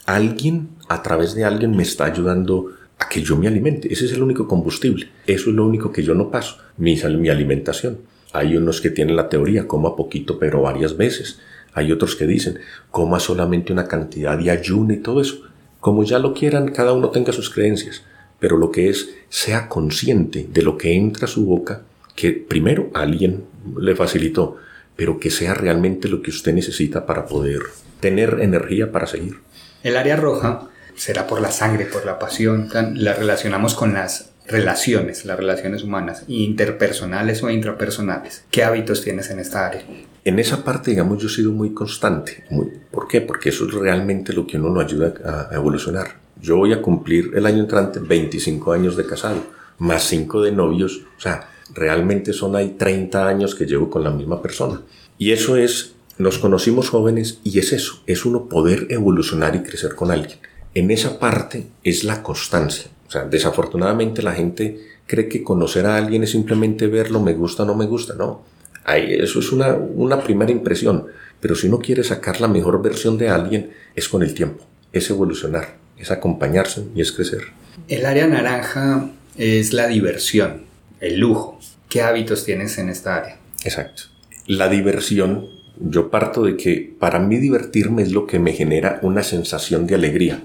alguien, 0.07 0.69
a 0.89 1.03
través 1.03 1.35
de 1.35 1.45
alguien, 1.45 1.75
me 1.75 1.83
está 1.83 2.05
ayudando 2.05 2.73
a 2.99 3.09
que 3.09 3.23
yo 3.23 3.37
me 3.37 3.49
alimente. 3.49 3.93
Ese 3.93 4.05
es 4.05 4.13
el 4.13 4.23
único 4.23 4.47
combustible. 4.47 5.09
Eso 5.27 5.51
es 5.51 5.57
lo 5.57 5.67
único 5.67 5.91
que 5.91 6.03
yo 6.03 6.15
no 6.15 6.31
paso, 6.31 6.59
mi, 6.77 7.01
mi 7.19 7.29
alimentación. 7.31 7.99
Hay 8.33 8.57
unos 8.57 8.81
que 8.81 8.91
tienen 8.91 9.17
la 9.17 9.29
teoría, 9.29 9.67
coma 9.67 9.97
poquito 9.97 10.39
pero 10.39 10.63
varias 10.63 10.97
veces. 10.97 11.41
Hay 11.73 11.93
otros 11.93 12.17
que 12.17 12.27
dicen, 12.27 12.59
coma 12.91 13.21
solamente 13.21 13.73
una 13.73 13.87
cantidad 13.87 14.37
de 14.39 14.51
ayuno 14.51 14.93
y 14.93 14.99
todo 14.99 15.21
eso. 15.21 15.43
Como 15.81 16.05
ya 16.05 16.19
lo 16.19 16.35
quieran, 16.35 16.71
cada 16.71 16.93
uno 16.93 17.11
tenga 17.11 17.33
sus 17.33 17.51
creencias. 17.51 18.03
Pero 18.39 18.57
lo 18.57 18.71
que 18.71 18.89
es, 18.89 19.11
sea 19.29 19.69
consciente 19.69 20.47
de 20.51 20.63
lo 20.63 20.79
que 20.79 20.95
entra 20.95 21.27
a 21.27 21.29
su 21.29 21.45
boca, 21.45 21.83
que 22.15 22.33
primero 22.33 22.91
alguien 22.95 23.45
le 23.79 23.95
facilitó, 23.97 24.57
pero 24.97 25.19
que 25.19 25.31
sea 25.31 25.55
realmente 25.55 26.09
lo 26.09 26.23
que 26.23 26.31
usted 26.31 26.53
necesita 26.53 27.07
para 27.07 27.27
poder 27.27 27.61
tener 28.01 28.39
energía 28.41 28.93
para 28.93 29.07
seguir. 29.07 29.39
El 29.83 29.97
área 29.97 30.17
roja 30.17 30.69
será 30.95 31.27
por 31.27 31.41
la 31.41 31.51
sangre, 31.51 31.87
por 31.87 32.05
la 32.05 32.19
pasión, 32.19 32.69
la 32.95 33.15
relacionamos 33.15 33.75
con 33.75 33.95
las 33.95 34.31
relaciones, 34.47 35.25
las 35.25 35.39
relaciones 35.39 35.83
humanas, 35.83 36.25
interpersonales 36.29 37.43
o 37.43 37.51
intrapersonales. 37.51 38.45
¿Qué 38.51 38.65
hábitos 38.65 39.03
tienes 39.03 39.31
en 39.31 39.39
esta 39.39 39.67
área? 39.67 39.83
En 40.25 40.39
esa 40.39 40.65
parte, 40.65 40.91
digamos, 40.91 41.19
yo 41.19 41.29
he 41.29 41.31
sido 41.31 41.53
muy 41.53 41.73
constante. 41.73 42.45
¿Por 42.91 43.09
qué? 43.09 43.21
Porque 43.21 43.49
eso 43.49 43.67
es 43.67 43.73
realmente 43.73 44.33
lo 44.33 44.47
que 44.47 44.59
uno 44.59 44.71
nos 44.71 44.85
ayuda 44.85 45.15
a, 45.51 45.55
evolucionar. 45.55 46.21
Yo 46.41 46.57
voy 46.57 46.73
a 46.73 46.83
cumplir 46.83 47.33
el 47.35 47.47
año 47.47 47.61
entrante 47.61 48.01
25 48.01 48.73
años 48.73 48.97
de 48.97 49.07
casado, 49.07 49.43
más 49.79 50.03
5 50.05 50.43
de 50.43 50.53
novios. 50.53 51.03
O 51.17 51.21
sea, 51.21 51.49
realmente 51.75 52.33
son 52.33 52.57
ahí 52.57 52.77
30 52.79 53.27
años 53.27 53.55
que 53.55 53.67
llevo 53.67 53.89
con 53.89 54.05
la 54.05 54.11
misma 54.11 54.43
persona. 54.43 54.83
Y 55.19 55.33
eso 55.33 55.57
es 55.57 55.95
nos 56.21 56.39
conocimos 56.39 56.91
jóvenes 56.91 57.41
y 57.45 57.59
es 57.59 57.73
eso, 57.73 58.03
es 58.07 58.27
uno 58.27 58.47
poder 58.47 58.89
evolucionar 58.91 59.57
y 59.57 59.63
crecer 59.63 59.95
con 59.95 60.11
alguien. 60.11 60.39
En 60.75 60.91
esa 60.91 61.19
parte 61.19 61.69
es 61.83 62.05
la 62.05 62.23
constancia. 62.23 62.91
O 63.09 63.11
sea, 63.11 63.25
desafortunadamente 63.25 64.23
la 64.23 64.33
gente 64.33 64.79
cree 65.07 65.29
que 65.29 65.43
conocer 65.43 65.87
a 65.87 65.97
alguien 65.97 66.23
es 66.23 66.31
simplemente 66.31 66.89
verlo, 66.89 67.21
me 67.21 67.33
gusta 67.33 67.63
o 67.63 67.67
no 67.67 67.75
me 67.75 67.87
gusta. 67.87 68.15
No, 68.15 68.43
Ahí, 68.85 69.15
eso 69.15 69.41
es 69.41 69.53
una, 69.53 69.75
una 69.75 70.23
primera 70.23 70.51
impresión. 70.51 71.07
Pero 71.41 71.55
si 71.55 71.69
uno 71.69 71.79
quiere 71.79 72.05
sacar 72.05 72.41
la 72.41 72.49
mejor 72.49 72.83
versión 72.83 73.19
de 73.19 73.29
alguien, 73.29 73.71
es 73.95 74.09
con 74.09 74.23
el 74.23 74.35
tiempo, 74.35 74.65
es 74.93 75.09
evolucionar, 75.11 75.77
es 75.99 76.11
acompañarse 76.11 76.85
y 76.95 77.01
es 77.01 77.13
crecer. 77.13 77.41
El 77.89 78.05
área 78.05 78.27
naranja 78.27 79.11
es 79.37 79.73
la 79.73 79.87
diversión, 79.87 80.65
el 81.01 81.19
lujo. 81.19 81.59
¿Qué 81.89 82.03
hábitos 82.03 82.45
tienes 82.45 82.79
en 82.79 82.89
esta 82.89 83.17
área? 83.17 83.39
Exacto. 83.65 84.05
La 84.47 84.69
diversión 84.69 85.47
yo 85.81 86.11
parto 86.11 86.43
de 86.43 86.57
que 86.57 86.95
para 86.99 87.19
mí 87.19 87.39
divertirme 87.39 88.03
es 88.03 88.13
lo 88.13 88.27
que 88.27 88.39
me 88.39 88.53
genera 88.53 88.99
una 89.03 89.23
sensación 89.23 89.87
de 89.87 89.95
alegría. 89.95 90.43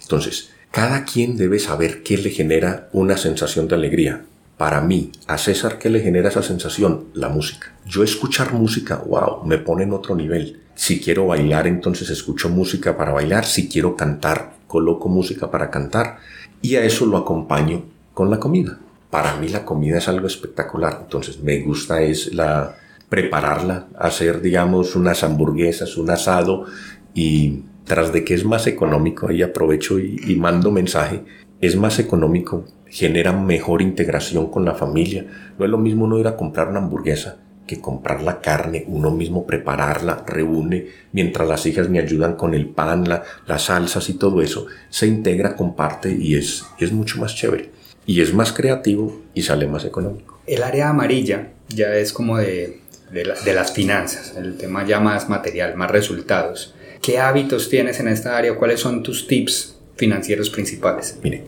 Entonces, 0.00 0.50
cada 0.70 1.04
quien 1.04 1.36
debe 1.36 1.58
saber 1.58 2.02
qué 2.02 2.16
le 2.16 2.30
genera 2.30 2.88
una 2.92 3.18
sensación 3.18 3.68
de 3.68 3.74
alegría. 3.74 4.24
Para 4.56 4.80
mí, 4.80 5.10
a 5.26 5.38
César, 5.38 5.78
¿qué 5.78 5.90
le 5.90 6.00
genera 6.00 6.28
esa 6.28 6.42
sensación? 6.42 7.06
La 7.14 7.28
música. 7.28 7.74
Yo 7.86 8.02
escuchar 8.04 8.52
música, 8.52 9.02
wow, 9.06 9.44
me 9.44 9.58
pone 9.58 9.84
en 9.84 9.92
otro 9.92 10.14
nivel. 10.14 10.60
Si 10.74 11.00
quiero 11.00 11.26
bailar, 11.26 11.66
entonces 11.66 12.10
escucho 12.10 12.48
música 12.48 12.96
para 12.96 13.12
bailar. 13.12 13.44
Si 13.44 13.68
quiero 13.68 13.96
cantar, 13.96 14.54
coloco 14.66 15.08
música 15.08 15.50
para 15.50 15.70
cantar. 15.70 16.18
Y 16.60 16.76
a 16.76 16.84
eso 16.84 17.06
lo 17.06 17.16
acompaño 17.16 17.84
con 18.14 18.30
la 18.30 18.38
comida. 18.38 18.78
Para 19.10 19.36
mí 19.36 19.48
la 19.48 19.64
comida 19.64 19.98
es 19.98 20.08
algo 20.08 20.26
espectacular. 20.26 21.00
Entonces 21.02 21.42
me 21.42 21.60
gusta 21.60 22.00
es 22.02 22.32
la, 22.32 22.76
prepararla, 23.12 23.88
hacer, 23.98 24.40
digamos, 24.40 24.96
unas 24.96 25.22
hamburguesas, 25.22 25.98
un 25.98 26.08
asado 26.08 26.64
y 27.12 27.64
tras 27.84 28.10
de 28.10 28.24
que 28.24 28.32
es 28.32 28.46
más 28.46 28.66
económico, 28.66 29.28
ahí 29.28 29.42
aprovecho 29.42 29.98
y, 29.98 30.34
mando 30.36 30.70
mensaje, 30.70 31.22
es 31.62 31.76
más 31.76 31.98
económico, 31.98 32.66
genera 32.88 33.32
mejor 33.32 33.80
integración 33.80 34.50
con 34.50 34.66
la 34.66 34.74
familia. 34.74 35.24
No 35.58 35.64
es 35.64 35.70
lo 35.70 35.78
mismo 35.78 36.04
uno 36.04 36.18
ir 36.18 36.26
a 36.26 36.36
comprar 36.36 36.68
una 36.68 36.80
hamburguesa 36.80 37.38
que 37.66 37.80
comprar 37.80 38.22
la 38.22 38.42
carne, 38.42 38.84
uno 38.88 39.10
mismo 39.10 39.46
prepararla, 39.46 40.24
reúne, 40.26 40.88
mientras 41.12 41.48
las 41.48 41.64
hijas 41.64 41.88
me 41.88 42.00
ayudan 42.00 42.34
con 42.34 42.52
el 42.52 42.66
pan, 42.66 43.08
la, 43.08 43.22
las 43.46 43.62
salsas 43.62 44.10
y 44.10 44.14
todo 44.14 44.42
eso, 44.42 44.66
se 44.90 45.06
integra, 45.06 45.56
comparte 45.56 46.12
y 46.12 46.34
es, 46.34 46.66
es 46.78 46.92
mucho 46.92 47.18
más 47.18 47.34
chévere. 47.34 47.70
Y 48.04 48.20
es 48.20 48.34
más 48.34 48.52
creativo 48.52 49.22
y 49.32 49.42
sale 49.42 49.66
más 49.66 49.86
económico. 49.86 50.40
El 50.46 50.64
área 50.64 50.90
amarilla 50.90 51.52
ya 51.68 51.94
es 51.94 52.12
como 52.12 52.36
de 52.36 52.82
de, 53.12 53.54
las 53.54 53.72
finanzas, 53.72 54.34
el 54.36 54.56
tema 54.56 54.86
ya 54.86 54.98
más 54.98 55.28
material, 55.28 55.76
más 55.76 55.90
resultados. 55.90 56.74
¿Qué 57.02 57.18
hábitos 57.18 57.68
tienes 57.68 58.00
en 58.00 58.08
esta 58.08 58.36
área? 58.36 58.56
¿Cuáles 58.56 58.80
son 58.80 59.02
tus 59.02 59.26
tips 59.26 59.76
financieros 59.96 60.50
principales? 60.50 61.18
Mire, 61.22 61.44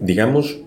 digamos, 0.00 0.60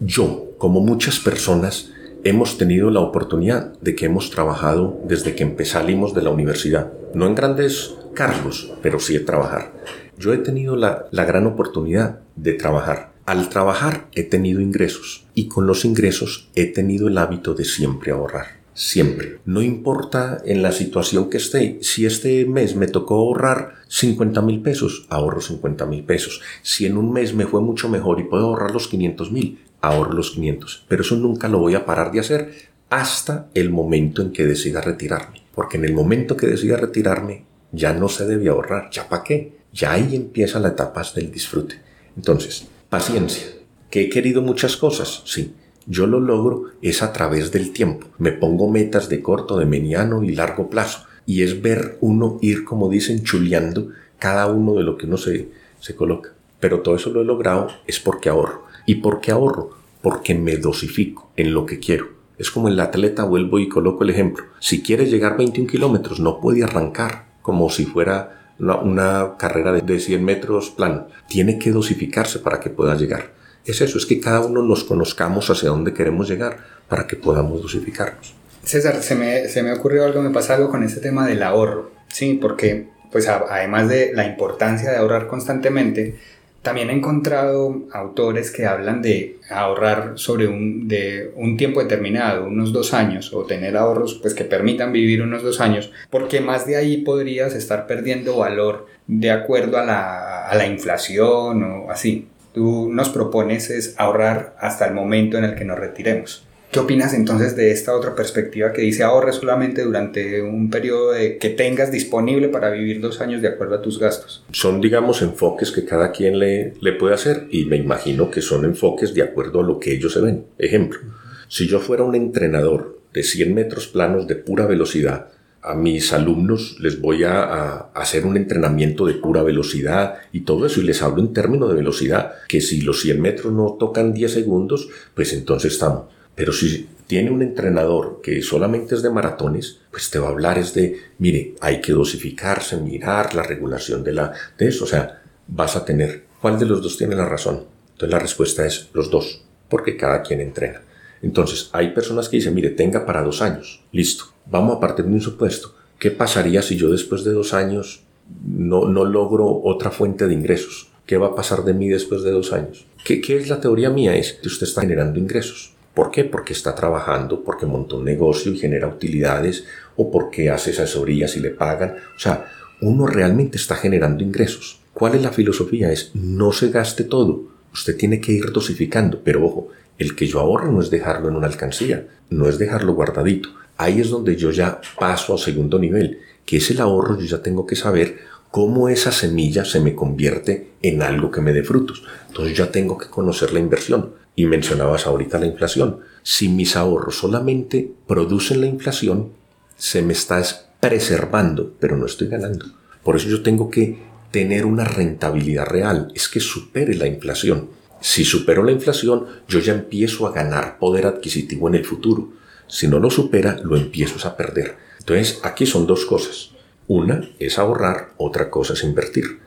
yo, 0.00 0.52
como 0.58 0.80
muchas 0.80 1.18
personas, 1.20 1.90
hemos 2.24 2.58
tenido 2.58 2.90
la 2.90 3.00
oportunidad 3.00 3.78
de 3.80 3.94
que 3.94 4.06
hemos 4.06 4.30
trabajado 4.30 5.00
desde 5.04 5.34
que 5.34 5.42
empezamos 5.42 6.14
de 6.14 6.22
la 6.22 6.30
universidad. 6.30 6.92
No 7.14 7.26
en 7.26 7.34
grandes 7.34 7.94
cargos, 8.14 8.72
pero 8.82 8.98
sí 8.98 9.14
de 9.14 9.20
trabajar. 9.20 9.72
Yo 10.18 10.32
he 10.32 10.38
tenido 10.38 10.76
la, 10.76 11.06
la 11.10 11.24
gran 11.24 11.46
oportunidad 11.46 12.20
de 12.36 12.52
trabajar. 12.54 13.12
Al 13.24 13.48
trabajar 13.48 14.08
he 14.12 14.24
tenido 14.24 14.60
ingresos 14.60 15.26
y 15.34 15.48
con 15.48 15.66
los 15.66 15.84
ingresos 15.84 16.48
he 16.54 16.66
tenido 16.66 17.08
el 17.08 17.18
hábito 17.18 17.54
de 17.54 17.64
siempre 17.64 18.10
ahorrar 18.10 18.61
siempre. 18.74 19.40
No 19.44 19.62
importa 19.62 20.40
en 20.44 20.62
la 20.62 20.72
situación 20.72 21.30
que 21.30 21.36
esté. 21.38 21.78
Si 21.82 22.06
este 22.06 22.44
mes 22.46 22.76
me 22.76 22.86
tocó 22.86 23.16
ahorrar 23.16 23.74
50 23.88 24.40
mil 24.42 24.62
pesos, 24.62 25.06
ahorro 25.08 25.40
50 25.40 25.86
mil 25.86 26.04
pesos. 26.04 26.40
Si 26.62 26.86
en 26.86 26.96
un 26.96 27.12
mes 27.12 27.34
me 27.34 27.46
fue 27.46 27.60
mucho 27.60 27.88
mejor 27.88 28.20
y 28.20 28.24
puedo 28.24 28.46
ahorrar 28.46 28.70
los 28.70 28.88
500 28.88 29.32
mil, 29.32 29.60
ahorro 29.80 30.12
los 30.12 30.32
500. 30.32 30.84
Pero 30.88 31.02
eso 31.02 31.16
nunca 31.16 31.48
lo 31.48 31.58
voy 31.58 31.74
a 31.74 31.84
parar 31.84 32.12
de 32.12 32.20
hacer 32.20 32.52
hasta 32.90 33.48
el 33.54 33.70
momento 33.70 34.22
en 34.22 34.32
que 34.32 34.46
decida 34.46 34.80
retirarme. 34.80 35.42
Porque 35.54 35.76
en 35.76 35.84
el 35.84 35.92
momento 35.92 36.36
que 36.36 36.46
decida 36.46 36.76
retirarme, 36.76 37.44
ya 37.72 37.92
no 37.92 38.08
se 38.08 38.26
debe 38.26 38.48
ahorrar. 38.48 38.90
¿Ya 38.90 39.08
para 39.08 39.24
qué? 39.24 39.62
Ya 39.72 39.92
ahí 39.92 40.14
empieza 40.14 40.60
la 40.60 40.68
etapa 40.68 41.02
del 41.14 41.30
disfrute. 41.30 41.76
Entonces, 42.16 42.66
paciencia. 42.88 43.46
¿Que 43.90 44.02
he 44.02 44.08
querido 44.08 44.40
muchas 44.40 44.76
cosas? 44.76 45.22
Sí 45.26 45.54
yo 45.86 46.06
lo 46.06 46.20
logro 46.20 46.64
es 46.80 47.02
a 47.02 47.12
través 47.12 47.52
del 47.52 47.72
tiempo. 47.72 48.06
Me 48.18 48.32
pongo 48.32 48.70
metas 48.70 49.08
de 49.08 49.22
corto, 49.22 49.58
de 49.58 49.66
mediano 49.66 50.22
y 50.22 50.34
largo 50.34 50.70
plazo. 50.70 51.06
Y 51.26 51.42
es 51.42 51.62
ver 51.62 51.98
uno 52.00 52.38
ir, 52.40 52.64
como 52.64 52.88
dicen, 52.88 53.22
chuleando 53.22 53.88
cada 54.18 54.46
uno 54.46 54.74
de 54.74 54.82
lo 54.82 54.96
que 54.96 55.06
uno 55.06 55.16
se, 55.16 55.48
se 55.80 55.94
coloca. 55.94 56.32
Pero 56.60 56.80
todo 56.80 56.96
eso 56.96 57.10
lo 57.10 57.22
he 57.22 57.24
logrado 57.24 57.68
es 57.86 57.98
porque 57.98 58.28
ahorro. 58.28 58.64
¿Y 58.86 58.96
por 58.96 59.20
qué 59.20 59.32
ahorro? 59.32 59.70
Porque 60.00 60.34
me 60.34 60.56
dosifico 60.56 61.30
en 61.36 61.52
lo 61.54 61.66
que 61.66 61.78
quiero. 61.78 62.06
Es 62.38 62.50
como 62.50 62.68
el 62.68 62.80
atleta, 62.80 63.24
vuelvo 63.24 63.58
y 63.58 63.68
coloco 63.68 64.04
el 64.04 64.10
ejemplo. 64.10 64.44
Si 64.60 64.82
quiere 64.82 65.06
llegar 65.06 65.36
21 65.36 65.70
kilómetros, 65.70 66.20
no 66.20 66.40
puede 66.40 66.64
arrancar 66.64 67.26
como 67.42 67.70
si 67.70 67.84
fuera 67.84 68.54
una, 68.58 69.36
carrera 69.38 69.72
de, 69.72 69.80
de 69.80 70.00
100 70.00 70.24
metros 70.24 70.70
plano. 70.70 71.08
Tiene 71.28 71.58
que 71.58 71.72
dosificarse 71.72 72.38
para 72.38 72.60
que 72.60 72.70
pueda 72.70 72.94
llegar. 72.96 73.41
Es 73.64 73.80
eso, 73.80 73.98
es 73.98 74.06
que 74.06 74.20
cada 74.20 74.40
uno 74.40 74.62
nos 74.62 74.84
conozcamos 74.84 75.48
hacia 75.50 75.68
dónde 75.68 75.94
queremos 75.94 76.28
llegar 76.28 76.58
para 76.88 77.06
que 77.06 77.16
podamos 77.16 77.62
dosificarnos. 77.62 78.34
César, 78.64 79.02
se 79.02 79.14
me, 79.14 79.48
se 79.48 79.62
me 79.62 79.72
ocurrió 79.72 80.04
algo, 80.04 80.22
me 80.22 80.30
pasa 80.30 80.54
algo 80.54 80.70
con 80.70 80.82
este 80.82 81.00
tema 81.00 81.26
del 81.26 81.42
ahorro, 81.42 81.90
¿sí? 82.08 82.38
Porque, 82.40 82.88
pues 83.10 83.28
además 83.28 83.88
de 83.88 84.12
la 84.14 84.26
importancia 84.26 84.90
de 84.90 84.96
ahorrar 84.98 85.26
constantemente, 85.26 86.16
también 86.62 86.90
he 86.90 86.92
encontrado 86.92 87.82
autores 87.92 88.52
que 88.52 88.66
hablan 88.66 89.02
de 89.02 89.38
ahorrar 89.50 90.12
sobre 90.14 90.46
un, 90.46 90.86
de 90.86 91.32
un 91.34 91.56
tiempo 91.56 91.82
determinado, 91.82 92.46
unos 92.46 92.72
dos 92.72 92.94
años, 92.94 93.32
o 93.34 93.44
tener 93.44 93.76
ahorros 93.76 94.14
pues, 94.22 94.32
que 94.32 94.44
permitan 94.44 94.92
vivir 94.92 95.22
unos 95.22 95.42
dos 95.42 95.60
años, 95.60 95.90
porque 96.08 96.40
más 96.40 96.64
de 96.64 96.76
ahí 96.76 96.98
podrías 96.98 97.54
estar 97.54 97.88
perdiendo 97.88 98.36
valor 98.36 98.86
de 99.08 99.32
acuerdo 99.32 99.76
a 99.76 99.84
la, 99.84 100.46
a 100.46 100.54
la 100.54 100.66
inflación 100.66 101.64
o 101.64 101.90
así. 101.90 102.28
Tú 102.52 102.90
nos 102.92 103.08
propones 103.08 103.70
es 103.70 103.94
ahorrar 103.98 104.56
hasta 104.58 104.86
el 104.86 104.94
momento 104.94 105.38
en 105.38 105.44
el 105.44 105.54
que 105.54 105.64
nos 105.64 105.78
retiremos. 105.78 106.44
¿Qué 106.72 106.80
opinas 106.80 107.12
entonces 107.12 107.54
de 107.54 107.70
esta 107.70 107.94
otra 107.94 108.14
perspectiva 108.14 108.72
que 108.72 108.80
dice 108.80 109.02
ahorre 109.02 109.34
solamente 109.34 109.82
durante 109.82 110.40
un 110.40 110.70
periodo 110.70 111.12
que 111.38 111.50
tengas 111.50 111.92
disponible 111.92 112.48
para 112.48 112.70
vivir 112.70 112.98
dos 113.02 113.20
años 113.20 113.42
de 113.42 113.48
acuerdo 113.48 113.74
a 113.74 113.82
tus 113.82 113.98
gastos? 113.98 114.42
Son, 114.52 114.80
digamos, 114.80 115.20
enfoques 115.20 115.70
que 115.70 115.84
cada 115.84 116.12
quien 116.12 116.38
le, 116.38 116.72
le 116.80 116.92
puede 116.92 117.12
hacer 117.12 117.46
y 117.50 117.66
me 117.66 117.76
imagino 117.76 118.30
que 118.30 118.40
son 118.40 118.64
enfoques 118.64 119.12
de 119.12 119.20
acuerdo 119.20 119.60
a 119.60 119.64
lo 119.64 119.78
que 119.78 119.92
ellos 119.92 120.14
se 120.14 120.22
ven. 120.22 120.46
Ejemplo, 120.56 120.98
si 121.46 121.66
yo 121.66 121.78
fuera 121.78 122.04
un 122.04 122.14
entrenador 122.14 123.02
de 123.12 123.22
100 123.22 123.52
metros 123.52 123.88
planos 123.88 124.26
de 124.26 124.36
pura 124.36 124.64
velocidad, 124.64 125.28
a 125.62 125.74
mis 125.74 126.12
alumnos 126.12 126.76
les 126.80 127.00
voy 127.00 127.24
a, 127.24 127.90
hacer 127.94 128.26
un 128.26 128.36
entrenamiento 128.36 129.06
de 129.06 129.14
pura 129.14 129.42
velocidad 129.42 130.16
y 130.32 130.40
todo 130.40 130.66
eso 130.66 130.80
y 130.80 130.84
les 130.84 131.02
hablo 131.02 131.22
en 131.22 131.32
términos 131.32 131.68
de 131.68 131.76
velocidad, 131.76 132.32
que 132.48 132.60
si 132.60 132.80
los 132.80 133.00
100 133.00 133.20
metros 133.20 133.52
no 133.52 133.76
tocan 133.78 134.12
10 134.12 134.32
segundos, 134.32 134.88
pues 135.14 135.32
entonces 135.32 135.72
estamos 135.72 136.04
pero 136.34 136.52
si 136.52 136.88
tiene 137.06 137.30
un 137.30 137.42
entrenador 137.42 138.20
que 138.22 138.42
solamente 138.42 138.94
es 138.94 139.02
de 139.02 139.10
maratones, 139.10 139.80
pues 139.90 140.10
te 140.10 140.18
va 140.18 140.28
a 140.28 140.30
hablar 140.30 140.58
es 140.58 140.72
de, 140.72 140.98
mire, 141.18 141.54
hay 141.60 141.80
que 141.80 141.92
dosificarse, 141.92 142.78
mirar 142.78 143.34
la 143.34 143.42
regulación 143.42 144.02
de, 144.02 144.12
la, 144.12 144.32
de 144.56 144.68
eso. 144.68 144.84
O 144.84 144.86
sea, 144.86 145.22
vas 145.46 145.76
a 145.76 145.84
tener, 145.84 146.24
¿cuál 146.40 146.58
de 146.58 146.66
los 146.66 146.82
dos 146.82 146.96
tiene 146.96 147.14
la 147.14 147.28
razón? 147.28 147.66
Entonces 147.92 148.10
la 148.10 148.18
respuesta 148.18 148.64
es 148.64 148.88
los 148.94 149.10
dos, 149.10 149.44
porque 149.68 149.96
cada 149.96 150.22
quien 150.22 150.40
entrena. 150.40 150.82
Entonces, 151.20 151.70
hay 151.72 151.92
personas 151.92 152.28
que 152.28 152.38
dicen, 152.38 152.54
mire, 152.54 152.70
tenga 152.70 153.06
para 153.06 153.22
dos 153.22 153.42
años. 153.42 153.84
Listo. 153.92 154.31
Vamos 154.46 154.76
a 154.76 154.80
partir 154.80 155.04
de 155.04 155.12
un 155.12 155.20
supuesto. 155.20 155.74
¿Qué 155.98 156.10
pasaría 156.10 156.62
si 156.62 156.76
yo 156.76 156.90
después 156.90 157.24
de 157.24 157.32
dos 157.32 157.54
años 157.54 158.02
no, 158.44 158.86
no 158.86 159.04
logro 159.04 159.62
otra 159.62 159.90
fuente 159.90 160.26
de 160.26 160.34
ingresos? 160.34 160.90
¿Qué 161.06 161.16
va 161.16 161.28
a 161.28 161.34
pasar 161.34 161.64
de 161.64 161.74
mí 161.74 161.88
después 161.88 162.22
de 162.22 162.30
dos 162.30 162.52
años? 162.52 162.86
¿Qué, 163.04 163.20
qué 163.20 163.36
es 163.36 163.48
la 163.48 163.60
teoría 163.60 163.90
mía? 163.90 164.16
Es 164.16 164.34
que 164.34 164.48
usted 164.48 164.66
está 164.66 164.82
generando 164.82 165.18
ingresos. 165.18 165.74
¿Por 165.94 166.10
qué? 166.10 166.24
Porque 166.24 166.54
está 166.54 166.74
trabajando, 166.74 167.44
porque 167.44 167.66
montó 167.66 167.98
un 167.98 168.04
negocio 168.04 168.52
y 168.52 168.58
genera 168.58 168.88
utilidades, 168.88 169.64
o 169.96 170.10
porque 170.10 170.48
hace 170.48 170.70
asesorías 170.70 171.36
y 171.36 171.40
le 171.40 171.50
pagan. 171.50 171.96
O 172.16 172.18
sea, 172.18 172.46
uno 172.80 173.06
realmente 173.06 173.58
está 173.58 173.76
generando 173.76 174.24
ingresos. 174.24 174.80
¿Cuál 174.94 175.14
es 175.14 175.22
la 175.22 175.32
filosofía? 175.32 175.92
Es 175.92 176.10
no 176.14 176.52
se 176.52 176.70
gaste 176.70 177.04
todo. 177.04 177.44
Usted 177.72 177.96
tiene 177.96 178.20
que 178.20 178.32
ir 178.32 178.52
dosificando, 178.52 179.20
pero 179.22 179.44
ojo, 179.44 179.68
el 179.98 180.16
que 180.16 180.26
yo 180.26 180.40
ahorro 180.40 180.72
no 180.72 180.80
es 180.80 180.90
dejarlo 180.90 181.28
en 181.28 181.36
una 181.36 181.46
alcancía, 181.46 182.08
no 182.30 182.48
es 182.48 182.58
dejarlo 182.58 182.94
guardadito. 182.94 183.50
Ahí 183.82 184.00
es 184.00 184.10
donde 184.10 184.36
yo 184.36 184.50
ya 184.50 184.80
paso 184.98 185.34
a 185.34 185.38
segundo 185.38 185.78
nivel, 185.78 186.20
que 186.44 186.58
es 186.58 186.70
el 186.70 186.80
ahorro, 186.80 187.18
yo 187.18 187.26
ya 187.26 187.42
tengo 187.42 187.66
que 187.66 187.74
saber 187.74 188.18
cómo 188.52 188.88
esa 188.88 189.10
semilla 189.10 189.64
se 189.64 189.80
me 189.80 189.94
convierte 189.94 190.72
en 190.82 191.02
algo 191.02 191.30
que 191.30 191.40
me 191.40 191.52
dé 191.52 191.64
frutos. 191.64 192.04
Entonces 192.28 192.56
ya 192.56 192.70
tengo 192.70 192.96
que 192.96 193.08
conocer 193.08 193.52
la 193.52 193.58
inversión. 193.58 194.14
Y 194.34 194.46
mencionabas 194.46 195.06
ahorita 195.06 195.38
la 195.38 195.46
inflación. 195.46 195.98
Si 196.22 196.48
mis 196.48 196.76
ahorros 196.76 197.18
solamente 197.18 197.92
producen 198.06 198.60
la 198.60 198.66
inflación, 198.66 199.32
se 199.76 200.00
me 200.00 200.12
está 200.12 200.42
preservando, 200.80 201.74
pero 201.80 201.96
no 201.96 202.06
estoy 202.06 202.28
ganando. 202.28 202.66
Por 203.02 203.16
eso 203.16 203.28
yo 203.28 203.42
tengo 203.42 203.68
que 203.68 203.98
tener 204.30 204.64
una 204.64 204.84
rentabilidad 204.84 205.66
real, 205.66 206.12
es 206.14 206.28
que 206.28 206.40
supere 206.40 206.94
la 206.94 207.06
inflación. 207.06 207.68
Si 208.00 208.24
supero 208.24 208.62
la 208.62 208.72
inflación, 208.72 209.26
yo 209.48 209.58
ya 209.58 209.74
empiezo 209.74 210.26
a 210.26 210.32
ganar 210.32 210.78
poder 210.78 211.06
adquisitivo 211.06 211.68
en 211.68 211.74
el 211.74 211.84
futuro. 211.84 212.32
Si 212.66 212.88
no 212.88 212.98
lo 212.98 213.10
supera, 213.10 213.58
lo 213.62 213.76
empiezo 213.76 214.26
a 214.26 214.36
perder. 214.36 214.76
Entonces, 214.98 215.40
aquí 215.42 215.66
son 215.66 215.86
dos 215.86 216.04
cosas. 216.06 216.50
Una 216.88 217.28
es 217.38 217.58
ahorrar, 217.58 218.10
otra 218.16 218.50
cosa 218.50 218.74
es 218.74 218.84
invertir. 218.84 219.40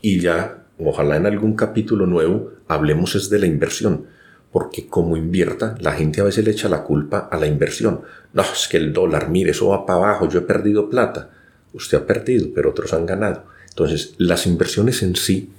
Y 0.00 0.20
ya, 0.20 0.64
ojalá 0.78 1.16
en 1.16 1.26
algún 1.26 1.54
capítulo 1.54 2.06
nuevo, 2.06 2.52
hablemos 2.68 3.14
es 3.14 3.30
de 3.30 3.38
la 3.38 3.46
inversión 3.46 4.06
porque 4.56 4.86
como 4.86 5.18
invierta, 5.18 5.76
la 5.80 5.92
gente 5.92 6.22
a 6.22 6.24
veces 6.24 6.42
le 6.42 6.52
echa 6.52 6.70
la 6.70 6.82
culpa 6.82 7.28
a 7.30 7.36
la 7.36 7.46
inversión. 7.46 8.00
No, 8.32 8.40
es 8.40 8.68
que 8.68 8.78
el 8.78 8.90
dólar, 8.90 9.28
mire, 9.28 9.50
eso 9.50 9.68
va 9.68 9.84
para 9.84 9.98
abajo, 9.98 10.30
yo 10.30 10.38
he 10.38 10.42
perdido 10.44 10.88
plata. 10.88 11.28
Usted 11.74 11.98
ha 11.98 12.06
perdido, 12.06 12.48
pero 12.54 12.70
otros 12.70 12.94
han 12.94 13.04
ganado. 13.04 13.44
Entonces, 13.68 14.14
las 14.16 14.46
inversiones 14.46 15.02
en 15.02 15.14
sí, 15.14 15.50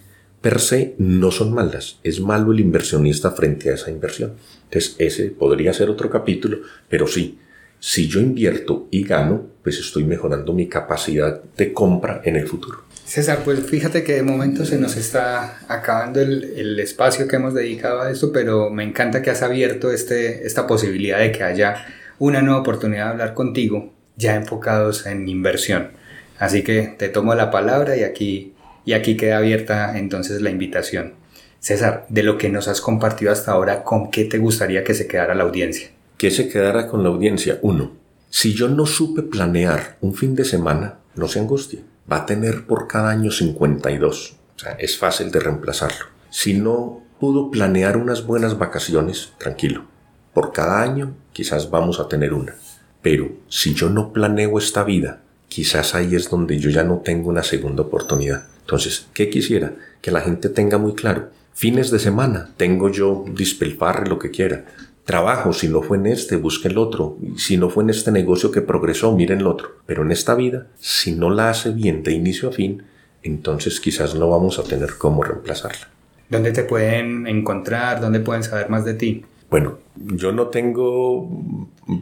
per 0.41 0.59
se, 0.59 0.95
no 0.97 1.31
son 1.31 1.53
malas. 1.53 1.99
Es 2.03 2.19
malo 2.19 2.51
el 2.51 2.59
inversionista 2.59 3.31
frente 3.31 3.69
a 3.69 3.75
esa 3.75 3.91
inversión. 3.91 4.33
Entonces, 4.65 4.95
ese 4.99 5.29
podría 5.29 5.73
ser 5.73 5.89
otro 5.89 6.09
capítulo, 6.09 6.59
pero 6.89 7.07
sí, 7.07 7.39
si 7.79 8.07
yo 8.07 8.19
invierto 8.19 8.88
y 8.91 9.03
gano, 9.03 9.47
pues 9.63 9.79
estoy 9.79 10.03
mejorando 10.03 10.53
mi 10.53 10.67
capacidad 10.67 11.41
de 11.57 11.73
compra 11.73 12.21
en 12.23 12.35
el 12.35 12.47
futuro. 12.47 12.83
César, 13.05 13.43
pues 13.45 13.61
fíjate 13.61 14.03
que 14.03 14.15
de 14.15 14.23
momento 14.23 14.65
se 14.65 14.77
nos 14.77 14.97
está 14.97 15.59
acabando 15.69 16.19
el, 16.19 16.43
el, 16.57 16.79
espacio 16.79 17.25
que 17.27 17.38
hemos 17.38 17.53
dedicado 17.53 18.01
a 18.01 18.11
esto, 18.11 18.33
pero 18.33 18.69
me 18.69 18.83
encanta 18.83 19.21
que 19.21 19.29
has 19.29 19.43
abierto 19.43 19.91
este, 19.91 20.45
esta 20.45 20.67
posibilidad 20.67 21.19
de 21.19 21.31
que 21.31 21.43
haya 21.43 21.85
una 22.19 22.41
nueva 22.41 22.59
oportunidad 22.59 23.05
de 23.05 23.11
hablar 23.11 23.33
contigo, 23.33 23.93
ya 24.17 24.35
enfocados 24.35 25.05
en 25.05 25.29
inversión. 25.29 25.91
Así 26.38 26.63
que 26.63 26.95
te 26.97 27.07
tomo 27.07 27.33
la 27.33 27.49
palabra 27.49 27.95
y 27.95 28.03
aquí, 28.03 28.53
y 28.88 28.93
aquí 28.93 29.15
queda 29.15 29.38
abierta 29.38 29.99
entonces 29.99 30.41
la 30.41 30.49
invitación. 30.49 31.13
César, 31.59 32.07
de 32.09 32.23
lo 32.23 32.39
que 32.39 32.49
nos 32.49 32.67
has 32.67 32.81
compartido 32.81 33.31
hasta 33.31 33.51
ahora, 33.51 33.83
¿con 33.83 34.09
qué 34.09 34.25
te 34.25 34.39
gustaría 34.39 34.83
que 34.83 34.95
se 34.95 35.07
quedara 35.07 35.35
la 35.35 35.43
audiencia? 35.43 35.89
Que 36.17 36.31
se 36.31 36.49
quedara 36.49 36.88
con 36.88 37.03
la 37.03 37.09
audiencia. 37.09 37.59
Uno, 37.61 37.91
si 38.31 38.55
yo 38.55 38.67
no 38.67 38.88
supe 38.88 39.21
planear 39.21 39.97
un 40.01 40.15
fin 40.15 40.33
de 40.33 40.45
semana, 40.45 40.97
no 41.13 41.27
se 41.27 41.39
angustie 41.39 41.83
va 42.11 42.17
a 42.17 42.25
tener 42.25 42.65
por 42.65 42.88
cada 42.88 43.09
año 43.09 43.31
52. 43.31 44.35
O 44.55 44.59
sea, 44.59 44.71
es 44.73 44.97
fácil 44.97 45.31
de 45.31 45.39
reemplazarlo. 45.39 46.05
Si 46.29 46.53
no 46.53 47.01
pudo 47.19 47.51
planear 47.51 47.97
unas 47.97 48.25
buenas 48.25 48.57
vacaciones, 48.57 49.33
tranquilo. 49.38 49.85
Por 50.33 50.53
cada 50.53 50.81
año 50.81 51.15
quizás 51.33 51.69
vamos 51.69 51.99
a 51.99 52.07
tener 52.07 52.33
una. 52.33 52.55
Pero 53.01 53.29
si 53.49 53.73
yo 53.73 53.89
no 53.89 54.13
planeo 54.13 54.57
esta 54.57 54.83
vida, 54.83 55.21
quizás 55.47 55.95
ahí 55.95 56.15
es 56.15 56.29
donde 56.29 56.59
yo 56.59 56.69
ya 56.69 56.83
no 56.83 56.97
tengo 56.97 57.29
una 57.29 57.43
segunda 57.43 57.83
oportunidad. 57.83 58.47
Entonces, 58.68 59.07
¿qué 59.13 59.30
quisiera? 59.30 59.74
Que 60.01 60.11
la 60.11 60.20
gente 60.20 60.49
tenga 60.49 60.78
muy 60.78 60.93
claro. 60.93 61.30
Fines 61.53 61.89
de 61.89 61.99
semana, 61.99 62.49
tengo 62.57 62.91
yo 62.91 63.24
dispelfarre 63.34 64.07
lo 64.07 64.20
que 64.20 64.30
quiera 64.30 64.65
trabajo, 65.07 65.53
si 65.53 65.70
no 65.70 65.82
fue 65.82 65.95
en 65.97 66.07
este, 66.07 66.36
busque 66.36 66.68
el 66.68 66.78
otro, 66.78 67.18
si 67.38 67.55
no 67.55 67.70
fue 67.70 67.86
en 67.86 67.91
este 67.91 68.11
negocio 68.11 68.51
que 68.51 68.61
progresó, 68.61 69.15
miren 69.15 69.39
el 69.39 69.47
otro. 69.47 69.70
Pero 69.86 70.03
en 70.03 70.11
esta 70.11 70.36
vida, 70.36 70.68
si 70.80 71.15
no 71.15 71.30
la 71.30 71.49
hace 71.49 71.72
bien 71.72 72.03
de 72.03 72.11
inicio 72.11 72.49
a 72.49 72.51
fin, 72.51 72.84
entonces 73.24 73.80
quizás 73.80 74.15
no 74.15 74.30
vamos 74.30 74.59
a 74.59 74.63
tener 74.63 74.97
cómo 74.97 75.24
reemplazarla. 75.24 75.88
¿Dónde 76.30 76.51
te 76.51 76.63
pueden 76.63 77.26
encontrar? 77.26 78.01
¿Dónde 78.01 78.20
pueden 78.20 78.43
saber 78.43 78.70
más 78.70 78.84
de 78.84 78.95
ti? 78.95 79.24
Bueno, 79.49 79.80
yo 79.95 80.34
no 80.34 80.47
tengo 80.47 81.30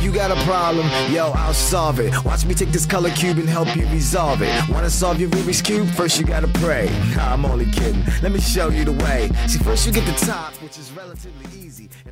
You 0.06 0.12
got 0.12 0.30
a 0.30 0.40
problem, 0.44 0.86
yo, 1.12 1.32
I'll 1.32 1.52
solve 1.52 1.98
it. 1.98 2.14
Watch 2.24 2.44
me 2.46 2.54
take 2.54 2.68
this 2.68 2.86
color 2.86 3.10
cube 3.10 3.38
and 3.38 3.48
help 3.48 3.74
you 3.74 3.88
resolve 3.88 4.40
it. 4.40 4.68
Wanna 4.68 4.88
solve 4.88 5.18
your 5.18 5.28
Rubik's 5.30 5.60
Cube? 5.60 5.88
First 5.88 6.20
you 6.20 6.24
gotta 6.24 6.46
pray. 6.46 6.88
Nah, 7.16 7.32
I'm 7.32 7.44
only 7.44 7.68
kidding. 7.72 8.04
Let 8.22 8.30
me 8.30 8.38
show 8.38 8.68
you 8.68 8.84
the 8.84 8.92
way. 8.92 9.28
See, 9.48 9.58
first 9.58 9.84
you 9.84 9.92
get 9.92 10.06
the 10.06 10.24
top, 10.24 10.52
which 10.62 10.78
is 10.78 10.92
relatively 10.92 11.60
easy. 11.60 11.88